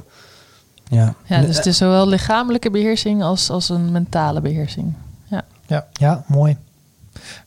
Ja. 0.89 1.15
ja, 1.27 1.41
dus 1.41 1.57
het 1.57 1.67
is 1.67 1.77
zowel 1.77 2.09
lichamelijke 2.09 2.71
beheersing 2.71 3.23
als, 3.23 3.51
als 3.51 3.69
een 3.69 3.93
mentale 3.93 4.41
beheersing. 4.41 4.95
Ja, 5.93 6.25
mooi. 6.27 6.57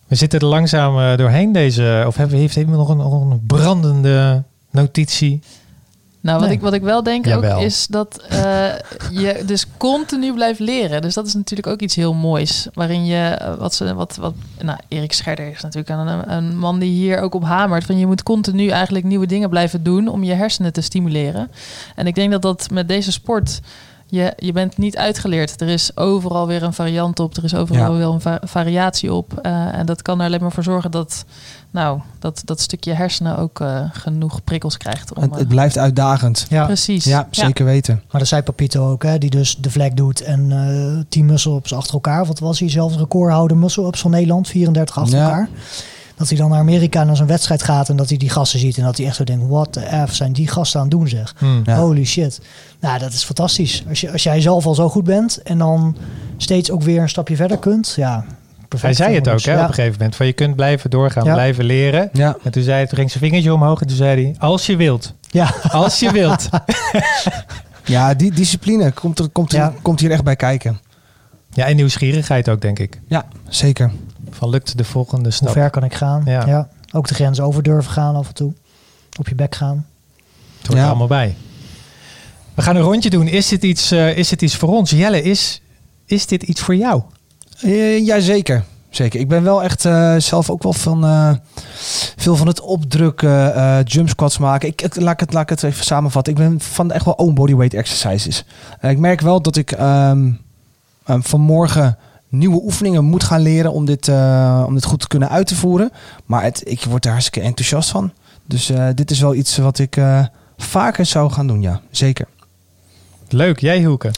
We 0.08 0.16
zitten 0.16 0.40
er 0.40 0.46
langzaam 0.46 1.00
eh, 1.00 1.18
doorheen 1.18 1.52
deze. 1.52 2.04
Of 2.08 2.16
heeft 2.16 2.56
iemand 2.56 2.78
nog 2.78 2.90
een, 2.90 2.98
nog 2.98 3.32
een 3.32 3.46
brandende 3.46 4.44
notitie? 4.74 5.42
Nou, 6.24 6.40
wat, 6.40 6.48
Nee. 6.48 6.58
ik, 6.58 6.64
wat 6.64 6.74
ik 6.74 6.82
wel 6.82 7.04
denk 7.04 7.26
Jawel. 7.26 7.58
ook 7.58 7.64
is 7.64 7.88
dat 7.88 8.22
eh, 8.30 8.66
je 9.12 9.44
dus 9.46 9.66
continu 9.78 10.34
blijft 10.34 10.60
leren. 10.60 11.02
Dus 11.02 11.14
dat 11.14 11.28
is 11.28 11.34
natuurlijk 11.34 11.68
ook 11.68 11.80
iets 11.80 11.96
heel 11.96 12.14
moois. 12.14 12.68
Waarin 12.74 13.06
je, 13.06 13.26
eh, 13.26 13.56
wat 13.56 13.74
ze, 13.74 13.94
wat, 13.94 14.16
wat, 14.16 14.34
nou, 14.62 14.78
Erik 14.88 15.14
Scherder 15.14 15.52
is 15.52 15.62
natuurlijk 15.62 15.90
een, 15.90 16.32
een 16.32 16.58
man 16.58 16.80
die 16.80 16.92
hier 16.92 17.20
ook 17.20 17.36
op 17.36 17.44
hamert. 17.44 17.84
Van 17.84 17.98
je 17.98 18.08
moet 18.08 18.24
continu 18.24 18.68
eigenlijk 18.68 19.06
nieuwe 19.06 19.26
dingen 19.26 19.50
blijven 19.50 19.84
doen 19.84 20.08
om 20.08 20.24
je 20.24 20.34
hersenen 20.34 20.74
te 20.74 20.82
stimuleren. 20.82 21.52
En 21.96 22.08
ik 22.08 22.16
denk 22.16 22.32
dat 22.32 22.42
dat 22.42 22.70
met 22.72 22.88
deze 22.88 23.12
sport, 23.12 23.60
je, 24.14 24.34
je 24.38 24.52
bent 24.52 24.78
niet 24.78 24.98
uitgeleerd. 24.98 25.62
Er 25.62 25.68
is 25.68 25.98
overal 25.98 26.48
weer 26.48 26.64
een 26.64 26.74
variant 26.74 27.20
op. 27.20 27.38
Er 27.38 27.44
is 27.44 27.56
overal 27.56 27.92
Ja. 27.92 27.98
weer 27.98 28.08
een 28.08 28.22
va- 28.22 28.40
variatie 28.44 29.14
op. 29.14 29.40
Eh, 29.42 29.74
en 29.78 29.86
dat 29.86 30.02
kan 30.02 30.20
er 30.20 30.26
alleen 30.26 30.42
maar 30.42 30.52
voor 30.52 30.64
zorgen 30.64 30.92
dat, 30.92 31.26
nou, 31.72 32.00
dat, 32.20 32.42
dat 32.46 32.60
stukje 32.60 32.94
hersenen 32.94 33.38
ook 33.38 33.60
eh, 33.60 33.80
genoeg 33.92 34.44
prikkels 34.44 34.78
krijgt. 34.78 35.14
Om, 35.14 35.22
Het, 35.24 35.32
eh, 35.32 35.38
het 35.38 35.48
blijft 35.48 35.78
uitdagend. 35.78 36.46
Ja. 36.50 36.66
Precies. 36.66 37.04
Ja, 37.06 37.28
zeker 37.32 37.66
weten. 37.66 38.02
Maar 38.12 38.20
dat 38.20 38.30
zei 38.30 38.42
Papito 38.42 38.90
ook, 38.92 39.04
hè, 39.04 39.18
die 39.18 39.30
dus 39.30 39.56
de 39.56 39.70
vlek 39.72 39.98
doet 39.98 40.22
en 40.22 40.52
eh 40.52 41.04
10 41.10 41.26
muscle-ups 41.26 41.74
achter 41.74 41.94
elkaar. 41.94 42.26
Wat 42.26 42.40
was 42.40 42.60
hij 42.60 42.70
zelfs 42.70 42.96
recordhouder 42.98 43.58
muscle-ups 43.58 44.00
van 44.00 44.12
Nederland, 44.12 44.48
34 44.48 44.98
achter 44.98 45.18
Ja. 45.18 45.24
elkaar. 45.30 45.50
Dat 46.18 46.30
hij 46.30 46.38
dan 46.38 46.50
naar 46.50 46.60
Amerika 46.60 47.04
naar 47.04 47.16
zo'n 47.16 47.28
wedstrijd 47.28 47.64
gaat 47.64 47.90
en 47.90 47.96
dat 47.96 48.10
hij 48.10 48.18
die 48.18 48.30
gasten 48.30 48.60
ziet. 48.60 48.78
En 48.78 48.84
dat 48.84 48.98
hij 48.98 49.06
echt 49.06 49.16
zo 49.16 49.24
denkt, 49.24 49.48
wat 49.48 49.74
de 49.74 50.06
F 50.10 50.14
zijn 50.16 50.34
die 50.34 50.48
gasten 50.48 50.80
aan 50.80 50.86
het 50.88 50.96
doen 50.98 51.08
zeg. 51.08 51.34
Hmm. 51.38 51.62
Ja. 51.66 51.78
Holy 51.78 52.06
shit. 52.06 52.42
Nou, 52.80 53.00
dat 53.00 53.14
is 53.14 53.24
fantastisch. 53.24 53.84
Als, 53.90 54.02
je, 54.02 54.12
als 54.12 54.24
jij 54.24 54.42
zelf 54.42 54.66
al 54.66 54.76
zo 54.76 54.90
goed 54.90 55.04
bent 55.04 55.42
en 55.42 55.58
dan 55.58 55.96
steeds 56.38 56.72
ook 56.72 56.82
weer 56.82 57.02
een 57.02 57.10
stapje 57.10 57.36
verder 57.36 57.58
kunt. 57.58 57.94
Ja, 57.96 58.26
perfect. 58.68 58.98
Hij 58.98 59.06
zei 59.08 59.16
het 59.20 59.30
ook 59.30 59.42
hè, 59.42 59.52
Ja. 59.54 59.62
op 59.62 59.68
een 59.68 59.74
gegeven 59.74 59.98
moment. 59.98 60.16
Van 60.16 60.26
je 60.26 60.34
kunt 60.34 60.56
blijven 60.56 60.90
doorgaan, 60.90 61.26
Ja. 61.26 61.34
blijven 61.34 61.64
leren. 61.66 62.10
Ja. 62.14 62.38
En 62.44 62.52
toen, 62.52 62.64
zei, 62.64 62.88
toen 62.88 62.98
ging 62.98 63.12
zijn 63.12 63.24
vingertje 63.24 63.54
omhoog 63.54 63.82
en 63.82 63.88
toen 63.88 63.98
zei 63.98 64.24
hij... 64.24 64.36
Als 64.40 64.66
je 64.66 64.76
wilt. 64.76 65.14
Ja, 65.30 65.54
Als 65.72 66.00
je 66.00 66.12
wilt. 66.12 66.50
ja, 67.86 68.14
die 68.14 68.32
discipline 68.32 68.92
komt, 68.92 69.20
er, 69.20 69.30
komt, 69.30 69.52
er, 69.52 69.58
Ja. 69.60 69.74
komt 69.82 70.00
hier 70.00 70.12
echt 70.12 70.24
bij 70.24 70.36
kijken. 70.36 70.80
Ja, 71.54 71.66
en 71.66 71.76
nieuwsgierigheid 71.76 72.50
ook, 72.50 72.62
denk 72.62 72.80
ik. 72.80 73.00
Ja, 73.08 73.26
zeker. 73.50 73.92
Van 74.44 74.52
lukt 74.52 74.78
de 74.78 74.84
volgende 74.84 75.24
hoe 75.24 75.32
stap. 75.32 75.50
ver 75.52 75.70
kan 75.70 75.84
ik 75.84 75.94
gaan? 75.94 76.22
Ja. 76.26 76.46
Ja. 76.46 76.68
Ook 76.92 77.08
de 77.08 77.14
grens 77.14 77.40
over 77.40 77.64
durven 77.64 77.92
gaan 77.92 78.16
af 78.16 78.28
en 78.28 78.34
toe. 78.34 78.54
Op 79.20 79.28
je 79.28 79.36
bek 79.36 79.56
gaan. 79.56 79.86
Het 80.58 80.68
hoort 80.68 80.78
Ja. 80.80 80.84
er 80.84 80.90
allemaal 80.90 81.08
bij. 81.08 81.36
We 82.54 82.62
gaan 82.62 82.76
een 82.76 82.82
rondje 82.82 83.10
doen. 83.10 83.28
Is 83.28 83.48
dit 83.48 83.64
iets, 83.64 83.92
eh, 83.92 84.18
is 84.18 84.30
dit 84.30 84.42
iets 84.42 84.56
voor 84.56 84.70
ons? 84.70 84.90
Jelle, 84.92 85.22
is, 85.22 85.62
is 86.06 86.26
dit 86.26 86.44
iets 86.44 86.62
voor 86.62 86.76
jou? 86.76 87.02
Uh, 87.64 88.06
Jazeker. 88.06 88.64
Zeker. 88.90 89.20
Ik 89.20 89.28
ben 89.28 89.44
wel 89.44 89.64
echt 89.64 89.86
eh, 89.86 90.16
zelf 90.18 90.50
ook 90.50 90.64
wel 90.64 90.74
van 90.74 91.06
eh, 91.06 91.34
veel 92.16 92.36
van 92.36 92.48
het 92.48 92.60
opdrukken, 92.60 93.56
eh 93.56 93.80
jump 93.84 94.10
squats 94.10 94.38
maken. 94.38 94.68
Ik, 94.70 94.82
ik- 94.82 94.96
laat, 95.02 95.14
ik 95.14 95.20
het, 95.20 95.34
laat 95.34 95.44
ik 95.44 95.50
het 95.50 95.64
even 95.64 95.86
samenvatten. 95.86 96.34
Ik 96.34 96.40
ben 96.40 96.60
van 96.60 96.92
echt 96.92 97.06
wel 97.06 97.14
own 97.14 97.34
bodyweight 97.34 97.74
exercises. 97.74 98.46
Eh, 98.80 98.90
ik 98.92 98.98
merk 98.98 99.22
wel 99.22 99.42
dat 99.42 99.56
ik 99.56 99.72
ehm, 99.72 100.32
ehm, 101.06 101.22
vanmorgen 101.22 101.98
nieuwe 102.34 102.62
oefeningen 102.64 103.04
moet 103.04 103.24
gaan 103.24 103.42
leren 103.42 103.72
om 103.72 103.86
dit, 103.86 104.08
eh, 104.08 104.64
om 104.68 104.74
dit 104.74 104.86
goed 104.86 105.00
te 105.00 105.08
kunnen 105.08 105.30
uit 105.30 105.48
te 105.48 105.56
voeren. 105.56 105.92
Maar 106.26 106.44
het, 106.44 106.62
ik 106.66 106.84
word 106.84 107.06
er 107.06 107.12
hartstikke 107.12 107.48
enthousiast 107.48 107.90
van. 107.90 108.12
Dus 108.46 108.70
eh, 108.70 108.88
dit 108.96 109.12
is 109.12 109.20
wel 109.20 109.36
iets 109.36 109.58
wat 109.58 109.80
ik 109.80 109.98
eh, 109.98 110.26
vaker 110.58 111.06
zou 111.06 111.32
gaan 111.32 111.48
doen, 111.48 111.62
ja. 111.62 111.82
Zeker. 111.92 112.28
Leuk, 113.30 113.60
jij 113.60 113.78
Hielke. 113.78 114.12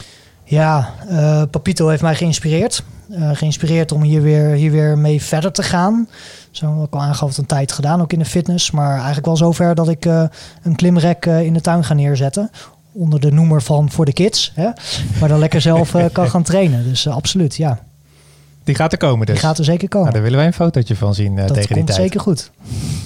Ja, 0.43 0.93
uh, 1.09 1.41
Papito 1.51 1.87
heeft 1.87 2.01
mij 2.01 2.15
geïnspireerd. 2.15 2.83
Uh, 3.09 3.29
geïnspireerd 3.33 3.91
om 3.91 4.01
hier 4.01 4.21
weer, 4.21 4.49
hier 4.49 4.71
weer 4.71 4.97
mee 4.97 5.21
verder 5.21 5.51
te 5.51 5.63
gaan. 5.63 6.07
Zo 6.51 6.77
heb 6.77 6.87
ik 6.87 6.93
al 6.93 7.01
aangaf 7.01 7.37
een 7.37 7.45
tijd 7.45 7.71
gedaan, 7.71 8.01
ook 8.01 8.13
in 8.13 8.19
de 8.19 8.25
fitness. 8.25 8.71
Maar 8.71 8.95
eigenlijk 8.95 9.25
wel 9.25 9.37
zover 9.37 9.75
dat 9.75 9.89
ik 9.89 10.05
uh, 10.05 10.23
een 10.63 10.75
klimrek 10.75 11.25
in 11.25 11.53
de 11.53 11.61
tuin 11.61 11.83
ga 11.83 11.93
neerzetten. 11.93 12.49
Onder 12.91 13.19
de 13.19 13.31
noemer 13.31 13.61
van 13.61 13.91
voor 13.91 14.05
de 14.05 14.13
kids. 14.13 14.51
Hè? 14.55 14.69
Maar 15.19 15.29
dan 15.29 15.39
lekker 15.39 15.61
zelf 15.61 15.95
kan 16.11 16.29
gaan 16.33 16.43
trainen. 16.43 16.83
Dus 16.83 17.07
absoluut, 17.07 17.55
ja. 17.55 17.79
Die 18.65 18.75
gaat 18.75 18.91
er 18.91 18.97
komen 18.97 19.25
dus? 19.25 19.35
Die 19.35 19.45
gaat 19.45 19.57
er 19.57 19.65
zeker 19.65 19.89
komen. 19.89 20.11
Nou, 20.11 20.13
daar 20.13 20.23
willen 20.23 20.37
wij 20.37 20.47
een 20.47 20.53
fotootje 20.53 20.95
van 20.95 21.13
zien 21.13 21.35
tegen 21.35 21.53
die 21.53 21.65
tijd. 21.67 21.87
Dat 21.87 21.95
zeker 21.95 22.19
goed. 22.19 22.51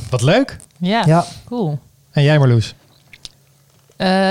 Wat 0.09 0.21
leuk. 0.21 0.57
Ja, 0.77 1.03
ja. 1.05 1.25
cool. 1.45 1.79
En 2.11 2.23
jij 2.23 2.37
Marloes? 2.39 2.75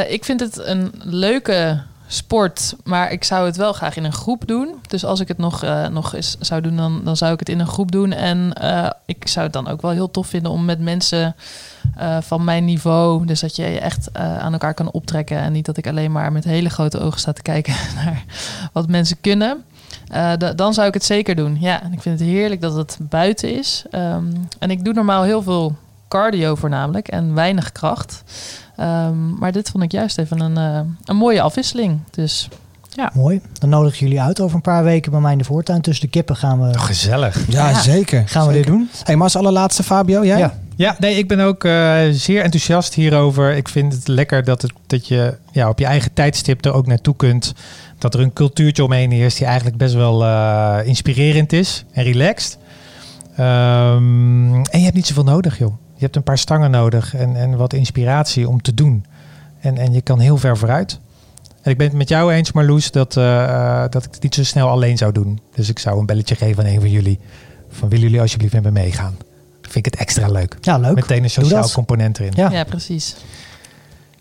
ik 0.08 0.24
vind 0.24 0.40
het 0.40 0.58
een 0.58 0.92
leuke 1.02 1.82
sport, 2.08 2.76
maar 2.84 3.12
ik 3.12 3.24
zou 3.24 3.46
het 3.46 3.56
wel 3.56 3.72
graag 3.72 3.96
in 3.96 4.04
een 4.04 4.12
groep 4.12 4.46
doen. 4.46 4.74
Dus 4.86 5.04
als 5.04 5.20
ik 5.20 5.28
het 5.28 5.38
nog, 5.38 5.64
uh, 5.64 5.86
nog 5.86 6.14
eens 6.14 6.36
zou 6.40 6.60
doen, 6.60 6.76
dan, 6.76 7.00
dan 7.04 7.16
zou 7.16 7.32
ik 7.32 7.38
het 7.38 7.48
in 7.48 7.58
een 7.58 7.66
groep 7.66 7.92
doen. 7.92 8.12
En 8.12 8.52
uh, 8.62 8.90
ik 9.06 9.28
zou 9.28 9.44
het 9.44 9.54
dan 9.54 9.68
ook 9.68 9.82
wel 9.82 9.90
heel 9.90 10.10
tof 10.10 10.26
vinden 10.26 10.52
om 10.52 10.64
met 10.64 10.80
mensen 10.80 11.36
uh, 11.98 12.16
van 12.20 12.44
mijn 12.44 12.64
niveau, 12.64 13.26
dus 13.26 13.40
dat 13.40 13.56
je 13.56 13.62
je 13.62 13.80
echt 13.80 14.14
aan 14.14 14.52
elkaar 14.52 14.74
kan 14.74 14.90
optrekken. 14.90 15.38
En 15.38 15.52
niet 15.52 15.66
dat 15.66 15.76
ik 15.76 15.86
alleen 15.86 16.12
maar 16.12 16.32
met 16.32 16.44
hele 16.44 16.68
grote 16.68 17.00
ogen 17.00 17.20
sta 17.20 17.32
te 17.32 17.42
kijken 17.42 17.74
naar 18.04 18.24
wat 18.72 18.88
mensen 18.88 19.20
kunnen. 19.20 19.64
Dan 20.56 20.74
zou 20.74 20.86
ik 20.88 20.94
het 20.94 21.04
zeker 21.04 21.34
doen. 21.34 21.56
Ja, 21.60 21.82
ik 21.92 22.00
vind 22.00 22.18
het 22.18 22.28
heerlijk 22.28 22.60
dat 22.60 22.74
het 22.74 22.98
buiten 23.00 23.54
is. 23.54 23.84
Um, 23.92 24.48
en 24.58 24.70
ik 24.70 24.84
doe 24.84 24.94
normaal 24.94 25.22
heel 25.22 25.42
veel 25.42 25.76
cardio 26.08 26.54
voornamelijk 26.54 27.08
en 27.08 27.34
weinig 27.34 27.72
kracht. 27.72 28.22
Um, 28.80 29.38
maar 29.38 29.52
dit 29.52 29.70
vond 29.70 29.84
ik 29.84 29.92
juist 29.92 30.18
even 30.18 30.40
een, 30.40 30.58
uh, 30.58 30.90
een 31.04 31.16
mooie 31.16 31.40
afwisseling. 31.40 32.00
Dus 32.10 32.48
ja. 32.98 33.10
Mooi. 33.14 33.40
Dan 33.58 33.68
nodig 33.68 33.92
ik 33.92 33.98
jullie 33.98 34.20
uit 34.20 34.40
over 34.40 34.56
een 34.56 34.62
paar 34.62 34.84
weken 34.84 35.10
bij 35.10 35.20
mij 35.20 35.32
in 35.32 35.38
de 35.38 35.44
voortuin. 35.44 35.80
Tussen 35.80 36.04
de 36.04 36.10
kippen 36.10 36.36
gaan 36.36 36.60
we... 36.60 36.68
Oh, 36.68 36.80
gezellig. 36.80 37.44
Ja, 37.48 37.68
ja, 37.68 37.80
zeker. 37.80 38.28
Gaan 38.28 38.46
we 38.46 38.52
dit 38.52 38.66
doen. 38.66 38.88
Hey, 39.02 39.14
maar 39.14 39.24
als 39.24 39.36
allerlaatste 39.36 39.82
Fabio, 39.82 40.24
jij? 40.24 40.38
Ja. 40.38 40.58
Ja, 40.76 40.96
nee, 40.98 41.16
ik 41.16 41.28
ben 41.28 41.40
ook 41.40 41.64
uh, 41.64 41.98
zeer 42.10 42.42
enthousiast 42.42 42.94
hierover. 42.94 43.56
Ik 43.56 43.68
vind 43.68 43.92
het 43.92 44.08
lekker 44.08 44.44
dat, 44.44 44.62
het, 44.62 44.72
dat 44.86 45.08
je 45.08 45.36
ja, 45.52 45.68
op 45.68 45.78
je 45.78 45.84
eigen 45.84 46.12
tijdstip 46.12 46.64
er 46.64 46.72
ook 46.72 46.86
naartoe 46.86 47.16
kunt. 47.16 47.54
Dat 47.98 48.14
er 48.14 48.20
een 48.20 48.32
cultuurtje 48.32 48.84
omheen 48.84 49.10
heerst 49.10 49.36
die 49.36 49.46
eigenlijk 49.46 49.76
best 49.76 49.94
wel 49.94 50.24
uh, 50.24 50.78
inspirerend 50.84 51.52
is 51.52 51.84
en 51.92 52.04
relaxed. 52.04 52.58
Um, 53.38 54.64
en 54.64 54.78
je 54.78 54.84
hebt 54.84 54.94
niet 54.94 55.06
zoveel 55.06 55.24
nodig, 55.24 55.58
joh. 55.58 55.74
Je 55.94 56.04
hebt 56.04 56.16
een 56.16 56.22
paar 56.22 56.38
stangen 56.38 56.70
nodig 56.70 57.14
en, 57.14 57.36
en 57.36 57.56
wat 57.56 57.72
inspiratie 57.72 58.48
om 58.48 58.62
te 58.62 58.74
doen. 58.74 59.04
En, 59.60 59.78
en 59.78 59.92
je 59.92 60.00
kan 60.00 60.18
heel 60.18 60.36
ver 60.36 60.56
vooruit. 60.56 61.00
En 61.68 61.74
ik 61.74 61.80
ben 61.80 61.88
het 61.88 61.96
met 61.96 62.08
jou 62.08 62.32
eens, 62.32 62.52
Marloes, 62.52 62.90
dat, 62.90 63.16
uh, 63.16 63.84
dat 63.90 64.04
ik 64.04 64.10
het 64.12 64.22
niet 64.22 64.34
zo 64.34 64.44
snel 64.44 64.68
alleen 64.68 64.96
zou 64.96 65.12
doen. 65.12 65.40
Dus 65.54 65.68
ik 65.68 65.78
zou 65.78 65.98
een 65.98 66.06
belletje 66.06 66.34
geven 66.34 66.64
aan 66.64 66.70
een 66.70 66.80
van 66.80 66.90
jullie. 66.90 67.18
Van 67.70 67.88
willen 67.88 68.04
jullie 68.04 68.20
alsjeblieft 68.20 68.52
met 68.52 68.62
me 68.62 68.70
meegaan? 68.70 69.16
Vind 69.62 69.74
ik 69.74 69.84
het 69.84 69.96
extra 69.96 70.28
leuk. 70.28 70.56
Ja, 70.60 70.78
leuk. 70.78 70.94
Meteen 70.94 71.22
een 71.22 71.30
sociaal 71.30 71.70
component 71.70 72.18
erin. 72.18 72.32
Ja, 72.36 72.50
ja 72.50 72.64
precies. 72.64 73.16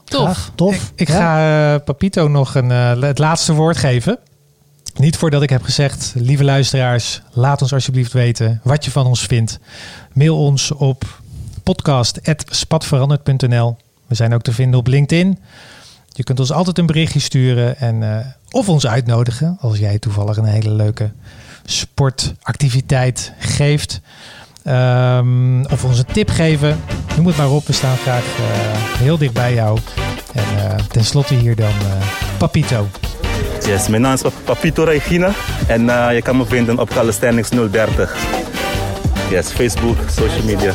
Tof. 0.04 0.52
tof. 0.56 0.76
Ik, 0.76 0.82
ik 0.96 1.10
ga 1.10 1.74
uh, 1.74 1.80
Papito 1.86 2.28
nog 2.28 2.56
een, 2.56 2.70
uh, 2.70 3.02
het 3.02 3.18
laatste 3.18 3.54
woord 3.54 3.78
geven. 3.78 4.20
Niet 4.96 5.18
voordat 5.18 5.42
ik 5.42 5.50
heb 5.50 5.64
gezegd, 5.64 6.14
lieve 6.16 6.44
luisteraars, 6.44 7.22
laat 7.32 7.62
ons 7.62 7.74
alsjeblieft 7.74 8.14
weten 8.14 8.60
wat 8.64 8.86
je 8.86 8.92
van 8.92 9.06
ons 9.06 9.26
vindt. 9.26 9.60
Mail 10.14 10.38
ons 10.38 10.72
op 10.72 11.22
podcast.spatveranderd.nl. 11.64 13.78
We 14.08 14.16
zijn 14.16 14.34
ook 14.34 14.42
te 14.42 14.52
vinden 14.52 14.80
op 14.80 14.88
LinkedIn. 14.88 15.40
Je 16.18 16.24
kunt 16.24 16.40
ons 16.40 16.52
altijd 16.52 16.78
een 16.78 16.86
berichtje 16.86 17.20
sturen 17.20 17.80
en, 17.80 18.02
uh, 18.02 18.18
of 18.50 18.70
ons 18.70 18.88
uitnodigen 18.88 19.58
als 19.62 19.78
jij 19.78 20.00
toevallig 20.00 20.38
een 20.38 20.46
hele 20.46 20.70
leuke 20.70 21.12
sportactiviteit 21.66 23.34
geeft. 23.40 24.02
Um, 24.68 25.66
of 25.66 25.84
ons 25.86 26.00
een 26.00 26.06
tip 26.14 26.30
geven. 26.30 26.80
Noem 27.16 27.28
het 27.28 27.38
maar 27.38 27.52
op. 27.52 27.68
We 27.68 27.74
staan 27.74 27.98
graag 27.98 28.24
uh, 28.24 28.46
heel 28.98 29.18
dicht 29.18 29.34
bij 29.34 29.54
jou. 29.54 29.80
En 30.34 30.44
uh, 30.56 30.76
tenslotte 30.76 31.34
hier 31.34 31.56
dan 31.56 31.74
Papito. 32.38 32.88
Yes, 33.66 33.88
mijn 33.88 34.02
naam 34.02 34.14
is 34.14 34.22
Papito 34.44 34.84
Regina. 34.84 35.32
En 35.68 35.82
je 36.14 36.22
kan 36.24 36.38
me 36.38 36.46
vinden 36.46 36.80
op 36.80 36.90
Calisthenics 36.90 37.50
030. 37.50 38.16
Yes, 39.30 39.48
Facebook, 39.48 39.98
social 40.10 40.44
media. 40.44 40.74